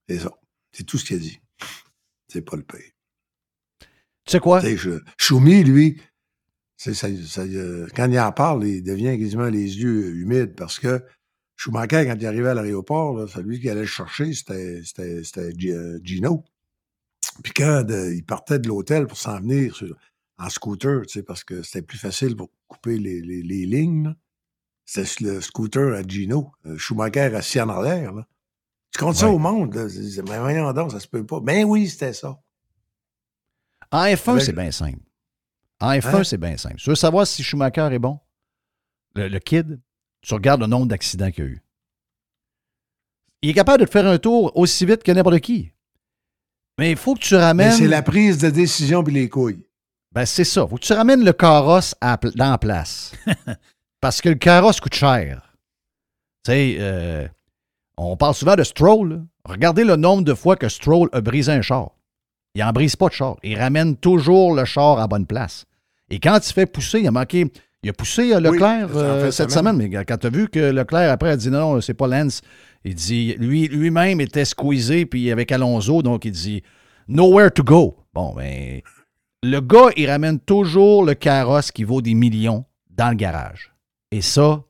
[0.09, 0.32] C'est ça.
[0.73, 1.39] C'est tout ce qu'il a dit.
[2.27, 2.91] C'est pas le pire.
[4.25, 4.59] Tu sais quoi?
[4.59, 6.01] Je- Choumi, lui,
[6.77, 10.79] c'est ça, ça, euh, quand il en parle, il devient quasiment les yeux humides parce
[10.79, 11.03] que
[11.55, 14.82] Schumacher, quand il arrivait à l'aéroport, celui qui allait le chercher, c'était
[15.69, 16.43] euh, Gino.
[17.43, 19.95] Puis quand euh, il partait de l'hôtel pour s'en venir sur-
[20.38, 24.05] en scooter, tu sais, parce que c'était plus facile pour couper les, les- les lignes,
[24.05, 24.15] là,
[24.93, 26.51] c'était le scooter à Gino.
[26.65, 27.31] Euh, Schumacher
[27.61, 28.13] en arrière.
[28.13, 28.27] Là.
[28.91, 29.85] Tu comptes ça au monde, là?
[30.27, 31.39] Mais voyons donc, ça se peut pas.
[31.39, 32.39] Ben oui, c'était ça.
[33.91, 34.99] En F1, Avec- c'est bien simple.
[35.79, 36.23] En F1, Hein?
[36.23, 36.75] c'est bien simple.
[36.75, 38.19] Tu veux savoir si Schumacher est bon?
[39.15, 39.79] Le, le kid,
[40.21, 41.61] tu regardes le nombre d'accidents qu'il y a eu.
[43.41, 45.71] Il est capable de te faire un tour aussi vite que n'importe qui.
[46.77, 47.71] Mais il faut que tu Mais ramènes.
[47.71, 49.65] c'est la prise de décision puis les couilles.
[50.11, 50.67] Ben, c'est ça.
[50.67, 53.13] faut que tu ramènes le carrosse à dans la place.
[54.02, 55.54] Parce que le carrosse coûte cher.
[56.43, 57.28] Tu sais, euh,
[57.97, 59.10] on parle souvent de Stroll.
[59.10, 59.18] là.
[59.45, 61.91] Regardez le nombre de fois que Stroll a brisé un char.
[62.56, 63.38] Il n'en brise pas de char.
[63.43, 65.66] Il ramène toujours le char à bonne place.
[66.10, 67.45] Et quand il fait pousser, il a manqué.
[67.84, 69.76] Il a poussé euh, Leclerc Oui, euh, cette semaine.
[69.76, 69.89] semaine.
[69.91, 72.41] mais quand tu as vu que Leclerc, après, a dit non, non, c'est pas Lance,
[72.84, 76.62] il dit, lui, lui-même était squeezé, puis avec Alonso, donc il dit
[77.08, 77.97] nowhere to go.
[78.14, 78.82] Bon, ben,
[79.41, 83.70] le gars, il ramène toujours le carrosse qui vaut des millions dans le garage.
[84.12, 84.64] Et ça,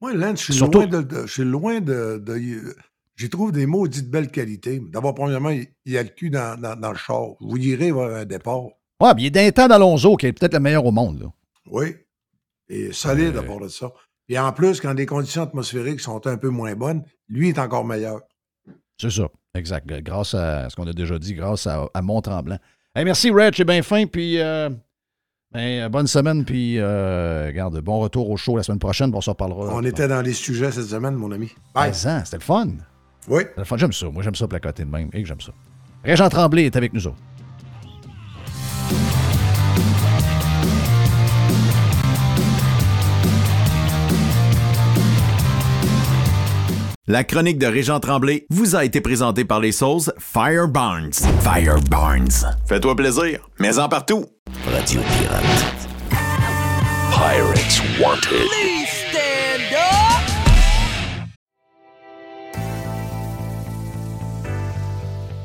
[0.00, 1.00] Moi, Lance, je suis Surtout- loin de.
[1.02, 2.18] de- je suis loin de.
[2.24, 2.76] de-
[3.16, 4.82] J'y trouve des maudites belles qualités.
[4.92, 7.28] D'abord, premièrement, il, il a le cul dans, dans- dans le char.
[7.40, 8.64] Vous direz vers un départ.
[9.00, 11.20] ouais, puis il est d'un temps d'Alonso, qui est peut-être le meilleur au monde.
[11.20, 11.26] Là.
[11.70, 11.94] Oui.
[12.68, 13.40] Et solide Euh.
[13.40, 13.92] à part de ça.
[14.28, 17.84] Et en plus, quand les conditions atmosphériques sont un peu moins bonnes, lui est encore
[17.84, 18.20] meilleur.
[19.00, 19.86] C'est ça, exact.
[20.02, 22.58] Grâce à ce qu'on a déjà dit, grâce à, à Mont-Tremblant.
[22.94, 24.70] Hey, merci, Reg, c'est bien fin, puis euh,
[25.54, 29.20] ben, bonne semaine, puis euh, regarde, bon retour au show la semaine prochaine, puis on
[29.20, 29.72] se reparlera.
[29.72, 31.52] On était dans les sujets cette semaine, mon ami.
[31.74, 31.92] Bye.
[31.92, 32.68] Mais, hein, C'était le fun.
[33.28, 33.42] Oui.
[33.42, 33.76] C'était le fun.
[33.76, 34.10] J'aime ça.
[34.10, 35.08] Moi, j'aime ça placoter de même.
[35.12, 35.52] Et que j'aime ça.
[36.04, 37.16] Régent Tremblay est avec nous autres.
[47.06, 51.12] La chronique de Régent Tremblay vous a été présentée par les sauces Fire Barnes.
[51.42, 52.30] Fire Barnes.
[52.66, 54.24] Fais-toi plaisir, mais en partout.
[54.72, 55.88] Radio Pirate.
[57.12, 58.48] Pirates Wanted.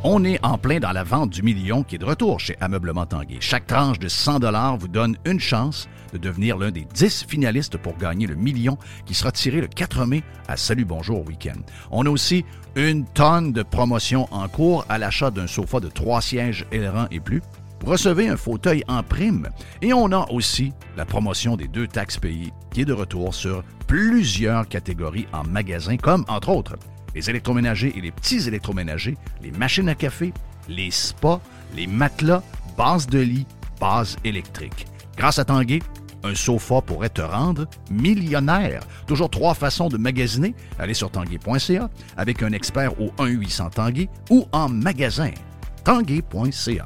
[0.06, 3.06] On est en plein dans la vente du million qui est de retour chez Ameublement
[3.06, 3.40] Tanguay.
[3.42, 7.98] Chaque tranche de 100 vous donne une chance de devenir l'un des 10 finalistes pour
[7.98, 11.60] gagner le million qui sera tiré le 4 mai à Salut Bonjour Week-end.
[11.92, 12.46] On a aussi
[12.76, 17.20] une tonne de promotions en cours à l'achat d'un sofa de 3 sièges ailerons et
[17.20, 17.42] plus.
[17.86, 19.50] Recevez un fauteuil en prime
[19.82, 23.64] et on a aussi la promotion des deux taxes payées qui est de retour sur
[23.88, 26.76] plusieurs catégories en magasin comme entre autres
[27.16, 30.34] les électroménagers et les petits électroménagers, les machines à café,
[30.68, 31.42] les spas,
[31.76, 32.44] les matelas,
[32.78, 33.46] bases de lit,
[33.80, 34.88] bases électriques.
[35.18, 35.80] Grâce à Tanguay,
[36.24, 38.82] Un sofa pourrait te rendre millionnaire.
[39.08, 40.54] Toujours trois façons de magasiner.
[40.78, 45.32] Allez sur tanguay.ca avec un expert au 1-800 Tanguay ou en magasin.
[45.84, 46.86] tanguay.ca.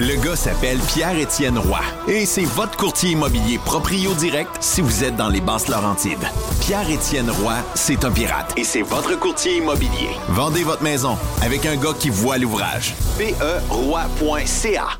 [0.00, 1.78] Le gars s'appelle Pierre-Étienne Roy
[2.08, 6.26] et c'est votre courtier immobilier proprio direct si vous êtes dans les basses Laurentides.
[6.62, 10.10] Pierre-Étienne Roy, c'est un pirate et c'est votre courtier immobilier.
[10.30, 12.92] Vendez votre maison avec un gars qui voit l'ouvrage.
[13.18, 14.98] PERoy.ca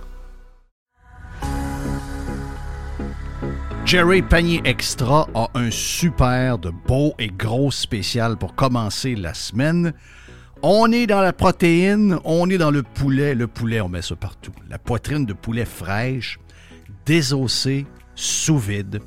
[3.85, 9.93] Jerry Panier Extra a un super de beau et gros spécial pour commencer la semaine.
[10.67, 13.35] On est dans la protéine, on est dans le poulet.
[13.35, 14.53] Le poulet, on met ça partout.
[14.71, 16.39] La poitrine de poulet fraîche,
[17.05, 17.85] désossée,
[18.15, 19.01] sous vide.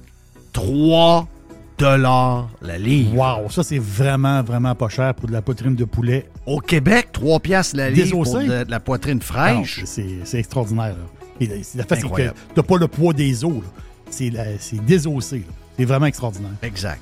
[0.54, 1.28] 3
[1.80, 3.16] dollars la livre.
[3.16, 6.28] Wow, ça c'est vraiment, vraiment pas cher pour de la poitrine de poulet.
[6.46, 9.82] Au Québec, 3 piastres la livre pour de, de la poitrine Non, fraîche.
[9.86, 10.96] c'est extraordinaire.
[10.96, 11.06] là.
[11.40, 13.64] Et, c'est- La fait, c'est que t'as pas le poids des os.
[14.12, 14.32] C'est
[14.86, 15.44] désossé.
[15.78, 16.52] C'est vraiment extraordinaire.
[16.62, 17.02] Exact.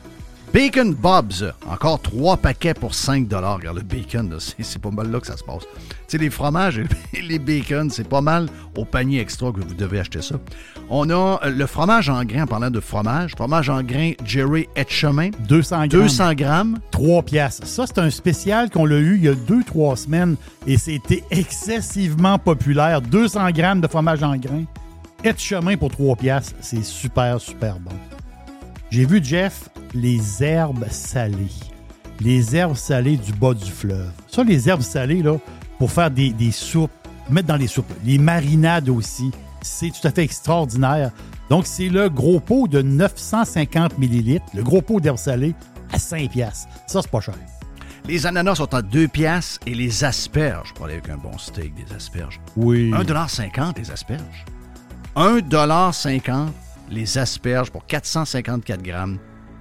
[0.55, 5.27] Bacon Bob's, encore trois paquets pour 5 Regarde, le bacon, c'est pas mal là que
[5.27, 5.63] ça se passe.
[5.63, 6.79] Tu sais, les fromages
[7.13, 8.47] et les bacon, c'est pas mal
[8.77, 10.35] au panier extra que vous devez acheter ça.
[10.89, 14.69] On a euh, le fromage en grains, en parlant de fromage, fromage en grains Jerry
[14.77, 15.89] Etchemin, 200 grammes.
[15.89, 16.79] 200 grammes.
[16.91, 17.67] 3 piastres.
[17.67, 22.39] Ça, c'est un spécial qu'on l'a eu il y a 2-3 semaines et c'était excessivement
[22.39, 23.01] populaire.
[23.01, 24.63] 200 grammes de fromage en grains.
[25.21, 26.55] Et de chemin pour 3 piastres.
[26.61, 27.91] C'est super, super bon.
[28.89, 31.47] J'ai vu, Jeff, les herbes salées.
[32.19, 34.11] Les herbes salées du bas du fleuve.
[34.27, 35.37] Ça, les herbes salées, là,
[35.79, 36.91] pour faire des, des soupes,
[37.29, 37.91] mettre dans les soupes.
[38.05, 39.31] Les marinades aussi.
[39.61, 41.11] C'est tout à fait extraordinaire.
[41.49, 45.55] Donc, c'est le gros pot de 950 millilitres, le gros pot d'herbes salées,
[45.91, 46.67] à 5 piastres.
[46.87, 47.35] Ça, c'est pas cher.
[48.07, 51.73] Les ananas sont à 2 piastres et les asperges, pour aller avec un bon steak,
[51.73, 52.39] des asperges.
[52.55, 52.91] Oui.
[52.91, 54.45] 1,50 les asperges.
[55.15, 56.49] 1,50
[56.91, 59.17] les asperges pour 454 grammes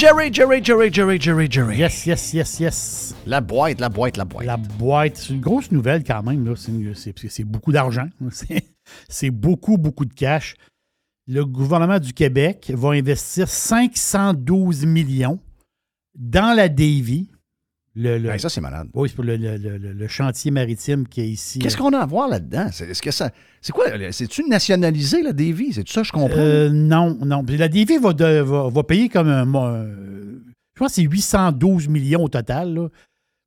[0.00, 1.76] Jerry, Jerry, Jerry, Jerry, Jerry, Jerry.
[1.76, 3.14] Yes, yes, yes, yes.
[3.26, 4.46] La boîte, la boîte, la boîte.
[4.46, 6.42] La boîte, c'est une grosse nouvelle quand même.
[6.46, 6.54] là.
[6.56, 8.06] C'est une- C'est c'est beaucoup d'argent.
[8.30, 8.64] C'est-
[9.10, 10.54] C'est beaucoup, beaucoup de cash.
[11.28, 15.38] Le gouvernement du Québec va investir 512 millions
[16.18, 17.30] dans la Davy.
[17.96, 18.88] Le, le- Ben, ça, c'est malade.
[18.94, 21.58] oui, c'est pour le, chantier maritime qui est ici.
[21.58, 22.68] Qu'est-ce qu'on a à voir là-dedans?
[22.72, 23.30] C'est, est-ce que ça.
[23.60, 23.86] C'est quoi?
[24.12, 25.72] C'est-tu nationalisé, la Davy?
[25.72, 26.38] C'est tout ça que je comprends?
[26.38, 27.44] Euh, non, non.
[27.48, 29.44] La Davy va, de- va, va payer comme un.
[29.44, 32.74] je pense que c'est 812 millions au total.
[32.74, 32.88] Là.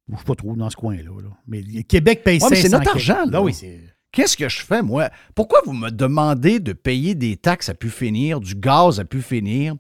[0.09, 1.03] Je ne sais pas trop dans ce coin-là.
[1.03, 1.29] là.
[1.47, 3.41] Mais le Québec paye Ouais, mais 500 c'est notre argent, là.
[3.41, 3.79] Oui, c'est.
[4.11, 5.09] Qu'est-ce que je fais, moi?
[5.33, 9.21] Pourquoi vous me demandez de payer des taxes à pu finir, du gaz à pu
[9.21, 9.75] finir,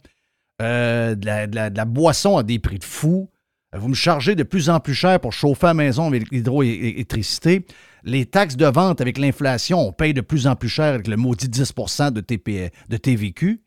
[0.61, 3.29] euh, de, la, de la- de la boisson à des prix de fou?
[3.75, 7.65] Vous me chargez de plus en plus cher pour chauffer la maison avec l'hydroélectricité.
[8.03, 11.15] Les taxes de vente avec l'inflation, on paye de plus en plus cher avec le
[11.17, 13.61] maudit 10% de, TP, de TVQ.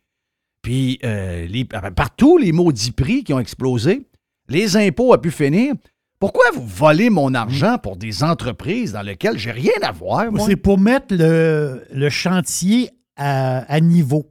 [0.63, 4.07] Puis euh, les- partout, les maudits prix qui ont explosé.
[4.49, 5.75] Les impôts à pu finir.
[6.19, 10.27] Pourquoi vous volez mon argent pour des entreprises dans lesquelles j'ai rien à voir?
[10.47, 14.25] C'est pour mettre le, le chantier à, à niveau.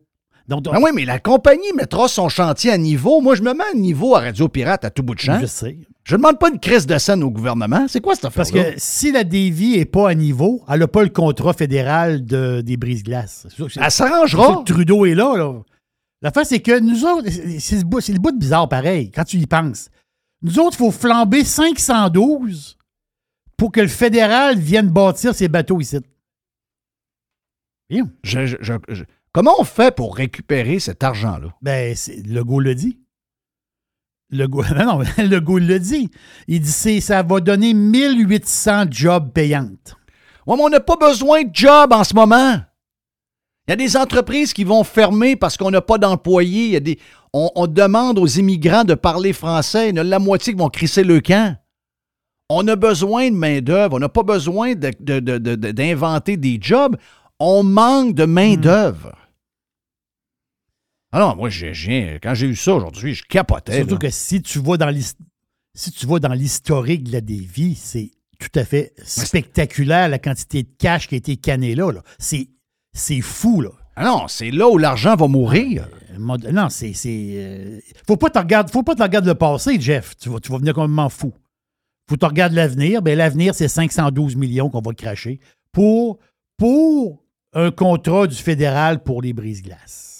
[0.47, 3.19] Donc, Ben oui, mais la compagnie mettra son chantier à niveau.
[3.19, 5.39] Moi, je me mets à niveau à Radio Pirate à tout bout de champ.
[5.39, 5.77] je sais.
[6.03, 7.87] Je ne demande pas une crise de scène au gouvernement.
[7.87, 10.87] C'est quoi cette affaire Parce que si la Davy n'est pas à niveau, elle n'a
[10.87, 13.47] pas le contrat fédéral de, des brises-glaces.
[13.77, 14.61] Elle s'arrangera.
[14.67, 15.35] Trudeau est là.
[15.35, 15.61] là.
[16.21, 17.27] L'affaire, c'est que nous autres,
[17.59, 19.89] c'est le, bout- c'est le bout de bizarre pareil, quand tu y penses.
[20.43, 22.77] Nous autres, il faut flamber 512
[23.57, 25.97] pour que le fédéral vienne bâtir ses bateaux ici.
[27.89, 28.09] Bien.
[28.23, 29.03] Je- je- je- je-
[29.35, 31.49] comment on fait pour récupérer cet argent-là?
[31.61, 31.93] Ben,
[32.25, 32.99] Legault le dit.
[34.29, 36.09] Le go- non, non, le dit.
[36.47, 39.97] Il dit c'est ça va donner 1800 jobs payantes.
[40.47, 42.55] Ouais, mais on n'a pas besoin de job en ce moment.
[43.67, 46.65] Il y a des entreprises qui vont fermer parce qu'on n'a pas d'employés.
[46.67, 46.97] Il y a des,
[47.33, 49.89] on, on demande aux immigrants de parler français.
[49.89, 51.57] Il y en a la moitié qui vont crisser le camp.
[52.49, 53.95] On a besoin de main-d'œuvre.
[53.95, 56.95] On n'a pas besoin de- de- de- de- de- d'inventer des jobs.
[57.39, 59.15] On manque de main-d'œuvre.
[61.15, 63.77] Alors, moi, j'ai, quand j'ai eu ça aujourd'hui, je capotais.
[63.77, 63.99] Surtout là.
[63.99, 64.93] que si tu vas dans
[65.73, 70.63] si tu vas dans l'historique de la Davy, c'est tout à fait spectaculaire la quantité
[70.63, 71.89] de cash qui a été canné là.
[71.93, 72.01] là.
[72.19, 72.49] C'est,
[72.91, 73.69] c'est fou, là.
[73.95, 75.87] Ah non, c'est là où l'argent va mourir.
[76.19, 76.91] Euh, Non, c'est.
[76.91, 80.17] c'est euh, faut pas te regarder, faut pas te regarder le passé, Jeff.
[80.17, 81.31] Tu vas, tu vas venir complètement fou.
[82.09, 83.01] Faut que tu regardes l'avenir.
[83.01, 85.39] Ben, l'avenir, c'est 512 millions qu'on va cracher
[85.71, 86.19] pour,
[86.57, 87.23] pour
[87.53, 90.14] un contrat du fédéral pour les brise-glaces.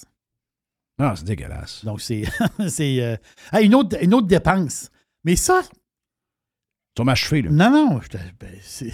[1.00, 1.84] Non, c'est dégueulasse.
[1.84, 2.24] Donc, c'est.
[2.70, 3.18] c'est euh,
[3.52, 4.90] ah, une, autre, une autre dépense.
[5.24, 7.50] Mais ça, Tu vas m'achever, là.
[7.52, 8.10] non, non, je
[8.40, 8.94] ben, c'est.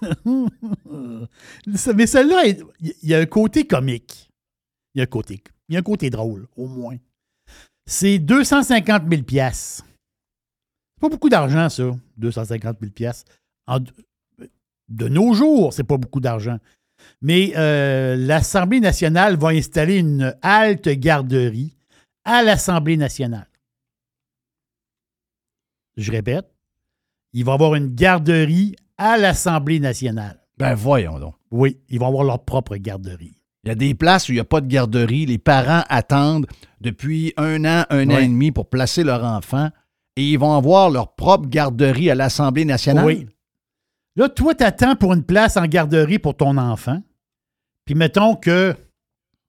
[1.94, 4.30] Mais celle-là, il y a un côté comique.
[4.94, 6.96] Il y a un côté, il y a un côté drôle, au moins.
[7.86, 9.84] C'est 250 000 piastres.
[10.96, 13.30] C'est pas beaucoup d'argent, ça, 250 000 piastres.
[13.66, 13.80] En-
[14.88, 16.58] de nos jours, c'est pas beaucoup d'argent.
[17.22, 21.76] Mais euh, l'Assemblée nationale va installer une halte garderie
[22.24, 23.48] à l'Assemblée nationale.
[25.96, 26.46] Je répète,
[27.32, 30.40] il va y avoir une garderie à l'Assemblée nationale.
[30.58, 31.34] Ben voyons donc.
[31.50, 33.38] Oui, ils vont avoir leur propre garderie.
[33.64, 35.26] Il y a des places où il n'y a pas de garderie.
[35.26, 36.46] Les parents attendent
[36.80, 39.70] depuis un an, un an et demi pour placer leur enfant
[40.16, 43.04] et ils vont avoir leur propre garderie à l'Assemblée nationale.
[43.04, 43.26] Oui.
[44.16, 47.00] Là, toi, tu attends pour une place en garderie pour ton enfant.
[47.84, 48.74] Puis mettons que,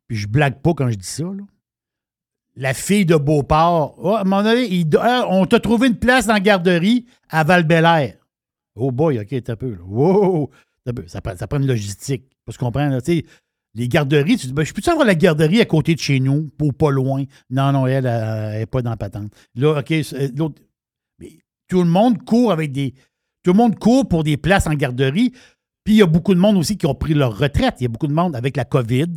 [0.08, 1.44] puis je blague pas quand je dis ça, là,
[2.56, 6.30] la fille de Beauport, oh, à un moment donné, ah, on t'a trouvé une place
[6.30, 7.66] en garderie à val
[8.76, 9.72] Oh boy, OK, t'as peu.
[9.72, 9.84] Là.
[9.86, 10.50] Wow,
[10.86, 11.08] peu.
[11.08, 12.26] Ça, prend, prend une logistique.
[12.50, 12.90] Tu comprends?
[12.90, 13.26] Là, tu sais,
[13.76, 16.52] les garderies, tu dis, ben, je peux-tu avoir la garderie à côté de chez nous,
[16.62, 17.24] ou pas loin?
[17.50, 19.32] Non, non, elle n'est pas dans la patente.
[19.56, 20.62] Là, OK, c'est- l'autre.
[21.68, 22.94] Tout le monde court avec des.
[23.44, 25.34] Tout le monde court pour des places en garderie.
[25.84, 27.76] Puis il y a beaucoup de monde aussi qui ont pris leur retraite.
[27.80, 29.08] Il y a beaucoup de monde avec la COVID.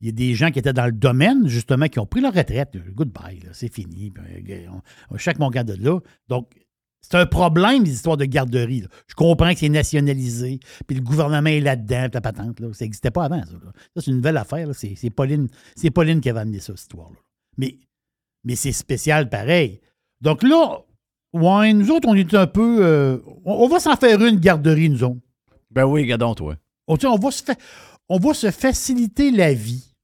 [0.00, 2.32] Il y a des gens qui étaient dans le domaine, justement, qui ont pris leur
[2.34, 2.76] retraite.
[2.94, 4.10] Goodbye, c'est fini.
[4.10, 4.22] Puis,
[4.72, 5.98] on- on- chaque mon de là.
[6.28, 6.50] Donc,
[7.00, 8.84] c'est un problème, les histoires de garderie.
[9.06, 12.60] Je comprends que c'est nationalisé, puis le gouvernement est là-dedans, la patente.
[12.60, 12.72] Là.
[12.72, 13.52] Ça n'existait pas avant, ça.
[13.94, 14.68] Ça, c'est une nouvelle affaire.
[14.74, 15.48] c'est Pauline
[16.20, 17.16] qui avait amené ça, cette histoire-là.
[17.56, 17.78] Mais,
[18.44, 19.80] mais c'est spécial pareil.
[20.20, 20.80] Donc là,
[21.32, 22.84] ouais, nous autres, on est un peu.
[22.84, 25.20] euh, on, on va s'en faire une garderie, nous autres.
[25.70, 26.56] Ben oui, gadon, toi.
[26.86, 27.56] On, sais, on va se fa-
[28.08, 29.94] on va se faciliter la vie.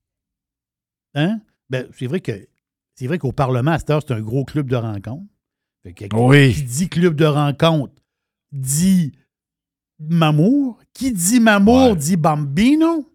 [1.15, 1.41] Hein?
[1.70, 2.47] Ben, c'est vrai que
[2.95, 4.77] c'est vrai qu'au Parlement, à cette heure, c'est un gros club de
[5.95, 6.53] que- Oui.
[6.55, 7.95] Qui dit club de rencontres
[8.53, 9.12] dit
[9.99, 10.78] Mamour.
[10.93, 13.11] Qui dit Mamour dit Bambino.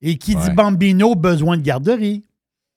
[0.00, 0.50] Et qui dit.
[0.54, 2.24] Bambino, besoin de garderie.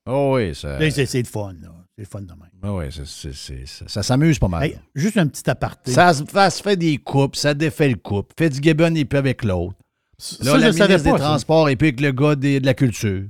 [0.05, 0.77] Oh oui, ça.
[0.91, 1.84] C'est, c'est le fun, là.
[1.97, 2.73] C'est le fun de même.
[2.75, 4.63] Oui, c'est- c'est- c'est- ça, ça s'amuse pas mal.
[4.65, 5.91] Hey, juste un petit aparté.
[5.91, 8.33] Ça, se- ça se fait des coupes, ça défait le couple.
[8.37, 9.75] Fitzgibbon est plus avec l'autre.
[9.79, 11.25] Là, Ça, la je savais ministre pas, des ça.
[11.29, 13.23] Transports est plus avec le gars des- de la culture.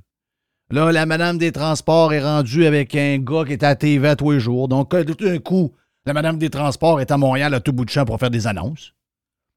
[0.71, 4.07] Là, la madame des Transports est rendue avec un gars qui est à la TV
[4.07, 4.67] à tous les jours.
[4.67, 5.71] Donc, euh, tout d'un coup,
[6.07, 8.47] la madame des Transports est à Montréal à tout bout de champ pour faire des
[8.47, 8.93] annonces.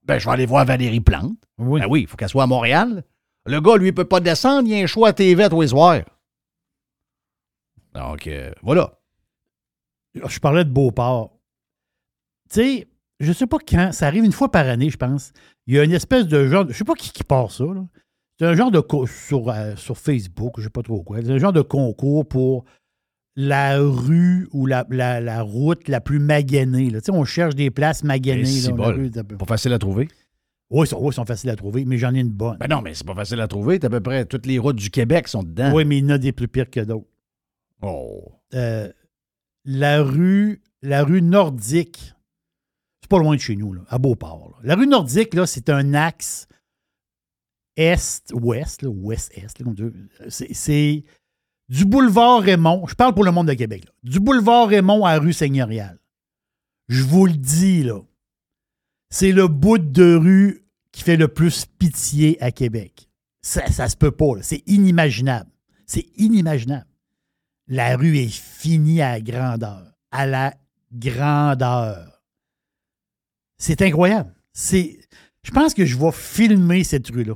[0.05, 1.33] Ben, je vais aller voir Valérie Plante.
[1.57, 1.81] Oui.
[1.81, 3.05] Ben oui, il faut qu'elle soit à Montréal.
[3.47, 5.49] Le gars, lui, il peut pas descendre, il y a un choix à TV à
[5.49, 6.03] tous les soirs.
[7.95, 8.98] Donc, euh, voilà.
[10.27, 11.39] Je parlais de Beauport.
[12.51, 12.89] Tu sais,
[13.21, 15.33] je sais pas quand, ça arrive une fois par année, je pense.
[15.67, 17.65] Il y a une espèce de genre, je sais pas qui, qui part ça.
[18.39, 21.19] C'est un genre de sur, euh, sur Facebook, je sais pas trop quoi.
[21.23, 22.65] C'est un genre de concours pour
[23.37, 26.91] la rue ou la, la- la route la plus maganée.
[26.91, 27.01] là.
[27.01, 28.45] Tu sais, on cherche des places maganées.
[28.63, 28.77] Ça peut-
[29.37, 30.09] Pas facile à trouver.
[30.71, 32.59] Oui, ils sont, oui, sont faciles à trouver, mais j'en ai une bonne.
[32.59, 33.79] Ben non, mais c'est pas facile à trouver.
[33.79, 35.73] T'as à peu près toutes les routes du Québec sont dedans.
[35.73, 37.07] Oui, mais il y en a des plus pires que d'autres.
[37.83, 38.33] Oh.
[38.55, 38.91] Euh,
[39.69, 42.15] la rue, nordique,
[43.03, 44.59] c'est pas loin de chez nous, à Beauport.
[44.63, 46.49] La rue nordique, c'est un axe
[47.77, 49.63] est-ouest, ouest-est.
[50.31, 51.05] C'est,
[51.69, 55.35] du boulevard Raymond, je parle pour le monde de Québec, du boulevard Raymond à rue
[55.35, 55.99] Seigneuriale.
[56.89, 58.01] Je vous le dis, là,
[59.11, 63.11] c'est le bout de rue qui fait le plus pitié à Québec.
[63.43, 65.51] Ça, ça se peut pas, c'est inimaginable.
[65.87, 66.89] C'est inimaginable
[67.69, 69.93] la rue est finie à la grandeur.
[70.11, 70.55] À la
[70.93, 72.23] grandeur.
[73.59, 74.35] C'est incroyable.
[74.53, 74.99] C'est,
[75.43, 77.35] je pense que je vais filmer cette rue-là.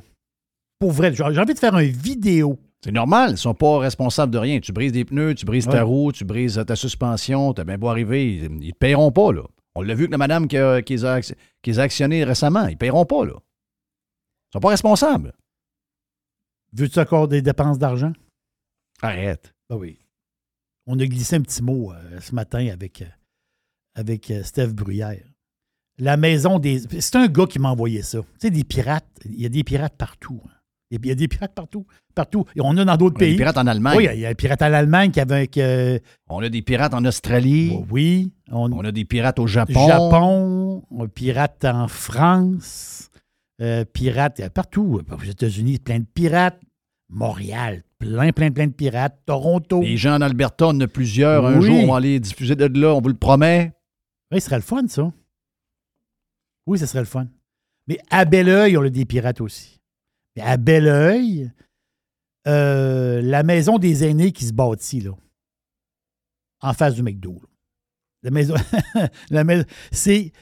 [0.79, 4.39] Pour vrai, j'ai envie de faire une vidéo C'est normal, ils sont pas responsables de
[4.39, 4.59] rien.
[4.61, 7.89] Tu brises des pneus, tu brises ta roue, tu brises ta suspension, t'as bien beau
[7.89, 9.43] arriver, ils ne paieront pas, là.
[9.75, 11.35] On l'a vu que la madame qui, a- qui les a, qui
[11.67, 13.35] les a actionnés récemment, ils paieront pas, là.
[13.35, 15.33] Ils sont pas responsables.
[16.75, 18.13] Veux-tu encore des dépenses d'argent?
[19.03, 19.55] Arrête.
[19.71, 19.99] Ah oui.
[20.87, 23.07] On a glissé un petit mot euh, ce matin avec, euh,
[23.95, 25.23] avec euh, Steph Bruyère.
[25.99, 26.83] La maison des.
[27.01, 28.19] C'est un gars qui m'a envoyé ça.
[28.21, 29.07] Tu sais, des pirates.
[29.25, 30.41] Il y a des pirates partout.
[30.47, 30.51] hein.
[30.91, 31.87] Il y a des pirates partout.
[32.15, 32.45] Partout.
[32.57, 33.33] Et on a dans d'autres Il y a pays.
[33.33, 33.97] des pirates en Allemagne.
[33.97, 35.47] Oui, il y a un pirate en Allemagne qui avait.
[35.47, 37.79] que- On a des pirates en Australie.
[37.91, 38.33] oui.
[38.51, 39.87] On, On a des pirates au Japon.
[39.87, 43.09] Japon, on a pirate en France,
[43.63, 45.01] euh, pirates euh, partout.
[45.11, 46.61] Aux États-Unis, plein de pirates.
[47.13, 49.21] Montréal, plein, plein, plein de pirates.
[49.27, 49.83] Toronto.
[49.83, 51.45] Les gens en Alberta, on en a plusieurs.
[51.45, 53.73] Un jour, on va aller diffuser de là, on vous le promet.
[54.33, 55.13] Oui, ce serait le fun, ça.
[56.67, 57.27] Oui, ce serait le fun.
[57.87, 59.79] Mais à Belleuil, on a des pirates aussi.
[60.37, 61.53] Mais à Belleuil,
[62.49, 65.13] euh, la maison des aînés qui se bâtit, là,
[66.61, 67.35] en face du McDo.
[67.35, 67.49] là.
[68.23, 68.55] La maison.
[69.31, 70.33] la maison c'est.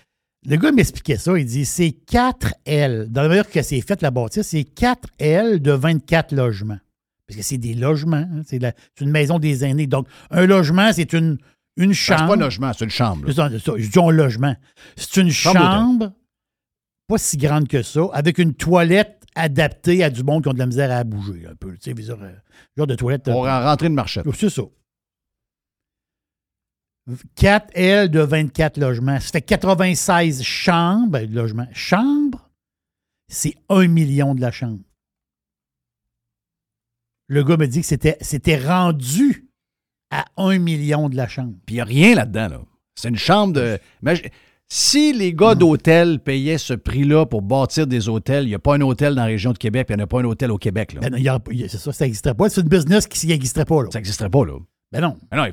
[0.48, 1.38] Le gars m'expliquait ça.
[1.38, 3.08] Il dit c'est 4 L.
[3.10, 6.78] Dans la mesure que c'est fait la bâtisse, c'est 4 L de 24 logements.
[7.26, 8.16] Parce que c'est des logements.
[8.16, 9.86] hein, c'est la- c'est une maison des aînés.
[9.86, 11.38] Donc, un logement, c'est une,
[11.76, 12.20] une chambre.
[12.20, 13.26] C'est pas un logement, c'est une chambre.
[13.28, 14.56] Je dis un logement.
[14.96, 16.12] C'est une Chambre chambre,
[17.06, 20.58] pas si grande que ça, avec une toilette adaptée à du monde qui ont de
[20.58, 21.72] la misère à bouger un peu.
[21.76, 22.32] Tu sais, euh,
[22.76, 23.24] genre de toilette.
[23.24, 24.24] Pour euh, en rentrer une marchette.
[24.34, 24.62] c'est ça.
[27.36, 29.18] 4 L de 24 logements.
[29.20, 31.08] Ça fait 96 chambres.
[31.10, 31.68] ben, logements.
[31.72, 32.50] Chambre,
[33.28, 34.80] c'est 1 million de la chambre.
[37.28, 39.48] Le gars me dit que c'était, rendu
[40.10, 41.54] à 1 million de la chambre.
[41.64, 42.48] Puis il n'y a rien là-dedans.
[42.48, 42.60] Là.
[42.96, 43.78] C'est une chambre de.
[44.72, 48.76] Si les gars d'hôtel payaient ce prix-là pour bâtir des hôtels, il n'y a pas
[48.76, 50.58] un hôtel dans la région de Québec, il n'y en a pas un hôtel au
[50.58, 50.92] Québec.
[50.92, 51.00] Là.
[51.00, 52.48] Ben c'est ça, ça n'existerait pas.
[52.48, 53.82] C'est une business qui n'existerait pas.
[53.82, 53.88] Là.
[53.92, 54.58] Ça n'existerait pas, là.
[54.92, 55.16] Ben non.
[55.30, 55.52] Ben non, il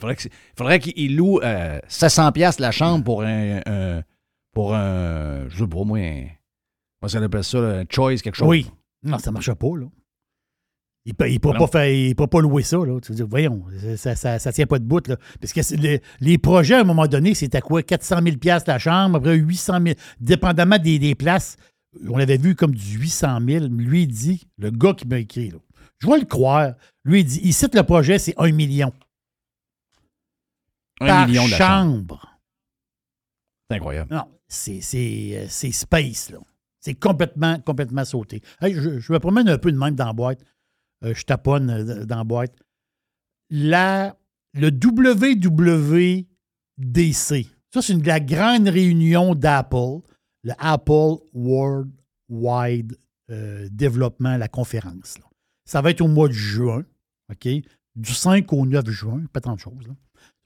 [0.56, 3.62] faudrait, qu'il loue euh, 700 pièces la chambre pour un,
[4.54, 6.26] pour un, je sais pas moi, un,
[7.00, 8.48] comment ça appelle ça, un choice, quelque chose.
[8.48, 8.66] Oui.
[9.04, 9.86] Non, ça ne marche pas, là.
[11.06, 11.68] Il ne pourra, Non.
[11.68, 13.00] pas faire- il pas louer ça, là.
[13.00, 13.64] Tu veux dire, voyons,
[13.96, 15.16] ça ne ça, tient pas de bout, là.
[15.40, 17.82] Parce que c'est les, les projets, à un moment donné, c'était quoi?
[17.82, 18.36] 400 000
[18.68, 21.56] la chambre, après 800 000, dépendamment des, des places.
[22.10, 23.66] On avait vu comme du 800 000.
[23.68, 25.60] Lui, il dit, le gars qui m'a écrit, là,
[26.00, 26.74] je vais le croire.
[27.06, 28.92] Lui, il dit, il cite le projet, c'est 1 million.
[31.00, 32.20] Un par million de la chambre.
[32.20, 32.40] chambre.
[33.70, 34.14] C'est incroyable.
[34.14, 34.80] Non, c'est,
[35.36, 36.40] euh, c'est space, là.
[36.80, 38.42] C'est complètement, complètement sauté.
[38.62, 40.42] Hey, je, je me promène un peu de même dans la boîte.
[41.04, 42.56] Euh, je taponne euh, dans la boîte.
[43.50, 44.16] La,
[44.54, 46.26] le WWDC,
[47.74, 50.00] ça, c'est une- la grande réunion d'Apple,
[50.44, 51.92] le Apple World
[52.30, 52.98] Wide
[53.30, 55.18] euh, Development, la conférence.
[55.20, 55.26] là.
[55.66, 56.84] Ça va être au mois de juin,
[57.30, 57.48] OK?
[57.96, 59.86] Du 5 au 9 juin, pas tant de choses.
[59.88, 59.94] là.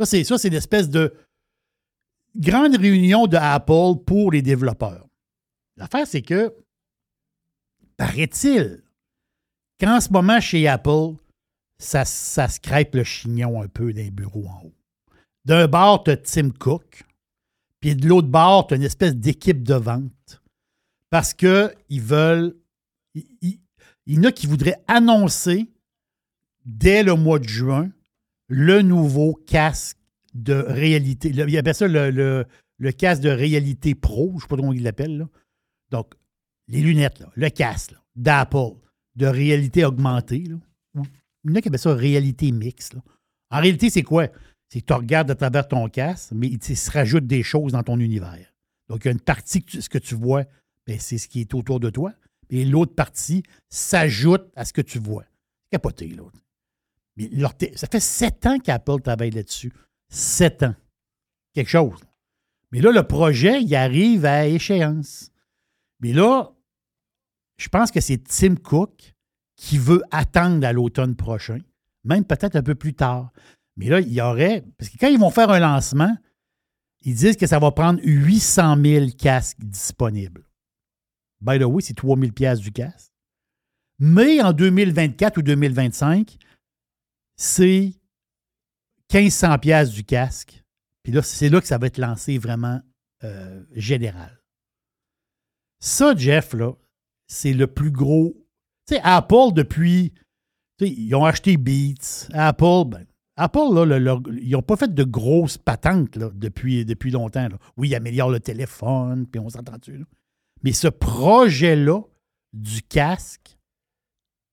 [0.01, 1.13] Ça, c'est, ça, c'est l'espèce de
[2.35, 5.07] grande réunion de Apple pour les développeurs.
[5.77, 6.55] L'affaire, c'est que,
[7.97, 8.81] paraît-il,
[9.79, 11.13] qu'en ce moment, chez Apple,
[11.77, 14.73] ça, ça scrape le chignon un peu dans les bureaux en haut.
[15.45, 17.03] D'un bord, tu as Tim Cook,
[17.79, 20.41] puis de l'autre bord, tu as une espèce d'équipe de vente.
[21.11, 22.55] Parce qu'ils veulent.
[23.13, 23.59] Il
[24.07, 25.69] y en a qui voudraient annoncer
[26.65, 27.91] dès le mois de juin
[28.51, 29.97] le nouveau casque
[30.33, 31.31] de réalité.
[31.31, 34.73] Le- il appelle ça le, le- casque de réalité pro, je ne sais pas comment
[34.73, 35.25] il l'appelle.
[35.89, 36.13] Donc,
[36.67, 38.75] les lunettes, le casque d'Apple
[39.15, 40.43] de réalité augmentée.
[40.43, 42.95] Il y en a qui appellent ça réalité mixte.
[43.49, 44.27] En réalité, c'est quoi?
[44.69, 47.83] C'est que tu regardes à travers ton casque, mais il se rajoute des choses dans
[47.83, 48.53] ton univers.
[48.89, 50.43] Donc, il y a une partie, que ce que tu vois,
[50.85, 52.13] ben, c'est ce qui est autour de toi.
[52.49, 55.23] Et l'autre partie s'ajoute à ce que tu vois.
[55.71, 56.39] Capoté, l'autre.
[57.17, 57.29] Mais
[57.75, 59.73] ça fait sept ans qu'Apple travaille là-dessus.
[60.09, 60.75] Sept ans.
[61.53, 61.99] Quelque chose.
[62.71, 65.31] Mais là, le projet, il arrive à échéance.
[65.99, 66.51] Mais là,
[67.57, 69.13] je pense que c'est Tim Cook
[69.55, 71.59] qui veut attendre à l'automne prochain,
[72.03, 73.31] même peut-être un peu plus tard.
[73.77, 74.63] Mais là, il y aurait.
[74.77, 76.15] Parce que quand ils vont faire un lancement,
[77.01, 80.47] ils disent que ça va prendre 800 000 casques disponibles.
[81.41, 83.11] By the way, c'est 3 000 piastres du casque.
[83.99, 86.37] Mais en 2024 ou 2025,
[87.41, 87.93] c'est
[89.11, 90.63] 1500 pièces du casque.
[91.01, 92.79] Puis là, c'est là que ça va être lancé vraiment
[93.23, 94.39] euh, général.
[95.79, 96.53] Ça, Jeff,
[97.25, 98.35] c'est le plus gros.
[98.87, 100.13] Tu sais, Apple, depuis.
[100.79, 102.27] ils ont acheté Beats.
[102.31, 103.07] Apple, ben,
[103.37, 107.49] Apple, là, ils n'ont pas fait de grosses patentes depuis, depuis longtemps.
[107.75, 110.05] Oui, ils améliorent le téléphone, puis on s'entend dessus.
[110.61, 112.01] Mais ce projet-là,
[112.53, 113.57] du casque,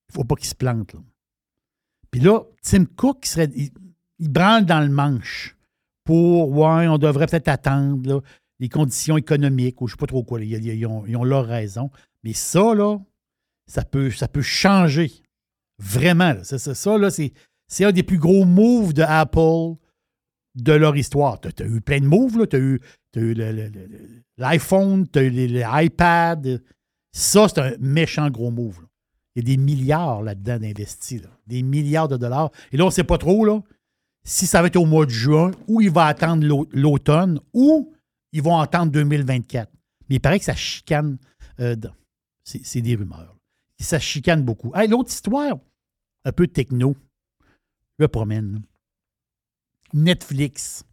[0.08, 0.96] il ne faut pas qu'il se plante.
[2.10, 5.56] Puis là, Tim Cook, il, serait, il, branle dans le manche
[6.04, 8.22] pour, ouais, on devrait peut-être attendre
[8.58, 10.40] les conditions économiques ou je ne sais pas trop quoi.
[10.42, 11.90] Ils, ont, leur raison.
[12.24, 12.98] Mais ça, là,
[13.66, 14.10] ça peut,
[14.40, 15.12] changer.
[15.78, 16.34] Vraiment.
[16.42, 17.32] Ça, là, c'est,
[17.84, 19.78] un des plus gros moves de Apple
[20.54, 21.40] de leur histoire.
[21.40, 22.46] Tu as, eu plein de moves.
[22.48, 22.80] Tu as eu,
[24.38, 26.62] l'iPhone, tu as eu les- les iPad.
[27.12, 28.87] Ça, c'est un méchant gros move.
[29.38, 31.22] Il y a des milliards là-dedans d'investis.
[31.22, 31.28] là.
[31.46, 32.50] Des milliards de dollars.
[32.72, 33.60] Et là, on ne sait pas trop là,
[34.24, 37.92] si ça va être au mois de juin ou il va attendre l'au- l'automne ou
[38.32, 39.70] ils vont attendre 2024.
[40.08, 41.18] Mais il paraît que ça chicane.
[41.60, 41.76] euh,
[42.44, 43.36] c'est des rumeurs.
[43.78, 44.72] Ça chicane beaucoup.
[44.74, 45.58] Hey, L'autre histoire,
[46.24, 46.96] un peu techno,
[47.98, 48.62] je me promène.
[49.92, 50.84] Netflix.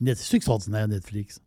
[0.00, 1.40] Net- C'est extraordinaire, Netflix.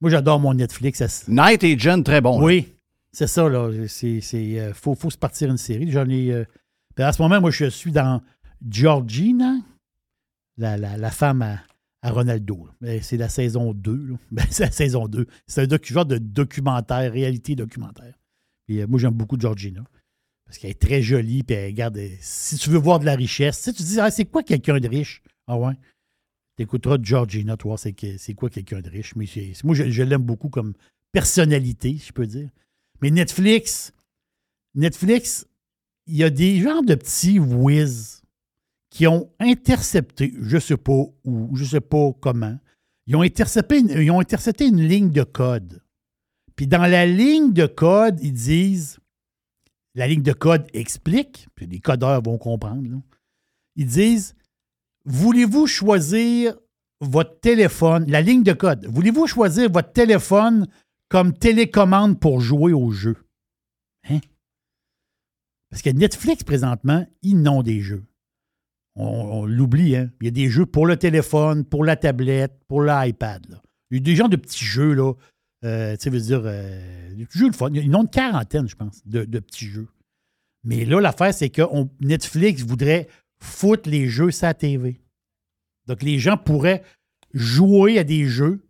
[0.00, 1.28] Moi, j'adore mon Netflix.
[1.28, 2.42] Night Agent, très bon.
[2.42, 2.74] oui,
[3.12, 3.70] c'est ça, là.
[3.88, 5.90] C'est, euh, faut, faut se partir une série.
[5.90, 6.32] J'en ai.
[6.32, 6.44] euh,
[6.96, 8.22] ben, à ce moment, moi, je suis dans
[8.68, 9.56] Georgina,
[10.56, 11.60] la, la- la femme à,
[12.02, 12.68] à Ronaldo.
[12.80, 13.94] Ben, c'est la saison 2.
[14.06, 14.16] là.
[14.30, 15.26] Ben, c'est la saison 2.
[15.46, 18.14] C'est un genre de documentaire, réalité documentaire.
[18.66, 19.84] Puis, euh, moi, j'aime beaucoup Georgina.
[20.46, 21.42] Parce qu'elle est très jolie.
[21.42, 24.42] Puis, regarde, si tu veux voir de la richesse, sais, tu dis, ah, c'est quoi
[24.42, 25.22] quelqu'un de riche?
[25.46, 25.74] Ah ouais?
[26.56, 29.16] T'écouteras Georgina, toi, c'est, quoi quelqu'un de riche?
[29.16, 29.24] Mais
[29.64, 30.74] moi, je, je l'aime beaucoup comme
[31.10, 32.50] personnalité, si je peux dire.
[33.02, 33.92] Mais Netflix,
[34.74, 35.46] Netflix,
[36.06, 38.22] il y a des genres de petits whiz
[38.90, 42.56] qui ont intercepté, je ne sais pas où, je ne sais pas comment,
[43.06, 45.82] ils ont, intercepté ils ont intercepté une ligne de code.
[46.54, 48.98] Puis dans la ligne de code, ils disent,
[49.94, 53.02] la ligne de code explique, puis les codeurs vont comprendre,
[53.74, 54.34] ils disent,
[55.04, 56.56] voulez-vous choisir
[57.00, 60.68] votre téléphone, la ligne de code, voulez-vous choisir votre téléphone
[61.12, 63.18] comme télécommande pour jouer au jeu?
[64.08, 64.20] Hein?
[65.68, 68.02] Parce que Netflix, présentement, ils n'ont des jeux.
[68.96, 70.10] On, l'oublie, hein?
[70.22, 73.60] Il y a des jeux pour le téléphone, pour la tablette, pour l'iPad.
[73.90, 75.12] Il y a des gens de petits jeux, là.
[75.66, 77.14] euh, tu sais, veux dire, euh.
[77.14, 79.88] Ils ont une quarantaine, je pense, de, petits jeux.
[80.64, 81.60] Mais là, l'affaire, c'est que
[82.00, 83.06] Netflix voudrait
[83.38, 85.02] foutre les jeux sa TV.
[85.86, 86.82] Donc, les gens pourraient
[87.34, 88.64] jouer à des jeux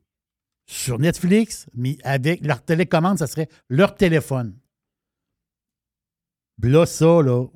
[0.73, 4.57] sur Netflix, mais avec leur télécommande, ça serait leur téléphone.
[6.61, 7.47] Puis là, ça, là,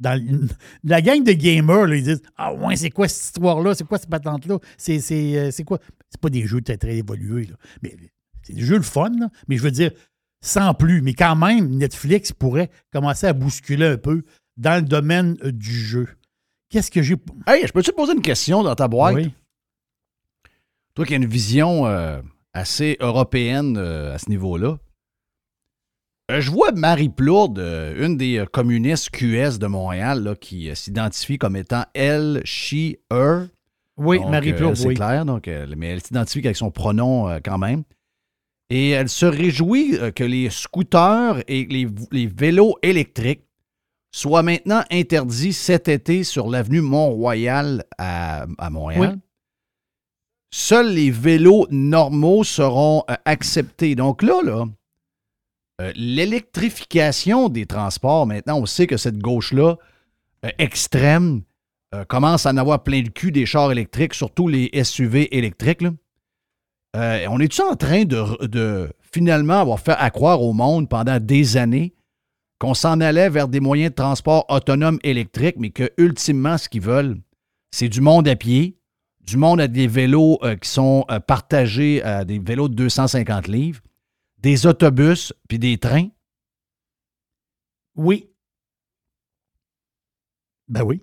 [0.00, 0.48] dans
[0.84, 3.74] la gang de gamers, là, ils disent Ah ouais, c'est quoi cette histoire-là?
[3.74, 4.58] C'est quoi cette patente-là?
[4.76, 5.78] C'est, c'est, euh, c'est quoi?
[6.10, 7.56] C'est pas des jeux très, très évolués, là.
[7.82, 7.96] Mais
[8.42, 9.28] c'est des jeux le fun, là.
[9.46, 9.92] Mais je veux dire,
[10.40, 11.02] sans plus.
[11.02, 14.24] Mais quand même, Netflix pourrait commencer à bousculer un peu
[14.56, 16.08] dans le domaine euh, du jeu.
[16.70, 17.16] Qu'est-ce que j'ai.
[17.46, 19.14] Hey, je peux-tu te poser une question dans ta boîte?
[19.14, 19.32] Oui.
[20.94, 22.20] Toi qui as une vision euh,
[22.52, 24.78] assez européenne euh, à ce niveau-là.
[26.30, 31.38] Euh, je vois Marie Plourde, euh, une des communistes QS de Montréal, là, qui s'identifie
[31.38, 33.46] comme étant elle, she, her.
[33.96, 34.94] Oui, Donc, Marie Plourde, C'est oui.
[34.94, 37.82] clair, donc, mais elle s'identifie avec son pronom quand même.
[38.70, 43.44] Et elle se réjouit que les scooters et les, les vélos électriques
[44.14, 49.14] soient maintenant interdits cet été sur l'avenue Mont-Royal à, à Montréal.
[49.14, 49.20] Oui.
[50.50, 53.94] Seuls les vélos normaux seront euh, acceptés.
[53.94, 54.40] Donc là,
[55.80, 59.76] euh, l'électrification des transports, maintenant, on sait que cette gauche-là,
[60.44, 61.42] euh, extrême,
[62.06, 65.82] commence à en avoir plein le cul des chars électriques, surtout les SUV électriques.
[66.92, 71.56] on est-tu en train de, de finalement avoir fait à croire au monde pendant des
[71.56, 71.94] années
[72.58, 76.82] qu'on s'en allait vers des moyens de transport autonomes électriques, mais que ultimement, ce qu'ils
[76.82, 77.16] veulent,
[77.70, 78.77] c'est du monde à pied,
[79.28, 83.46] du monde à des vélos euh, qui sont euh, partagés à des vélos de 250
[83.46, 83.80] livres,
[84.38, 86.08] des autobus puis des trains?
[87.94, 88.30] Oui.
[90.68, 91.02] Ben oui.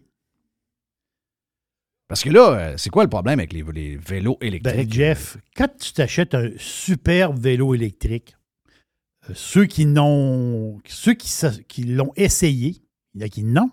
[2.08, 4.94] Parce que là, euh, c'est quoi le problème avec les, les vélos Ben, électriques?
[4.94, 8.36] Jeff, quand tu t'achètes un super vélo électrique,
[9.30, 12.82] euh, ceux qui n'ont ceux qui, l'ont essayé,
[13.14, 13.70] il y en a qui non,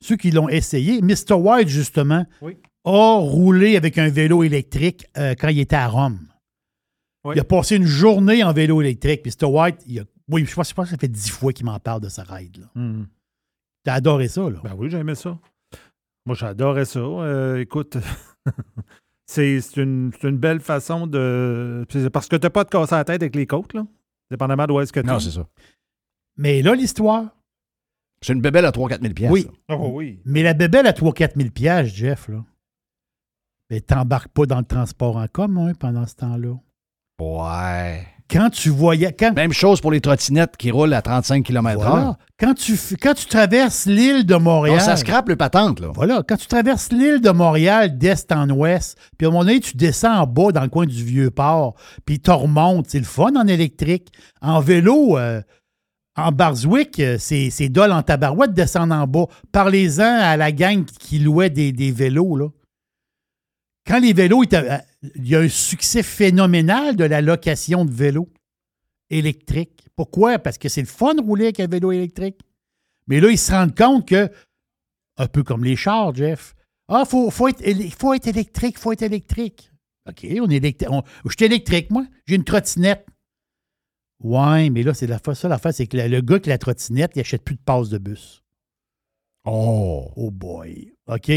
[0.00, 1.34] ceux qui l'ont essayé, Mr.
[1.34, 2.56] White, justement, Oui.
[2.84, 6.20] A roulé avec un vélo électrique euh, quand il était à Rome.
[7.24, 7.34] Oui.
[7.36, 9.24] Il a passé une journée en vélo électrique.
[9.26, 9.46] Mr.
[9.46, 11.78] White, il a- oui, je pense, je pense que ça fait dix fois qu'il m'en
[11.78, 12.56] parle de sa ride.
[12.58, 12.66] là.
[12.74, 13.06] Hmm.
[13.84, 14.60] T'as adoré ça, là?
[14.62, 15.38] Ben oui, j'aimais ça.
[16.26, 17.00] Moi, j'adorais ça.
[17.00, 17.96] Euh, écoute,
[19.26, 21.84] c'est c'est une, c'est une belle façon de.
[21.90, 23.86] c'est Parce que tu n'as pas de casser la tête avec les côtes, là.
[24.30, 25.46] Dépendamment d'où est-ce que tu Non, c'est ça.
[26.36, 27.24] Mais là, l'histoire.
[28.22, 29.46] C'est une bébelle à 3-4 000 piastres, Oui.
[29.70, 30.20] Oh oui.
[30.26, 32.44] Mais la bébelle à 3-4 000 piastres, Jeff, là,
[33.70, 36.54] ben, t'embarques pas dans le transport en commun pendant ce temps-là.
[37.20, 38.06] Ouais.
[38.30, 39.12] Quand tu voyais.
[39.12, 41.84] Quand, Même chose pour les trottinettes qui roulent à 35 km/h.
[41.90, 42.16] voilà.
[42.38, 44.78] Quand, tu, f- quand tu traverses l'île de Montréal.
[44.78, 45.88] Non, ça scrape le patente, là.
[45.94, 49.58] Voilà, quand tu traverses l'île de Montréal d'est en ouest, puis à un moment donné,
[49.58, 51.74] tu descends en bas dans le coin du Vieux-Port,
[52.06, 52.86] puis tu remontes.
[52.88, 54.12] C'est le fun en électrique.
[54.40, 55.42] En vélo, euh,
[56.16, 59.26] en Barswick, euh, c'est c'est dole en tabarouette de descendre en bas.
[59.50, 62.46] Parlez-en à la gang qui louait des, des vélos, là.
[63.90, 64.78] Quand les vélos, étaient- euh,
[65.16, 68.28] il y a un succès phénoménal de la location de vélos
[69.10, 69.88] électriques.
[69.96, 70.38] Pourquoi?
[70.38, 72.38] Parce que c'est le fun de rouler avec un vélo électrique.
[73.08, 74.30] Mais là, ils se rendent compte que,
[75.16, 76.54] un peu comme les chars, Jeff,
[76.86, 79.72] ah, il faut, faut, être, éle- faut être électrique, il faut être électrique.
[80.08, 80.88] OK, on est électrique.
[80.92, 82.06] on- Je suis électrique, moi.
[82.26, 83.04] J'ai une trottinette.
[84.22, 86.58] Ouais, mais là, c'est la ça, l'affaire, c'est que le, le gars qui a la
[86.58, 88.44] trottinette, il achète plus de passe de bus.
[89.44, 90.12] Oh.
[90.14, 90.92] Oh boy.
[91.08, 91.32] OK.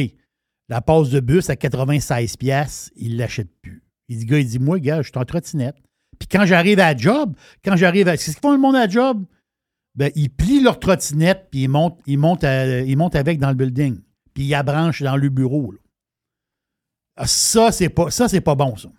[0.74, 3.84] La passe de bus à 96 pièces, il l'achète plus.
[4.10, 5.76] Il dit, gars, il dit, moi, gars, je suis en trottinette.
[6.18, 8.14] Puis quand j'arrive à la job, quand j'arrive à...
[8.14, 9.24] Qu'est-ce qu'ils font le monde à la job?
[9.94, 13.50] Ben, ils plient leur trottinette, puis ils montent, ils, montent à- ils montent avec dans
[13.50, 14.00] le building.
[14.34, 15.74] Puis ils la branchent dans le bureau.
[15.74, 15.78] là.
[17.18, 18.90] Ah, Ça, c'est pas, ça, c'est pas bon, ça.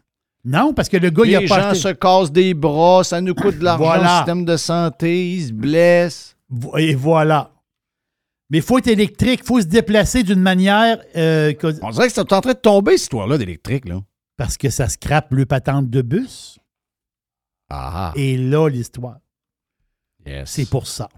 [0.45, 3.03] Non, parce que le gars, il a Les pas gens acheté- se cassent des bras,
[3.03, 4.15] ça nous coûte de l'argent Voilà.
[4.15, 6.37] au système de santé, ils se blessent.
[6.79, 7.51] Et voilà.
[8.51, 10.99] Mais il faut être électrique, il faut se déplacer d'une manière.
[11.16, 13.89] euh, que- On dirait que c'est en train de tomber, cette histoire-là d'électrique.
[13.89, 14.01] Là.
[14.37, 16.59] Parce que ça scrape le patente de bus.
[17.71, 19.19] Ah, Et là, l'histoire.
[20.27, 20.51] yes.
[20.51, 21.09] C'est pour ça.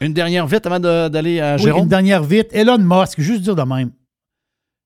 [0.00, 1.84] Une dernière vite avant d'aller à Oui, Jérôme?
[1.84, 2.48] une dernière vite.
[2.52, 3.92] Elon Musk, juste dire de même.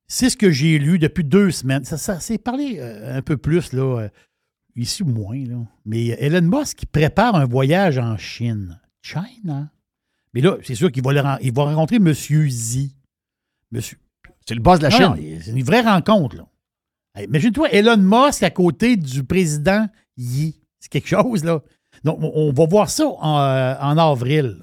[0.07, 1.85] C'est ce que j'ai lu depuis deux semaines.
[1.85, 4.09] Ça, ça s'est parlé euh, un peu plus, là, euh,
[4.77, 5.43] ici ou moins.
[5.45, 5.57] Là.
[5.85, 8.79] Mais Elon Musk prépare un voyage en Chine.
[9.03, 9.71] China.
[10.35, 12.13] Mais là, c'est sûr qu'il va, le ren- il va rencontrer M.
[12.13, 12.95] Xi.
[13.73, 13.99] Monsieur...
[14.47, 15.41] C'est le boss de la Non, Chine.
[15.43, 16.37] c'est une vraie rencontre.
[16.37, 17.23] Là.
[17.23, 19.87] Imagine-toi Elon Musk à côté du président
[20.17, 20.61] Yi.
[20.81, 21.61] C'est quelque chose, là.
[22.05, 24.63] Donc, on- va voir ça en, euh, en avril.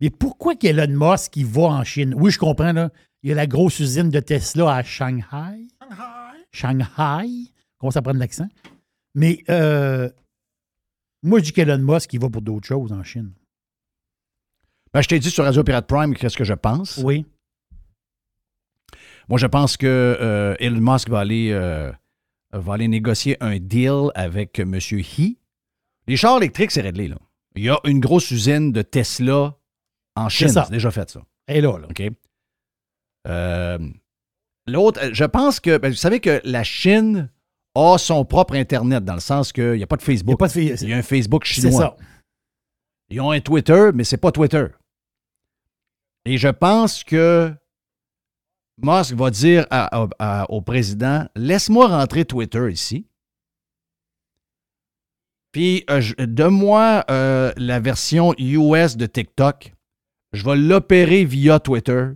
[0.00, 2.14] Mais pourquoi qu'Elon Musk il va en Chine?
[2.16, 2.90] Oui, je comprends, là.
[3.22, 5.66] Il y a la grosse usine de Tesla à Shanghai.
[6.50, 7.52] Shanghai.
[7.78, 8.48] Comment ça prend de l'accent?
[9.14, 10.08] Mais euh,
[11.22, 13.32] moi, je dis qu'Elon Musk, il va pour d'autres choses en Chine.
[14.94, 16.98] Ben, je t'ai dit sur Radio Pirate Prime qu'est-ce que je pense.
[17.02, 17.24] Oui.
[19.28, 21.90] Moi, je pense que euh, Elon Musk va aller, euh,
[22.52, 24.74] va aller négocier un deal avec M.
[24.74, 25.38] He.
[26.06, 27.08] Les chars électriques, c'est réglé.
[27.08, 27.16] Là.
[27.54, 29.56] Il y a une grosse usine de Tesla
[30.16, 30.48] en Chine.
[30.48, 31.22] C'est déjà fait ça.
[31.48, 31.86] Et là, là.
[31.88, 32.02] OK?
[33.28, 33.78] Euh,
[34.66, 37.30] L'autre, je pense que, ben, vous savez que la Chine
[37.74, 40.38] a son propre Internet, dans le sens qu'il n'y a pas de Facebook.
[40.38, 41.80] pas de Il y a un Facebook C'est chinois.
[41.80, 41.96] ça.
[43.08, 44.66] Ils ont un Twitter, mais c'est pas Twitter.
[46.24, 47.52] Et je pense que
[48.78, 49.66] Musk va dire
[50.48, 53.06] au président Laisse-moi rentrer Twitter ici.
[55.52, 59.74] Puis, euh, donne-moi euh, la version US de TikTok.
[60.32, 62.06] Je vais l'opérer via Twitter.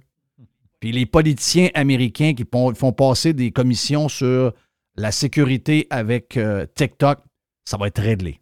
[0.81, 4.55] Puis, les politiciens américains qui font passer des commissions sur
[4.97, 7.19] la sécurité avec euh, TikTok,
[7.67, 8.41] ça va être réglé.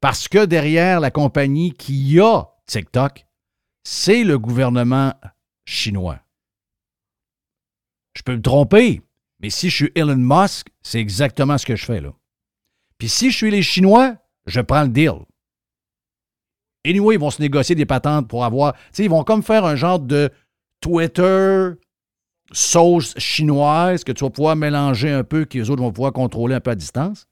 [0.00, 3.27] Parce que derrière la compagnie qui a TikTok,
[3.84, 5.14] c'est le gouvernement
[5.64, 6.20] chinois.
[8.14, 9.02] Je peux me tromper,
[9.40, 12.12] mais si je suis Elon Musk, c'est exactement ce que je fais là.
[12.98, 15.20] Puis si je suis les Chinois, je prends le deal.
[16.84, 18.72] Anyway, ils vont se négocier des patentes pour avoir.
[18.72, 20.30] Tu sais, ils vont comme faire un genre de
[20.80, 21.70] Twitter
[22.52, 26.54] sauce chinoise que tu vas pouvoir mélanger un peu, que les autres vont pouvoir contrôler
[26.54, 27.26] un peu à distance.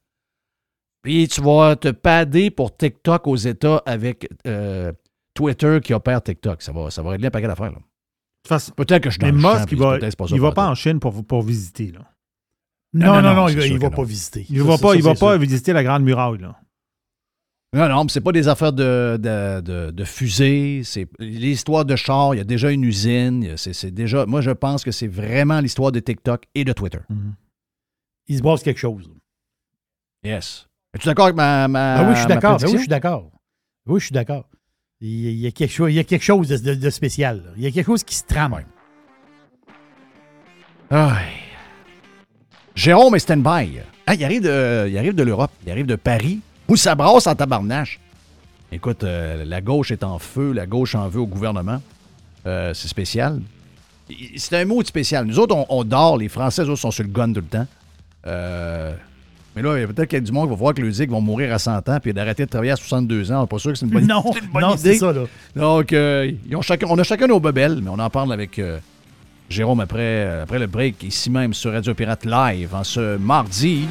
[1.02, 4.92] Puis tu vas te padder pour TikTok aux États avec euh,
[5.36, 6.62] Twitter qui opère TikTok.
[6.62, 7.72] Ça va, ça va régler un paquet d'affaires.
[7.72, 7.78] là.
[8.76, 10.52] Peut-être que je suis dans Mais le champ, Musk, puis il va, pas il va
[10.52, 11.92] pas en Chine pour, pour visiter.
[11.92, 12.00] Là.
[12.94, 14.46] Non, non, non, il, c'est va- pas visiter.
[14.48, 16.38] Il Ça, va pas, ça, il va pas visiter la Grande Muraille.
[16.38, 16.56] Là.
[17.74, 20.82] Non, non, mais c'est pas des affaires de, de, de, de fusées.
[20.84, 22.34] C'est l'histoire de char.
[22.34, 23.56] Il y a déjà une usine.
[23.56, 24.24] C'est, déjà.
[24.26, 27.00] Moi, je pense que c'est vraiment l'histoire de TikTok et de Twitter.
[28.28, 29.10] Il se passe quelque chose.
[30.24, 30.68] Yes.
[30.94, 31.68] Es-tu d'accord avec ma.
[31.68, 32.58] ma Ah oui, je suis d'accord.
[32.58, 33.30] Ben oui, je suis d'accord.
[33.86, 34.48] Oui, je suis d'accord.
[35.00, 37.42] Il y a- quelque chose, il y a quelque chose de, spécial.
[37.56, 38.62] Il y a quelque chose qui se trame.
[40.90, 41.14] Aïe.
[42.74, 43.80] Jérôme est stand-by.
[44.06, 45.50] Ah, il arrive de, il arrive de l'Europe.
[45.64, 48.00] Il arrive de Paris, où ça brasse en tabarnache?
[48.72, 51.80] Écoute, euh, la gauche est en feu, la gauche en veut au gouvernement.
[52.46, 53.40] Euh, c'est spécial.
[54.36, 55.24] C'est un mot spécial.
[55.24, 56.16] Nous autres, on, dort.
[56.16, 57.66] Les Français, eux sont sur le gun tout le temps.
[58.26, 58.94] Euh,
[59.56, 61.22] mais là, peut-être qu'il y a du monde qui va voir que le Zig vont
[61.22, 63.38] mourir à 100 ans puis d'arrêter de travailler à 62 ans.
[63.38, 64.12] On n'est pas sûr que c'est une bonne, idée.
[64.12, 64.92] non, une bonne non, idée.
[64.92, 65.14] c'est ça.
[65.56, 66.30] Donc, euh,
[66.86, 68.78] on a chacun nos bebelles, mais on en parle avec euh,
[69.48, 73.86] Jérôme après, euh, après le break, ici même sur Radio Pirate Live, en ce mardi.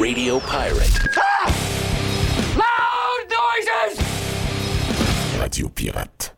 [0.00, 1.08] Radio Pirate.
[1.16, 1.50] Ah!
[2.56, 3.98] Loud noises!
[5.38, 6.37] Radio Pirate.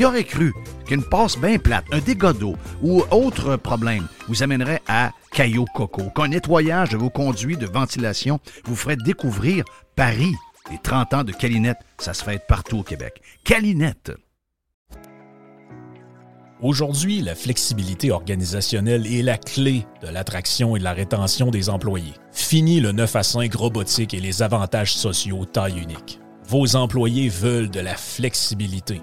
[0.00, 0.54] Qui aurait cru
[0.86, 6.04] qu'une passe bien plate, un dégât d'eau ou autre problème vous amènerait à Caillou Coco,
[6.16, 9.62] qu'un nettoyage de vos conduits de ventilation vous ferait découvrir
[9.96, 10.34] Paris.
[10.70, 13.20] Les 30 ans de Calinette, ça se fait partout au Québec.
[13.44, 14.12] Calinette.
[16.62, 22.14] Aujourd'hui, la flexibilité organisationnelle est la clé de l'attraction et de la rétention des employés.
[22.32, 26.20] Fini le 9 à 5 robotique et les avantages sociaux taille unique.
[26.46, 29.02] Vos employés veulent de la flexibilité.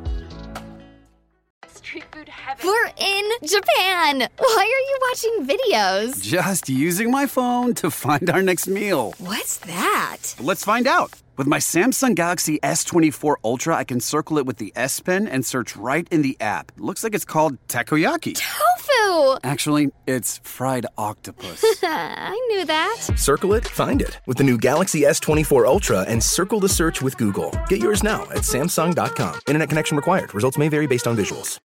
[2.63, 4.27] We're in Japan.
[4.37, 6.21] Why are you watching videos?
[6.23, 9.13] Just using my phone to find our next meal.
[9.17, 10.35] What's that?
[10.39, 11.13] Let's find out.
[11.37, 15.43] With my Samsung Galaxy S24 Ultra, I can circle it with the S Pen and
[15.43, 16.71] search right in the app.
[16.77, 18.35] Looks like it's called Takoyaki.
[18.35, 19.39] Tofu!
[19.43, 21.63] Actually, it's fried octopus.
[21.83, 22.97] I knew that.
[23.15, 27.17] Circle it, find it with the new Galaxy S24 Ultra and circle the search with
[27.17, 27.51] Google.
[27.69, 29.39] Get yours now at Samsung.com.
[29.47, 30.35] Internet connection required.
[30.35, 31.59] Results may vary based on visuals.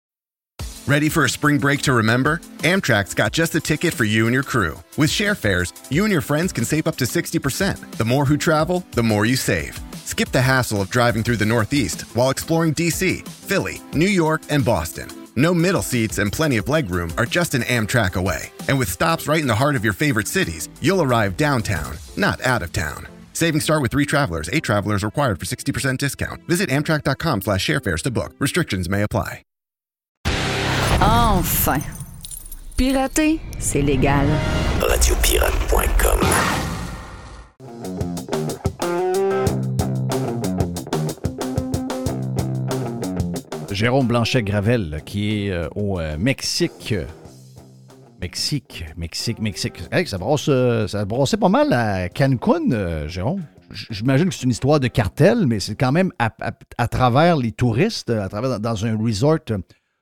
[0.86, 2.42] Ready for a spring break to remember?
[2.58, 4.78] Amtrak's got just the ticket for you and your crew.
[4.98, 7.92] With share fares, you and your friends can save up to 60%.
[7.92, 9.80] The more who travel, the more you save.
[10.04, 14.62] Skip the hassle of driving through the Northeast while exploring DC, Philly, New York, and
[14.62, 15.08] Boston.
[15.36, 18.52] No middle seats and plenty of legroom are just an Amtrak away.
[18.68, 22.42] And with stops right in the heart of your favorite cities, you'll arrive downtown, not
[22.42, 23.08] out of town.
[23.32, 24.50] Savings start with three travelers.
[24.52, 26.46] Eight travelers required for 60% discount.
[26.46, 28.34] Visit amtrak.com slash sharefares to book.
[28.38, 29.44] Restrictions may apply.
[31.08, 31.78] Enfin.
[32.76, 34.26] Pirater, c'est légal.
[34.80, 36.20] Radiopirate.com.
[43.70, 46.94] Jérôme Blanchet-Gravel, qui est euh, au euh, Mexique.
[48.20, 49.82] Mexique, Mexique, Mexique.
[49.92, 53.42] Hey, ça, brosse, euh, ça brossait pas mal à Cancun, euh, Jérôme.
[53.90, 57.36] J'imagine que c'est une histoire de cartel, mais c'est quand même à, à- à travers
[57.36, 59.58] les touristes, à travers dans, dans un resort euh,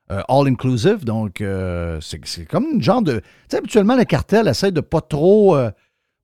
[0.08, 1.04] all-inclusive.
[1.04, 3.18] Donc, euh, c'est comme une genre de.
[3.20, 5.56] Tu sais, habituellement, le cartel essaie de pas trop.
[5.56, 5.70] euh,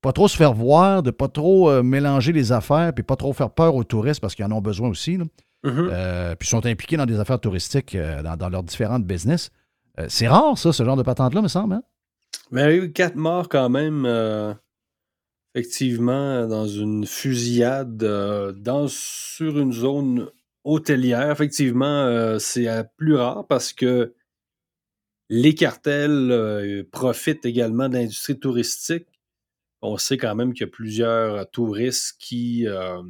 [0.00, 3.32] pas trop se faire voir, de pas trop euh, mélanger les affaires, puis pas trop
[3.32, 5.16] faire peur aux touristes parce qu'ils en ont besoin aussi.
[5.16, 5.24] là.
[5.64, 9.50] Euh, puis ils sont impliqués dans des affaires touristiques euh, dans, dans leurs différentes business.
[9.98, 11.74] Euh, c'est rare, ça, ce genre de patente-là, me semble.
[11.74, 11.82] hein?
[12.52, 14.54] Mais il y a eu quatre morts quand même, euh,
[15.56, 20.28] effectivement, dans une fusillade euh, dans, sur une zone
[20.68, 21.30] hôtelière.
[21.30, 24.14] Effectivement, euh, c'est plus rare parce que
[25.30, 29.08] les cartels euh, profitent également de l'industrie touristique.
[29.80, 33.00] On sait quand même qu'il y a plusieurs touristes qui, euh,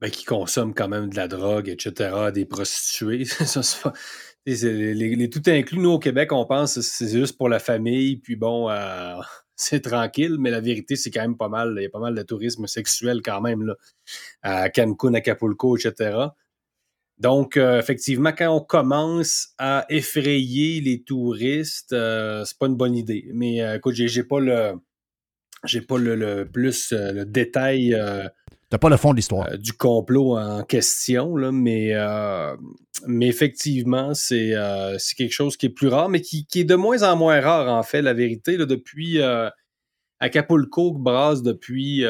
[0.00, 3.24] ben, qui consomment quand même de la drogue, etc., des prostituées.
[4.46, 8.36] Les, tout inclus, nous, au Québec, on pense que c'est juste pour la famille, puis
[8.36, 8.70] bon,
[9.60, 11.74] c'est tranquille, mais la vérité, c'est quand même pas mal.
[11.76, 13.74] Il y a pas mal de tourisme sexuel quand même, là,
[14.42, 16.28] à Cancun, Acapulco, etc.
[17.18, 22.96] Donc, euh, effectivement, quand on commence à effrayer les touristes, euh, c'est pas une bonne
[22.96, 23.28] idée.
[23.34, 24.72] Mais euh, écoute, j'ai j'ai pas le.
[25.64, 27.94] J'ai pas le, le plus le détail
[28.70, 29.48] T'as pas le fond de l'histoire.
[29.52, 35.70] euh, du complot en question, euh, mais effectivement, c'est euh, c'est quelque chose qui est
[35.70, 38.56] plus rare, mais qui, est de moins en moins rare, en fait, la vérité.
[38.56, 39.18] Depuis
[40.20, 42.04] Acapulco brasse depuis.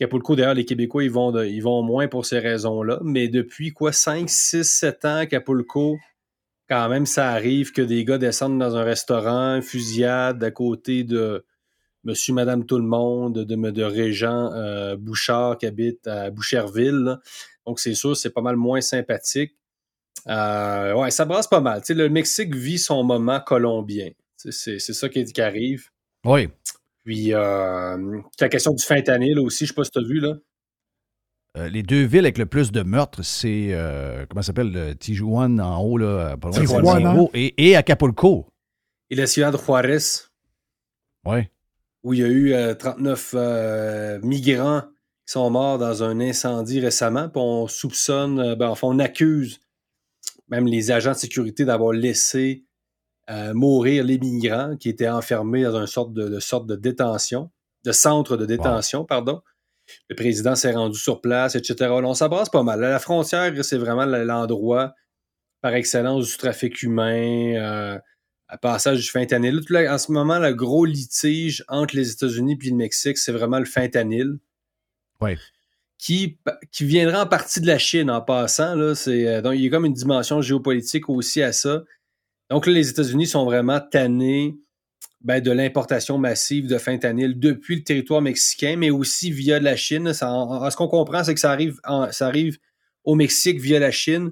[0.00, 3.00] Acapulco, d'ailleurs, les Québécois, ils vont, moins pour ces raisons-là.
[3.04, 5.98] Mais depuis quoi, 5, 6, 7 ans, Acapulco,
[6.68, 11.44] quand même, ça arrive que des gars descendent dans un restaurant, fusillade à côté de
[12.08, 16.90] monsieur, madame, tout le monde, de, de Régent euh, Bouchard qui habite à Boucherville.
[17.04, 17.20] là.
[17.66, 19.54] Donc, c'est sûr, c'est pas mal moins sympathique.
[20.26, 21.80] Euh, ouais, ça brasse pas mal.
[21.80, 24.10] Tu sais, le Mexique vit son moment colombien.
[24.36, 25.88] C'est c'est ça qui, qui arrive.
[26.24, 26.48] Oui.
[27.04, 30.34] Puis, euh, la question du fentanyl aussi, je sais pas si tu as vu, là.
[31.56, 34.94] euh, les deux villes avec le plus de meurtres, c'est, euh, comment ça s'appelle, le
[34.94, 37.12] Tijuana en haut, là, pas loin de San Tijuana.
[37.12, 38.46] Diego, et, et Acapulco.
[39.10, 39.98] Et la Ciudad Juarez,
[41.26, 41.48] Oui.
[42.02, 44.82] Où il y a eu euh, 39 euh, migrants
[45.26, 47.28] qui sont morts dans un incendie récemment.
[47.28, 49.60] Puis on soupçonne, euh, ben, enfin, on accuse
[50.48, 52.64] même les agents de sécurité d'avoir laissé
[53.30, 57.50] euh, mourir les migrants qui étaient enfermés dans une sorte de, de sorte de détention,
[57.84, 59.42] de centre de détention, pardon.
[60.08, 61.74] Le président s'est rendu sur place, etc.
[61.80, 62.80] Là, on s'abrasse pas mal.
[62.80, 64.94] La frontière, c'est vraiment l'endroit
[65.60, 67.98] par excellence du trafic humain, euh,
[68.56, 69.56] passage du fentanyl.
[69.56, 73.18] Là, tout là, en ce moment, le gros litige entre les États-Unis et le Mexique,
[73.18, 74.38] c'est vraiment le fentanyl.
[75.20, 75.32] Oui.
[75.98, 76.38] Qui,
[76.70, 78.74] qui viendra en partie de la Chine en passant.
[78.76, 81.82] Là, c'est, euh, donc, il y a comme une dimension géopolitique aussi à ça.
[82.48, 84.56] Donc là, les États-Unis sont vraiment tannés
[85.20, 90.14] ben, de l'importation massive de fentanyl depuis le territoire mexicain, mais aussi via la Chine.
[90.14, 92.58] Ça, en- en- ce qu'on comprend, c'est que ça arrive, en- ça arrive
[93.02, 94.30] au Mexique via la Chine.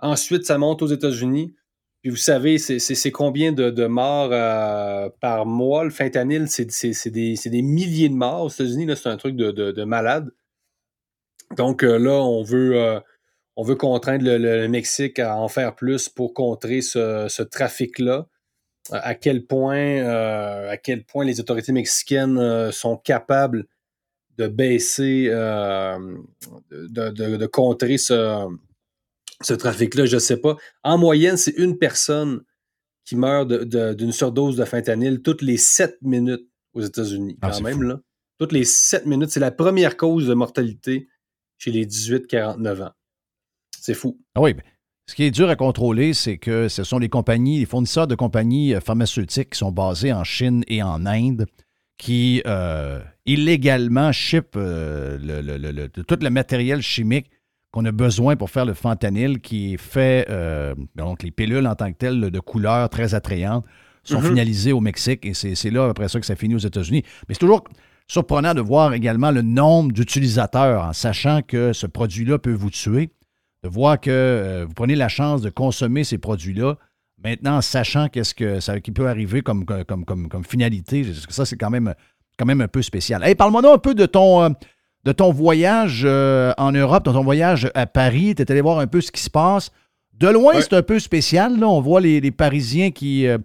[0.00, 1.54] Ensuite, ça monte aux États-Unis.
[2.02, 5.84] Puis vous savez, c'est- combien de, de morts euh, par mois?
[5.84, 8.86] Le fentanyl, c'est des, des milliers de morts aux États-Unis.
[8.96, 10.30] C'est un truc de, de- de malade.
[11.56, 13.00] Donc euh, là, on veut, euh,
[13.56, 18.26] on veut contraindre le, le- Mexique à en faire plus pour contrer ce, ce trafic-là.
[18.92, 23.66] À quel point, à quel point les autorités mexicaines sont capables
[24.38, 26.06] de baisser, de
[27.46, 28.46] contrer ce,
[29.42, 30.56] ce trafic-là, je ne sais pas.
[30.82, 32.40] En moyenne, c'est une personne
[33.04, 37.50] qui meurt de- de- d'une surdose de fentanyl toutes les sept minutes aux États-Unis, Ah,
[37.50, 37.74] quand même.
[37.76, 37.82] fou.
[37.82, 38.00] Là.
[38.38, 41.08] Toutes les sept minutes, c'est la première cause de mortalité
[41.58, 42.90] chez les 18-49 ans.
[43.80, 44.18] C'est fou.
[44.34, 44.62] Ah oui, ben,
[45.08, 48.14] ce qui est dur à contrôler, c'est que ce sont les compagnies, les fournisseurs de
[48.14, 51.46] compagnies euh, pharmaceutiques qui sont basés en Chine et en Inde
[51.98, 57.30] qui euh, illégalement shippent euh, le- le- le- le- tout le matériel chimique
[57.76, 61.74] qu'on a besoin pour faire le fentanyl qui est fait, euh, donc les pilules en
[61.74, 63.66] tant que telles de couleur très attrayante
[64.02, 64.28] sont Mhm.
[64.28, 67.02] finalisées au Mexique et c'est là après ça que ça finit aux États-Unis.
[67.28, 67.64] Mais c'est toujours
[68.08, 73.10] surprenant de voir également le nombre d'utilisateurs en sachant que ce produit-là peut vous tuer
[73.62, 76.76] de voir que euh, vous prenez la chance de consommer ces produits-là,
[77.22, 81.44] maintenant en sachant qu'est-ce que ça qui peut arriver comme, comme, comme, comme finalité, ça
[81.44, 81.92] c'est quand même,
[82.38, 83.22] quand même un peu spécial.
[83.22, 84.48] Hey, parle-moi donc un peu de ton, euh,
[85.06, 88.34] de ton voyage euh, en Europe, de ton voyage à Paris.
[88.36, 89.70] Tu es allé voir un peu ce qui se passe.
[90.18, 91.58] De loin, c'est un peu spécial.
[91.58, 91.68] Là.
[91.68, 93.38] On voit les, les Parisiens qui euh,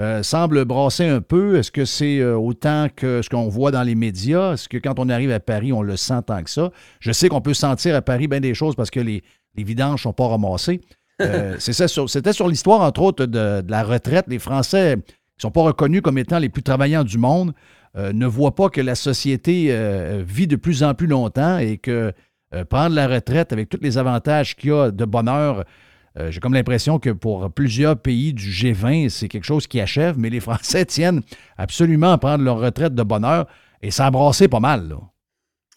[0.00, 1.56] euh, semblent brasser un peu.
[1.56, 4.52] Est-ce que c'est autant que ce qu'on voit dans les médias?
[4.52, 6.70] Est-ce que quand on arrive à Paris, on le sent tant que ça?
[7.00, 9.22] Je sais qu'on peut sentir à Paris bien des choses parce que les,
[9.54, 10.82] les vidanges ne sont pas ramassées.
[11.22, 14.26] Euh, sur- C'était sur l'histoire, entre autres, de, de la retraite.
[14.28, 15.02] Les Français, ne
[15.40, 17.52] sont pas reconnus comme étant les plus travaillants du monde,
[17.96, 21.78] euh, ne voient pas que la société euh, vit de plus en plus longtemps et
[21.78, 22.12] que
[22.52, 25.64] euh, prendre la retraite avec tous les avantages qu'il y a de bonheur,
[26.30, 30.30] j'ai comme l'impression que pour plusieurs pays du G20, c'est quelque chose qui achève, mais
[30.30, 31.20] les Français tiennent
[31.58, 33.46] absolument à prendre leur retraite de bonheur
[33.82, 34.96] et brassé pas mal.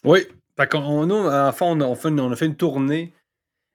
[0.05, 0.19] Oui.
[0.55, 3.13] Fait on a, on fait une, on a fait une tournée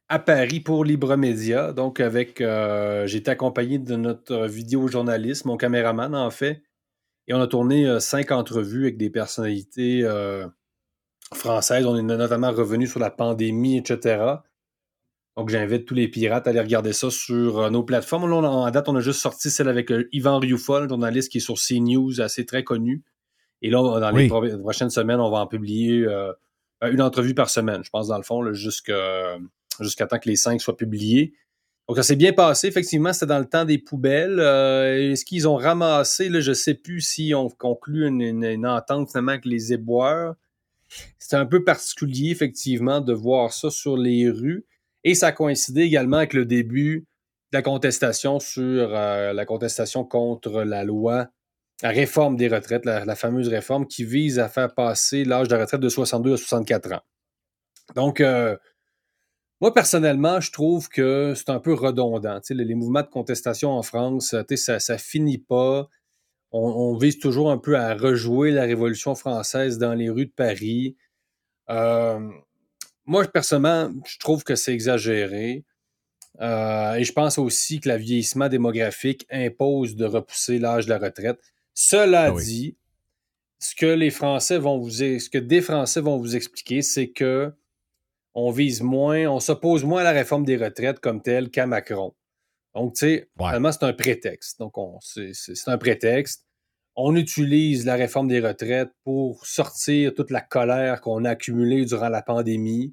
[0.09, 1.75] à Paris pour Libre Média.
[1.75, 2.39] Donc, avec.
[2.39, 6.63] j'ai accompagné de notre vidéojournaliste, mon caméraman, en fait.
[7.29, 10.47] Et on a tourné euh, cinq entrevues avec des personnalités euh,
[11.33, 11.87] françaises.
[11.87, 14.23] On est notamment revenu sur la pandémie, etc.
[15.37, 18.29] Donc, j'invite tous les pirates à aller regarder ça sur euh, nos plateformes.
[18.31, 21.39] Là, on a- en date, on a juste sorti celle avec Yvan Rioufol, journaliste qui
[21.39, 23.03] est sur CNews, assez très connu.
[23.63, 24.29] Et là, dans les Oui.
[24.29, 26.33] pro- prochaines semaines, on va en publier euh,
[26.83, 29.39] une entrevue par semaine, je pense, dans le fond, jusqu'à
[29.81, 31.35] jusqu'à temps que les cinq soient publiés.
[31.89, 32.67] Donc, ça s'est bien passé.
[32.69, 34.41] Effectivement, c'était dans le temps des poubelles.
[34.41, 38.45] Euh, Est-ce qu'ils ont ramassé, là, je ne sais plus s'ils ont conclu une, une-
[38.45, 40.35] une entente finalement avec les éboueurs.
[41.19, 44.65] C'était un peu particulier, effectivement, de voir ça sur les rues.
[45.03, 47.01] Et ça a coïncidé également avec le début
[47.53, 51.29] de la contestation sur euh, la contestation contre la loi,
[51.83, 55.57] la réforme des retraites, la, la fameuse réforme qui vise à faire passer l'âge de
[55.57, 57.01] retraite de 62 à 64 ans.
[57.95, 58.57] Donc, euh,
[59.65, 62.39] moi, personnellement, je trouve que c'est un peu redondant.
[62.41, 65.89] Tu sais, les, les mouvements de contestation en France, tu sais, ça, ça finit pas.
[66.53, 70.33] On, on vise toujours un peu à rejouer la Révolution française dans les rues de
[70.33, 70.97] Paris.
[71.71, 72.21] Euh,
[73.07, 75.65] moi, personnellement, je trouve que c'est exagéré.
[76.43, 80.99] Euh, et je pense aussi que le vieillissement démographique impose de repousser l'âge de la
[80.99, 81.41] retraite.
[81.73, 82.45] Cela Ah oui.
[82.45, 82.77] dit,
[83.61, 87.51] ce que les Français vont vous, ce que des Français vont vous expliquer, c'est que
[88.35, 92.15] on vise moins, on s'oppose moins à la réforme des retraites comme telle qu'à Macron.
[92.75, 94.59] Donc, tu sais, finalement, c'est un prétexte.
[94.59, 95.33] Donc, on- c'est
[95.69, 96.45] un prétexte.
[96.97, 102.09] On utilise la réforme des retraites pour sortir toute la colère qu'on a accumulée durant
[102.09, 102.93] la pandémie.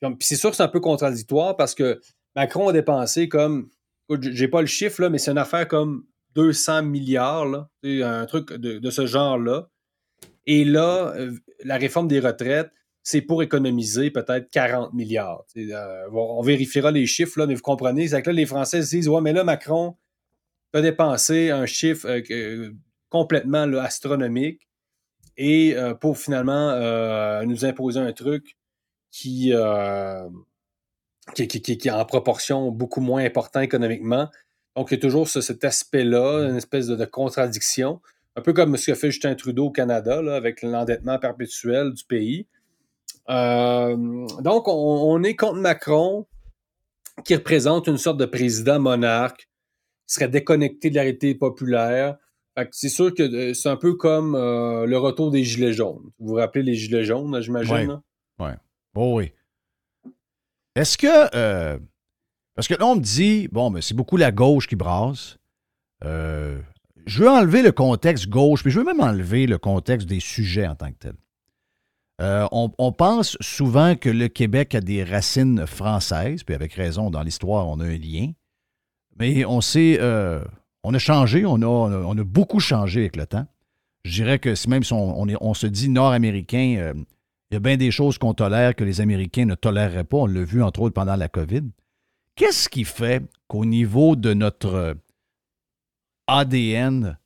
[0.00, 2.00] Puis c'est sûr que c'est un peu contradictoire parce que
[2.36, 3.68] Macron a dépensé comme,
[4.08, 6.04] écoute, j'ai pas le chiffre, là, mais c'est une affaire comme
[6.34, 9.68] 200 milliards, là, un truc de, de ce genre-là.
[10.46, 11.32] Et là, euh,
[11.64, 12.70] la réforme des retraites,
[13.08, 15.44] c'est pour économiser peut-être 40 milliards.
[15.56, 18.90] Euh, on vérifiera les chiffres, là, mais vous comprenez, c'est que là, les Français se
[18.90, 19.96] disent Ouais, mais là, Macron
[20.72, 22.74] a dépensé un chiffre euh, que-
[23.08, 24.66] complètement là, astronomique
[25.36, 28.56] et euh, pour finalement euh, nous imposer un truc
[29.12, 30.28] qui, euh,
[31.36, 34.28] qui, qui- qui- qui est en proportion beaucoup moins important économiquement.
[34.74, 38.00] Donc, il y a toujours ce- cet aspect-là, une espèce de, de contradiction,
[38.34, 42.04] un peu comme ce que fait Justin Trudeau au Canada, là, avec l'endettement perpétuel du
[42.04, 42.48] pays.
[43.28, 46.26] Euh, donc, on, est contre Macron,
[47.24, 49.48] qui représente une sorte de président monarque,
[50.06, 52.16] qui serait déconnecté de la réalité populaire.
[52.70, 56.10] C'est sûr que euh, c'est un peu comme euh, le retour des Gilets jaunes.
[56.18, 58.00] Vous vous rappelez les Gilets jaunes, j'imagine?
[58.38, 58.54] Ouais.
[58.94, 59.32] Oh oui.
[60.74, 61.78] Est-ce que.
[62.54, 65.36] parce que là, on me dit, bon, mais c'est beaucoup la gauche qui brasse.
[66.02, 70.66] Je veux enlever le contexte gauche, puis je veux même enlever le contexte des sujets
[70.66, 71.14] en tant que tel.
[72.22, 77.22] Euh, on, pense souvent que le Québec a des racines françaises, puis avec raison, dans
[77.22, 78.32] l'histoire, on a un lien.
[79.18, 80.42] Mais on sait, euh,
[80.82, 83.46] on a changé, on a, beaucoup changé avec le temps.
[84.04, 86.94] Je dirais que même si on, se dit nord-américain, euh,
[87.50, 90.18] il y a bien des choses qu'on tolère que les Américains ne toléreraient pas.
[90.18, 91.64] On l'a vu, entre autres, pendant la COVID.
[92.34, 94.96] Qu'est-ce qui fait qu'au niveau de notre
[96.26, 97.18] ADN,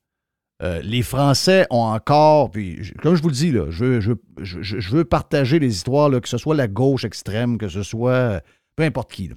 [0.62, 5.74] euh, les Français ont encore, puis comme je vous le dis, je, veux partager les
[5.74, 8.40] histoires, que ce soit la gauche extrême, que ce soit euh,
[8.76, 9.30] peu importe qui.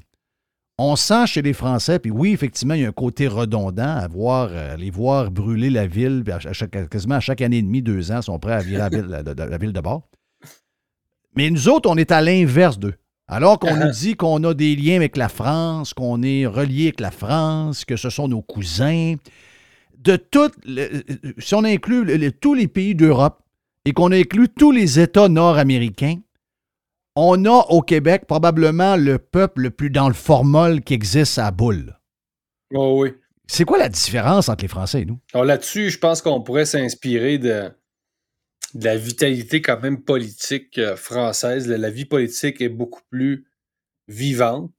[0.78, 4.08] On sent chez les Français, puis oui, effectivement, il y a un côté redondant à
[4.08, 7.82] voir, euh, les voir brûler la ville, puis chaque- quasiment à chaque année et demie,
[7.82, 10.10] deux ans, sont prêts à virer la ville, la ville de bord.
[11.36, 12.96] Mais nous autres, on est à l'inverse d'eux.
[13.28, 17.00] Alors qu'on nous dit qu'on a des liens avec la France, qu'on est relié avec
[17.00, 19.16] la France, que ce sont nos cousins,
[20.04, 21.04] de toutes, le-
[21.38, 23.42] si on inclut le- le- tous les pays d'Europe
[23.86, 26.20] et qu'on inclut tous les États nord-américains,
[27.16, 31.52] on a au Québec probablement le peuple le plus dans le formol qui existe à
[31.52, 32.00] boule.
[32.74, 33.14] Oh oui.
[33.48, 35.20] C'est quoi la différence entre les Français et nous?
[35.34, 37.72] Alors là-dessus, je pense qu'on pourrait s'inspirer de,
[38.74, 41.68] de la vitalité quand même politique euh, française.
[41.68, 43.46] La, vie politique est beaucoup plus
[44.08, 44.74] vivante.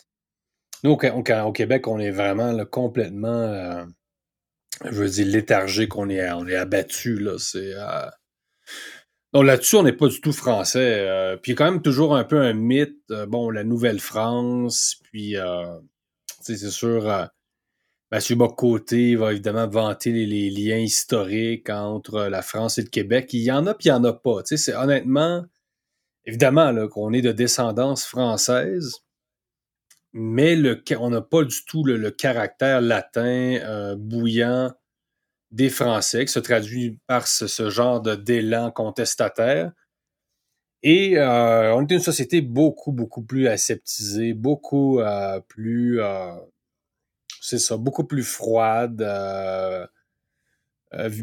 [0.83, 3.85] Nous, au, Québec, on est vraiment là, complètement, euh,
[4.85, 5.97] je veux dire, léthargique.
[5.97, 7.19] On est, on est abattu.
[7.19, 7.39] Là.
[7.39, 8.07] C'est, euh,
[9.33, 11.07] Donc là-dessus, on n'est pas du tout français.
[11.09, 12.97] euh, puis il y a quand même toujours un peu un mythe.
[13.11, 15.79] euh, bon, la Nouvelle-France, puis euh,
[16.41, 17.29] c'est sûr...
[18.15, 23.31] Mathieu Bocoté va évidemment vanter les, liens historiques entre la France et le Québec.
[23.33, 24.43] Il y en a, puis il n'y en a pas.
[24.45, 25.45] C'est honnêtement,
[26.25, 29.01] évidemment, là, qu'on est de descendance française,
[30.15, 34.73] mais le, on n'a pas du tout le, le caractère latin euh, bouillant
[35.51, 39.73] des Français, qui se traduit par ce, ce genre de d'élan contestataire.
[40.83, 46.01] Et euh, on est une société beaucoup, beaucoup plus aseptisée, beaucoup euh, plus...
[46.01, 46.35] euh,
[47.41, 49.87] c'est ça, beaucoup plus froide, euh,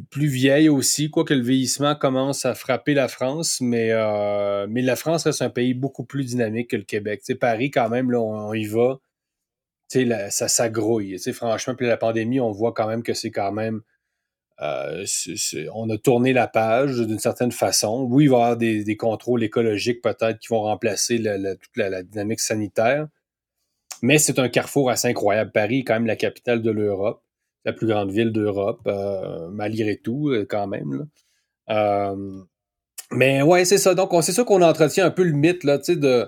[0.10, 5.24] plus vieille aussi, quoique le vieillissement commence à frapper la France, mais, euh, la France
[5.24, 7.22] reste un pays beaucoup plus dynamique que le Québec.
[7.40, 9.00] Paris, quand même, là, on, y va,
[10.30, 11.18] ça s'agrouille.
[11.34, 13.82] Franchement, puis la pandémie, on voit quand même que c'est quand même...
[14.62, 15.06] euh,
[15.74, 18.08] on a tourné la page d'une certaine façon.
[18.10, 21.78] Oui, il va y avoir des, contrôles écologiques peut-être qui vont remplacer la- la- toute
[21.78, 23.08] la dynamique sanitaire.
[24.02, 25.52] Mais c'est un carrefour assez incroyable.
[25.52, 27.24] Paris est quand même la capitale de l'Europe,
[27.66, 30.94] la plus grande ville d'Europe, euh, malgré tout, euh, quand même.
[30.94, 31.04] là.
[32.14, 32.42] Euh,
[33.12, 33.94] mais ouais, c'est ça.
[33.96, 36.28] Donc, on- c'est sûr qu'on entretient un peu le mythe, là, tu sais, de.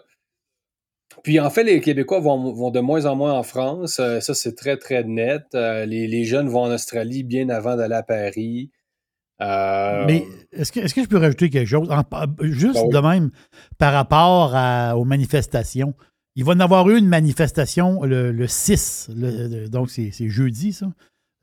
[1.24, 4.00] Puis en fait, les Québécois vont, vont de moins en moins en France.
[4.00, 5.44] Euh, ça, c'est très, très net.
[5.54, 8.72] Euh, les, les jeunes vont en Australie bien avant d'aller à Paris.
[9.42, 11.90] Euh, Mais est-ce que, est-ce que je peux rajouter quelque chose?
[11.92, 12.04] En-
[12.42, 12.94] juste Ben oui.
[12.94, 13.32] de même,
[13.78, 15.94] par rapport à- aux manifestations.
[16.36, 20.10] Il va y en avoir eu une manifestation le, le 6, le- le- donc c'est,
[20.12, 20.88] c'est jeudi, ça.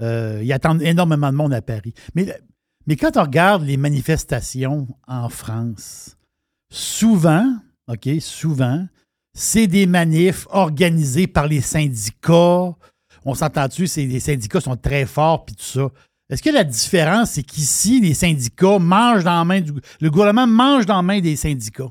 [0.02, 1.92] Euh, ils attendent énormément de monde à Paris.
[2.14, 2.26] Mais,
[2.86, 6.16] mais quand on regarde les manifestations en France,
[6.72, 7.54] souvent,
[7.88, 8.86] OK, souvent,
[9.34, 12.74] c'est des manifs organisés par les syndicats.
[13.24, 15.88] On s'entend-tu, les syndicats sont très forts, puis tout ça.
[16.30, 19.72] Est-ce que la différence, c'est qu'ici, les syndicats mangent dans la main du.
[20.00, 21.90] Le gouvernement mange dans la main des syndicats?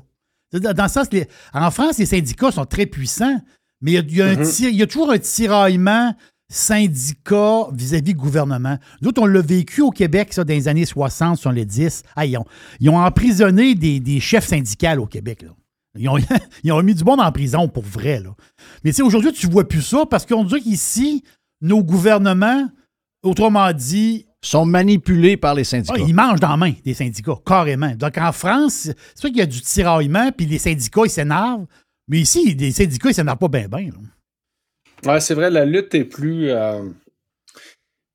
[0.52, 3.40] Dans le sens, les- en France, les syndicats sont très puissants,
[3.80, 4.42] mais il y a, il y a un Mhm.
[4.44, 6.14] tir- il y a toujours un tiraillement
[6.50, 8.76] syndicat vis-à-vis gouvernement.
[9.00, 12.02] Nous autres, on l'a vécu au Québec, ça, dans les années 60, sur les 10.
[12.16, 12.44] Ah, ils, ont,
[12.80, 15.42] ils ont emprisonné des, des chefs syndicaux au Québec.
[15.42, 15.50] là.
[15.96, 16.18] Ils ont,
[16.64, 18.20] ils ont mis du monde en prison pour vrai.
[18.20, 18.34] Là.
[18.84, 21.22] Mais tu sais, aujourd'hui, tu vois plus ça parce qu'on dit qu'ici,
[21.60, 22.68] nos gouvernements,
[23.22, 25.94] autrement dit, sont manipulés par les syndicats.
[25.98, 27.94] Ah, ils mangent dans la main des syndicats, carrément.
[27.94, 31.66] Donc en France, c'est sûr qu'il y a du tiraillement, puis les syndicats, ils s'énervent.
[32.08, 33.90] Mais ici, les syndicats, ils s'énervent pas bien, bien.
[35.06, 36.50] Ouais, c'est vrai, la lutte est plus.
[36.50, 36.82] euh,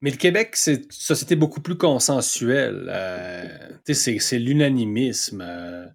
[0.01, 2.87] Mais le Québec, c'est une société beaucoup plus consensuelle.
[2.89, 3.47] Euh,
[3.87, 5.41] c'est- c'est l'unanimisme.
[5.41, 5.85] euh,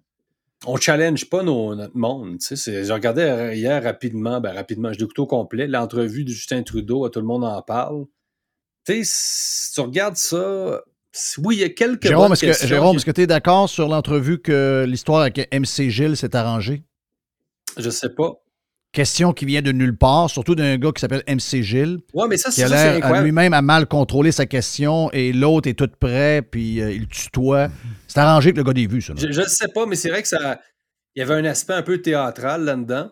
[0.67, 2.37] On challenge pas nos- notre monde.
[2.39, 7.09] Je regardais hier rapidement, ben rapidement, je l'ai écouté au complet, l'entrevue de Justin Trudeau,
[7.09, 8.05] tout le monde en parle.
[8.87, 10.81] Si tu regardes ça,
[11.39, 13.87] oui, il y a quelques Jérôme, est-ce que, Jérôme, est-ce que tu es d'accord sur
[13.87, 16.83] l'entrevue que l'histoire avec MC Gilles s'est arrangée?
[17.77, 18.33] Je sais pas.
[18.91, 21.99] Question qui vient de nulle part, surtout d'un gars qui s'appelle MC Gilles.
[22.13, 22.63] Ouais, mais ça, c'est
[23.19, 27.07] a lui-même à mal contrôler sa question et l'autre est tout prêt, puis euh, il
[27.07, 27.69] tutoie.
[28.07, 29.13] C'est arrangé avec le gars des vues, ça.
[29.15, 30.59] Je ne sais pas, mais c'est vrai que ça.
[31.15, 33.11] Il y avait un aspect un peu théâtral là-dedans.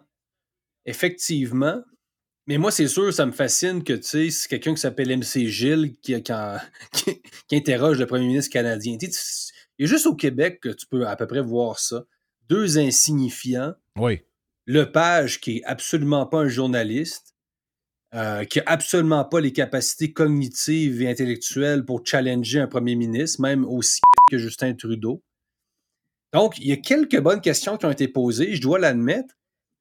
[0.85, 1.81] Effectivement.
[2.47, 5.47] Mais moi, c'est sûr, ça me fascine que, tu sais, c'est quelqu'un qui s'appelle MC
[5.47, 6.57] Gilles qui, qui, en-
[6.93, 8.97] qui- qui interroge le premier ministre canadien.
[8.97, 11.79] Tu sais, Il y a juste au Québec que tu peux à peu près voir
[11.79, 12.03] ça.
[12.49, 13.73] Deux insignifiants.
[13.97, 14.21] Oui.
[14.69, 17.33] Lepage, qui est absolument pas un journaliste,
[18.13, 23.41] euh, qui a absolument pas les capacités cognitives et intellectuelles pour challenger un premier ministre,
[23.41, 25.23] même aussi que Justin Trudeau.
[26.33, 29.33] Donc, il y a quelques bonnes questions qui ont été posées, je dois l'admettre,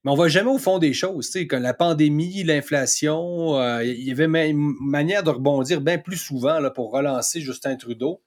[0.04, 1.30] mais on va jamais au fond des choses.
[1.50, 6.58] Comme la pandémie, l'inflation, euh, il y avait une manière de rebondir bien plus souvent
[6.70, 8.22] pour relancer Justin Trudeau.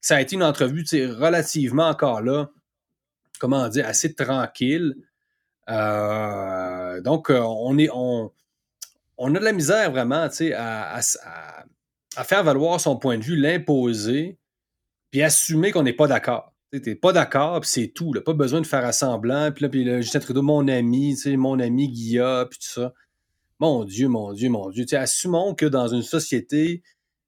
[0.00, 2.52] Ça a été une entrevue relativement encore là,
[3.40, 4.94] comment dire, assez tranquille.
[5.68, 8.30] Euh, donc, euh, on, est, on,
[9.18, 11.00] on a de la misère vraiment à,
[12.24, 14.38] faire valoir son point de vue, l'imposer,
[15.10, 16.52] puis assumer qu'on n'est pas d'accord.
[16.72, 18.12] Tu pas d'accord, puis c'est tout.
[18.24, 19.50] Pas besoin de faire assemblant.
[19.52, 22.92] Puis là, puis là, Justin Trudeau, mon ami, mon ami Guilla, puis tout ça.
[23.58, 24.84] Mon Dieu, mon Dieu, mon Dieu.
[24.92, 26.82] Assumons que dans une société,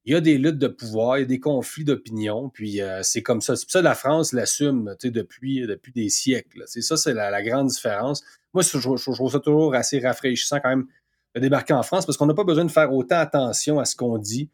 [0.09, 3.03] il y a des luttes de pouvoir, il y a des conflits d'opinion, puis euh,
[3.03, 3.57] c'est comme ça.
[3.57, 6.63] C'est ça la France l'assume tu sais, depuis, depuis des siècles.
[6.65, 8.25] C'est ça, c'est la, la grande différence.
[8.55, 8.79] Moi, je,
[9.13, 10.87] trouve ça toujours assez rafraîchissant quand même
[11.35, 13.97] de débarquer en France parce qu'on n'a pas besoin de faire autant attention à ce
[13.97, 14.49] qu'on dit.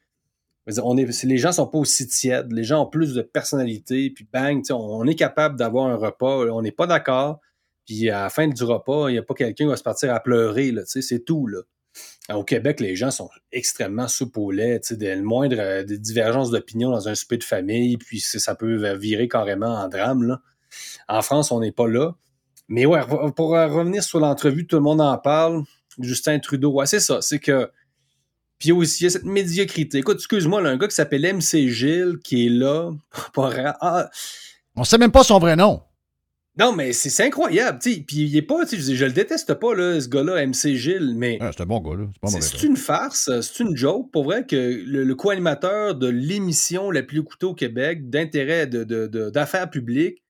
[0.82, 4.26] On est, les gens sont pas aussi tièdes, les gens ont plus de personnalité, puis
[4.32, 7.38] bang, on, on est capable d'avoir un repas, on n'est pas d'accord,
[7.86, 10.12] puis à la fin du repas, il n'y a pas quelqu'un qui va se partir
[10.12, 11.46] à pleurer, c'est tout.
[11.46, 11.60] Là.
[12.32, 16.90] Au Québec, les gens sont extrêmement souples au lait, des- le moindre euh, divergences d'opinion
[16.90, 20.38] dans un souper de famille, puis ça peut virer carrément en drame.
[21.08, 22.14] En France, on n'est pas là.
[22.68, 23.00] Mais ouais,
[23.36, 25.62] pour euh, revenir sur l'entrevue, tout le monde en parle.
[26.00, 27.70] Justin Trudeau, ouais, c'est ça, c'est que
[28.58, 29.98] puis aussi, il y a cette médiocrité.
[29.98, 32.92] Écoute, excuse-moi, là, un gars qui s'appelle MC Gilles, qui est là,
[33.36, 34.10] ra- ah,
[34.76, 35.82] On sait même pas son vrai nom.
[36.58, 38.00] Non, mais c'est incroyable, tu sais.
[38.06, 41.14] Puis il est pas, je, dis, je le déteste pas, là, ce gars-là, MC Gilles,
[41.16, 42.06] mais Ah, c'est un bon gars, là.
[42.12, 46.06] C'est pas c'est une farce, c'est une joke, pour vrai, que le, le co-animateur de
[46.08, 50.22] l'émission la plus écoutée au Québec, d'intérêt de- de- de- d'affaires publiques,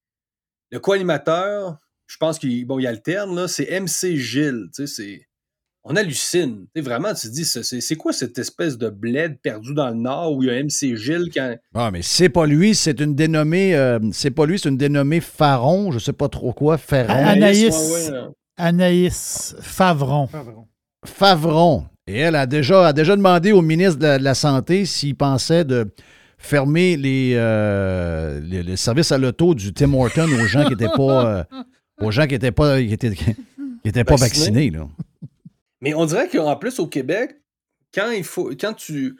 [0.70, 1.76] le co-animateur,
[2.06, 5.28] je pense qu'il bon, il alterne, là, c'est MC Gilles, tu sais, c'est...
[5.86, 6.64] On hallucine.
[6.74, 10.42] Vraiment, tu te dis, c'est quoi cette espèce de bled perdu dans le Nord où
[10.42, 13.74] il y a MC Gilles qui a- Ah, mais c'est pas lui, c'est une dénommée.
[13.76, 17.12] euh, c'est pas lui, c'est une dénommée Faron, je sais pas trop quoi, Ferron.
[17.12, 18.28] Anaïs, ouais, ouais, là.
[18.56, 20.28] Anaïs Favron.
[21.04, 21.84] Favron.
[22.06, 25.14] Et elle a déjà, a déjà demandé au ministre de la, de la Santé s'il
[25.16, 25.86] pensait de
[26.38, 30.88] fermer les, euh, les, les services à l'auto du Tim Horton aux gens qui n'étaient
[30.94, 31.44] pas, euh,
[32.00, 33.24] aux gens qui étaient pas, qui étaient, qui
[33.84, 34.70] étaient pas Vaccinés.
[34.70, 34.70] vaccinés.
[34.70, 34.86] Là.
[35.84, 37.38] Mais on dirait qu'en plus au Québec,
[37.92, 39.16] quand il faut, quand tu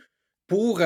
[0.46, 0.80] pour,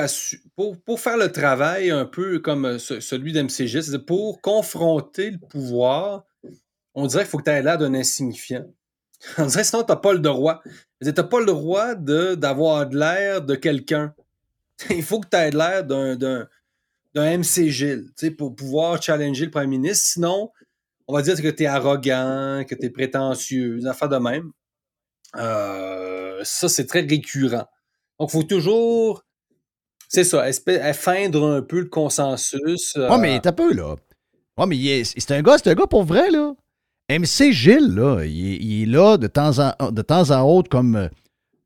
[0.57, 5.37] pour, pour faire le travail un peu comme euh, ce- celui d'MCG, pour confronter le
[5.37, 6.25] pouvoir,
[6.95, 8.65] on dirait qu'il faut que tu aies l'air d'un insignifiant.
[9.37, 10.61] On dirait sinon tu n'as pas le droit.
[11.01, 14.13] Tu n'as pas le droit d'avoir l'air de quelqu'un.
[14.89, 16.47] Il faut que tu aies l'air d'un,
[17.15, 20.07] MC Gilles pour pouvoir challenger le premier ministre.
[20.07, 20.51] Sinon,
[21.07, 24.51] on va dire que tu es arrogant, que tu es prétentieux, des affaires de même.
[25.35, 27.65] Euh, ça, c'est très récurrent.
[28.19, 29.23] Donc, il faut toujours,
[30.07, 30.43] c'est ça,
[30.93, 32.95] feindre un peu le consensus.
[32.97, 33.95] euh, Ouais, mais t'as peu, là.
[34.57, 36.53] Ouais, mais c'est un gars, c'est un gars pour vrai, là.
[37.09, 40.69] MC Gilles, là, il est, il est là de temps en, de temps en autre
[40.69, 41.07] comme, euh,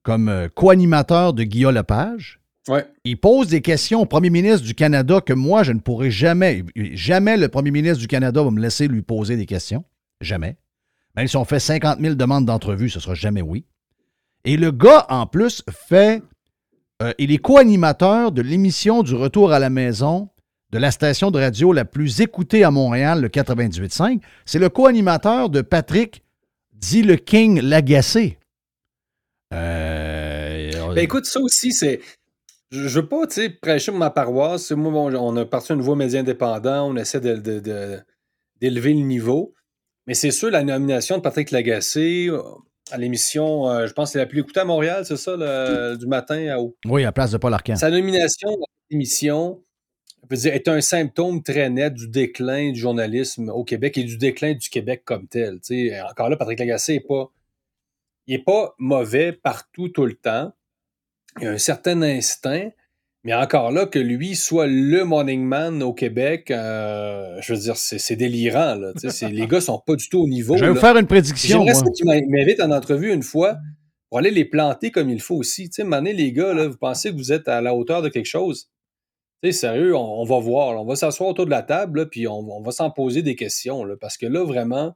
[0.03, 2.39] comme co-animateur de Guillaume Lepage.
[2.69, 2.85] Ouais.
[3.03, 6.63] Il pose des questions au premier ministre du Canada que moi, je ne pourrais jamais.
[6.75, 9.83] Jamais le premier ministre du Canada va me laisser lui poser des questions.
[10.21, 10.55] Jamais.
[11.15, 13.65] Même si on fait 50 000 demandes d'entrevue, ce sera jamais oui.
[14.45, 16.21] Et le gars, en plus, fait.
[17.01, 20.29] euh, il est co-animateur de l'émission du Retour à la maison
[20.71, 24.21] de la station de radio la plus écoutée à Montréal, le 98.5.
[24.45, 26.23] C'est le co-animateur de Patrick,
[26.73, 28.39] dit le King Lagacé.
[29.53, 32.01] Euh, Ben, écoute, ça aussi, c'est.
[32.71, 33.27] Je je veux pas,
[33.61, 34.71] prêcher pour ma paroisse.
[34.71, 37.99] Moi, bon, on a parti un nouveau média indépendant, on essaie de- de-
[38.59, 39.53] d'élever le niveau.
[40.07, 42.41] Mais c'est sûr, la nomination de Patrick Lagacé euh,
[42.91, 45.95] à l'émission, euh, je pense que c'est la plus écoutée à Montréal, c'est ça, le-
[45.97, 46.75] du matin à haut.
[46.85, 47.75] oui, à la place de Paul Arcand.
[47.75, 49.63] Sa nomination dans cette émission
[50.29, 54.03] je veux dire, est un symptôme très net du déclin du journalisme au Québec et
[54.03, 55.59] du déclin du Québec comme tel.
[55.59, 57.29] Tu sais, encore là, Patrick Lagacé n'est pas,
[58.27, 60.53] il est pas mauvais partout, tout le temps.
[61.41, 62.69] Il a un certain instinct,
[63.23, 67.77] mais encore là, que lui soit le morning man au Québec, euh, je veux dire,
[67.77, 68.75] c'est délirant.
[68.75, 70.57] Là, Tu les gars sont pas du tout au niveau.
[70.57, 71.83] Je vais vous faire une prédiction, J'aimerais moi.
[71.85, 73.57] ça qu'il m'a- m'invite en entrevue une fois
[74.09, 75.69] pour aller les planter comme il faut aussi.
[75.69, 78.09] Tu sais, mané, les gars, là, vous pensez que vous êtes à la hauteur de
[78.09, 78.69] quelque chose?
[79.41, 80.73] Tu sais, sérieux, on, on va voir.
[80.73, 80.81] là.
[80.81, 83.35] On va s'asseoir autour de la table, là, puis on, on va s'en poser des
[83.35, 83.83] questions.
[83.85, 84.95] là, parce que là, vraiment,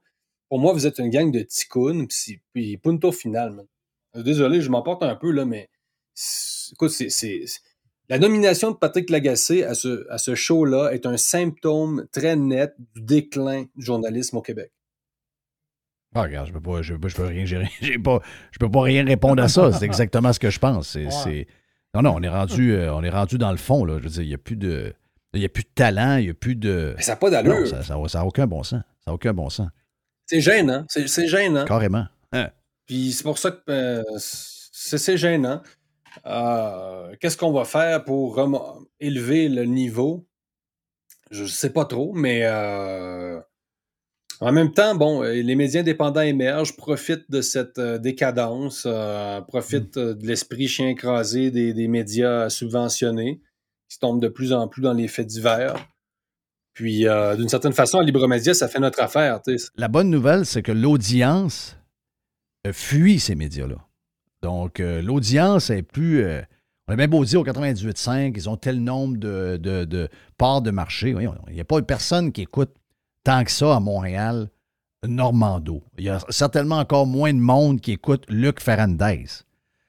[0.49, 3.51] pour moi, vous êtes une gang de ticounes, puis, puis punto final.
[3.51, 3.65] man.
[4.15, 5.69] Euh, Désolé, je m'emporte un peu, là, mais
[6.73, 7.09] écoute, c'est-
[8.09, 12.73] la nomination de Patrick Lagacé à ce, à ce show-là est un symptôme très net
[12.95, 14.71] du déclin du journalisme au Québec.
[16.15, 18.21] Ah, regarde, je peux pas, je, peux- je peux rien, j'ai rien- j'ai pas,
[18.51, 19.71] je peux pas rien répondre à ça.
[19.73, 20.87] C'est exactement ce que je pense.
[20.89, 21.47] C'est, c'est-
[21.93, 23.97] Non, non, on est rendu, euh, on est rendu dans le fond, là.
[23.99, 24.93] Je veux dire, il n'y a plus de.
[25.33, 26.93] Il y a plus de talent, il n'y a plus de.
[26.95, 27.59] Mais ça n'a pas d'allure.
[27.59, 28.81] Non, ça n'a ça a aucun bon sens.
[29.03, 29.67] Ça n'a aucun bon sens.
[30.25, 30.85] C'est gênant.
[30.89, 31.65] C'est, c'est gênant.
[31.65, 32.05] Carrément.
[32.31, 32.49] Hein?
[32.85, 35.61] Puis c'est pour ça que euh, c'est, c'est gênant.
[36.25, 38.41] Euh, qu'est-ce qu'on va faire pour
[38.99, 40.27] élever le niveau?
[41.31, 43.39] Je ne sais pas trop, mais euh,
[44.39, 49.97] en même temps, bon, euh, les médias indépendants émergent, profitent de cette décadence, euh, profitent
[49.97, 53.41] euh, de l'esprit chien écrasé des, des médias subventionnés,
[53.89, 55.75] qui tombent de plus en plus dans les faits divers.
[56.73, 59.41] Puis, euh, d'une certaine façon, à Libre Média, ça fait notre affaire.
[59.75, 61.75] La bonne nouvelle, c'est que l'audience
[62.71, 63.86] fuit ces médias-là.
[64.41, 66.23] Donc, euh, l'audience est plus.
[66.23, 66.41] euh,
[66.87, 70.07] on a bien beau dire au 98.5, ils ont tel nombre de, de, de
[70.37, 71.09] parts de marché.
[71.49, 72.73] Il n'y a pas une personne qui écoute
[73.23, 74.47] tant que ça à Montréal,
[75.05, 75.83] Normando.
[75.97, 79.25] Il y a certainement encore moins de monde qui écoute Luc Ferrandez.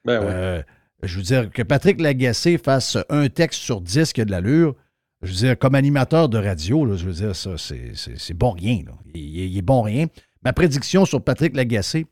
[0.05, 0.27] Ben ouais.
[0.29, 0.63] Euh,
[1.03, 4.75] je veux dire, que Patrick Lagacé fasse un texte sur 10 qui a de l'allure,
[5.21, 8.83] je veux dire, comme animateur de radio, là, je veux dire, ça, c'est, bon rien.
[8.85, 8.91] là.
[9.13, 10.07] Il- il est bon rien.
[10.43, 12.05] Ma prédiction sur Patrick Lagacé,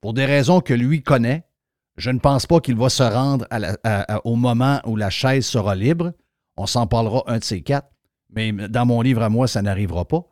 [0.00, 1.44] pour des raisons que lui connaît,
[1.96, 4.96] je ne pense pas qu'il va se rendre à la- à- à- au moment où
[4.96, 6.12] la chaise sera libre.
[6.56, 7.88] On s'en parlera un de ces quatre.
[8.32, 10.22] Mais dans mon livre à moi, ça n'arrivera pas.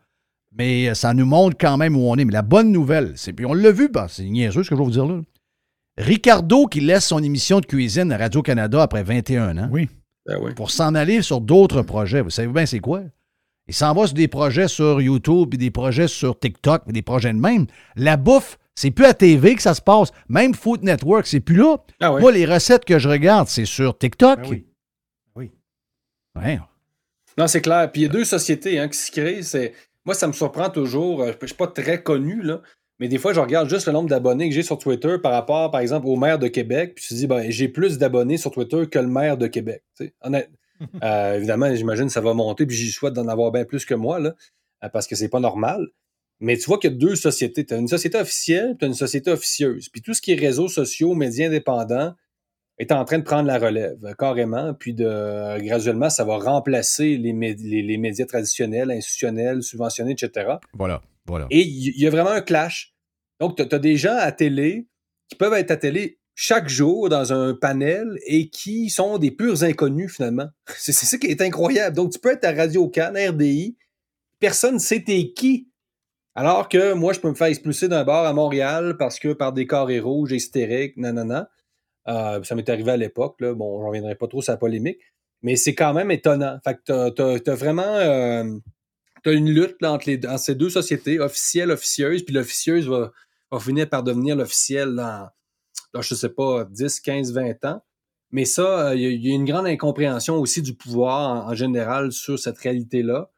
[0.56, 2.24] Mais euh, ça nous montre quand même où on est.
[2.24, 4.80] Mais la bonne nouvelle, c'est, puis on l'a vu, ben, c'est niaiseux ce que je
[4.80, 5.20] vais vous dire là.
[5.96, 9.88] Ricardo qui laisse son émission de cuisine à Radio-Canada après 21 ans oui.
[10.54, 12.20] pour s'en aller sur d'autres projets.
[12.20, 13.02] Vous savez bien c'est quoi?
[13.66, 17.02] Il s'en va sur des projets sur YouTube, puis des projets sur TikTok, puis des
[17.02, 17.66] projets de même.
[17.96, 20.10] La bouffe, c'est plus à TV que ça se passe.
[20.28, 21.76] Même Food Network, c'est plus là.
[22.00, 22.20] Ah oui.
[22.20, 24.40] Moi, les recettes que je regarde, c'est sur TikTok.
[24.42, 24.66] Ben oui.
[25.34, 25.50] Oui.
[26.36, 26.58] Ouais.
[27.36, 27.90] Non, c'est clair.
[27.90, 29.42] Puis il y a deux sociétés hein, qui se créent.
[29.42, 29.72] C'est...
[30.04, 31.22] Moi, ça me surprend toujours.
[31.22, 32.60] euh, Je ne suis pas très connu, là,
[32.98, 35.70] mais des fois, je regarde juste le nombre d'abonnés que j'ai sur Twitter par rapport,
[35.70, 36.94] par exemple, au maire de Québec.
[36.96, 39.82] Puis je me dis, ben, j'ai plus d'abonnés sur Twitter que le maire de Québec.
[40.22, 40.50] Honnête-
[41.02, 43.94] Euh, évidemment, j'imagine que ça va monter, puis j'y souhaite d'en avoir bien plus que
[43.94, 44.34] moi, là,
[44.84, 45.88] euh, parce que c'est pas normal.
[46.40, 47.64] Mais tu vois qu'il y a deux sociétés.
[47.66, 49.88] Tu as une société officielle, tu as une société officieuse.
[49.88, 52.14] Puis tout ce qui est réseaux sociaux, médias indépendants,
[52.78, 54.72] est en train de prendre la relève, euh, carrément.
[54.72, 60.12] Puis de, euh, graduellement, ça va remplacer les, mé- les- les médias traditionnels, institutionnels, subventionnés,
[60.12, 60.52] etc.
[60.74, 61.02] Voilà.
[61.26, 61.46] Voilà.
[61.50, 62.94] Et il y, y a vraiment un clash.
[63.40, 64.86] Donc, tu as, des gens à télé
[65.28, 69.64] qui peuvent être à télé chaque jour dans un panel et qui sont des purs
[69.64, 70.46] inconnus, finalement.
[70.76, 71.96] C'est ça qui est incroyable.
[71.96, 73.76] Donc, tu peux être à Radio Can, RDI,
[74.38, 75.68] personne ne sait t'es qui.
[76.38, 79.52] Alors que moi, je peux me faire expulser d'un bar à Montréal parce que par
[79.52, 81.50] des carrés rouges, hystériques, nanana.
[82.06, 83.54] Euh, ça m'est arrivé à l'époque, là.
[83.54, 85.00] Bon, je reviendrai pas trop sur la polémique.
[85.42, 86.58] Mais c'est quand même étonnant.
[86.62, 88.44] Fait que t'as- t'as vraiment euh,
[89.26, 90.08] une lutte entre,
[90.38, 93.10] ces deux sociétés, officielle, officieuse, puis l'officieuse va,
[93.58, 95.28] finir par devenir l'officiel dans,
[95.92, 97.82] dans, je sais pas, 10, 15, 20 ans.
[98.30, 102.38] Mais ça, euh, il y, a- une grande incompréhension aussi du pouvoir en général sur
[102.38, 103.28] cette réalité-là.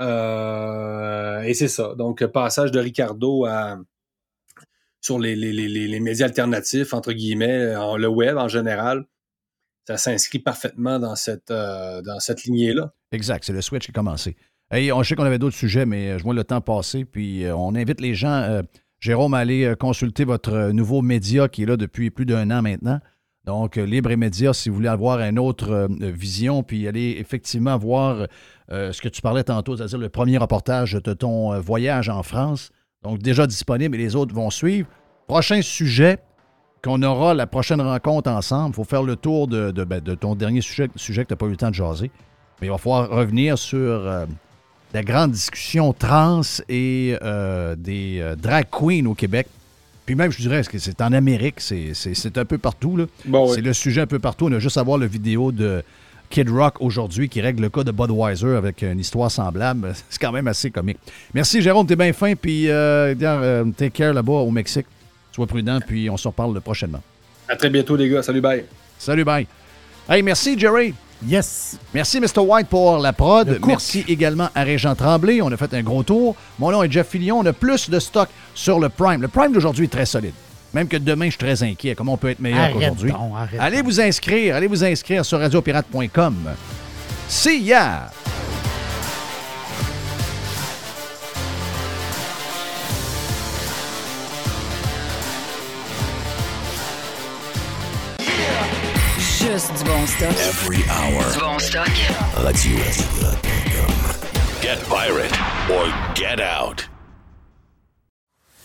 [0.00, 1.94] Euh, et c'est ça.
[1.96, 3.78] Donc, passage de Ricardo à,
[5.00, 5.52] sur les, les-
[6.00, 9.04] médias alternatifs, entre guillemets, en- le web en général,
[9.86, 12.02] ça s'inscrit parfaitement dans cette, euh,
[12.44, 12.92] lignée-là.
[13.12, 14.36] Exact, c'est le switch qui a commencé.
[14.70, 17.04] Hey, on je sais qu'on avait d'autres sujets, mais euh, je vois le temps passer,
[17.04, 18.60] puis on invite les gens,
[19.00, 23.00] Jérôme, à aller consulter votre nouveau média qui est là depuis plus d'un an maintenant.
[23.44, 28.26] Donc, Libre et Média, si vous voulez avoir une autre vision, puis aller effectivement voir
[28.70, 32.22] euh, ce que tu parlais tantôt, c'est-à-dire le premier reportage de ton euh, voyage en
[32.22, 32.70] France.
[33.02, 34.88] Donc, déjà disponible et les autres vont suivre.
[35.26, 36.18] Prochain sujet
[36.84, 38.70] qu'on aura la prochaine rencontre ensemble.
[38.70, 41.32] Il faut faire le tour de, de- ben, de ton dernier sujet, sujet que tu
[41.34, 42.10] n'as pas eu le temps de jaser.
[42.60, 44.26] Mais il va falloir revenir sur euh,
[44.94, 49.46] la grande discussion trans et euh, des drag queens au Québec.
[50.06, 52.96] Puis même, je dirais que c'est en Amérique, c'est- un peu partout.
[52.96, 53.04] là.
[53.26, 53.52] Bon, oui.
[53.54, 54.46] C'est le sujet un peu partout.
[54.46, 55.82] On a juste à voir la vidéo de
[56.30, 59.92] Kid Rock aujourd'hui qui règle le cas de Budweiser avec une histoire semblable.
[60.10, 60.98] C'est quand même assez comique.
[61.34, 62.34] Merci Jérôme, t'es bien fin.
[62.34, 64.86] Puis euh, euh, take care là-bas au Mexique.
[65.32, 67.02] Sois prudent, puis on se reparle prochainement.
[67.48, 68.22] À très bientôt, les gars.
[68.22, 68.64] Salut, bye.
[68.98, 69.46] Salut, bye.
[70.08, 70.94] Hey, merci, Jerry.
[71.26, 71.78] Yes.
[71.92, 72.40] Merci, Mr.
[72.40, 73.58] White, pour la prod.
[73.66, 75.40] Merci également à Régent Tremblay.
[75.42, 76.36] On a fait un gros tour.
[76.58, 77.38] Mon nom est Jeff Fillion.
[77.38, 79.20] On a plus de stock sur le Prime.
[79.22, 80.34] Le Prime d'aujourd'hui est très solide.
[80.74, 81.94] Même que demain, je suis très inquiet.
[81.94, 83.12] Comment on peut être meilleur qu'aujourd'hui?
[83.58, 84.56] Allez vous inscrire.
[84.56, 86.34] Allez vous inscrire sur radiopirate.com.
[87.28, 88.10] See ya!
[99.18, 100.30] Juste du bon stock.
[100.30, 101.32] Every hour.
[101.32, 101.88] Du bon stock.
[102.36, 102.78] Radio.
[104.60, 105.32] Get pirate
[105.70, 106.86] or get out.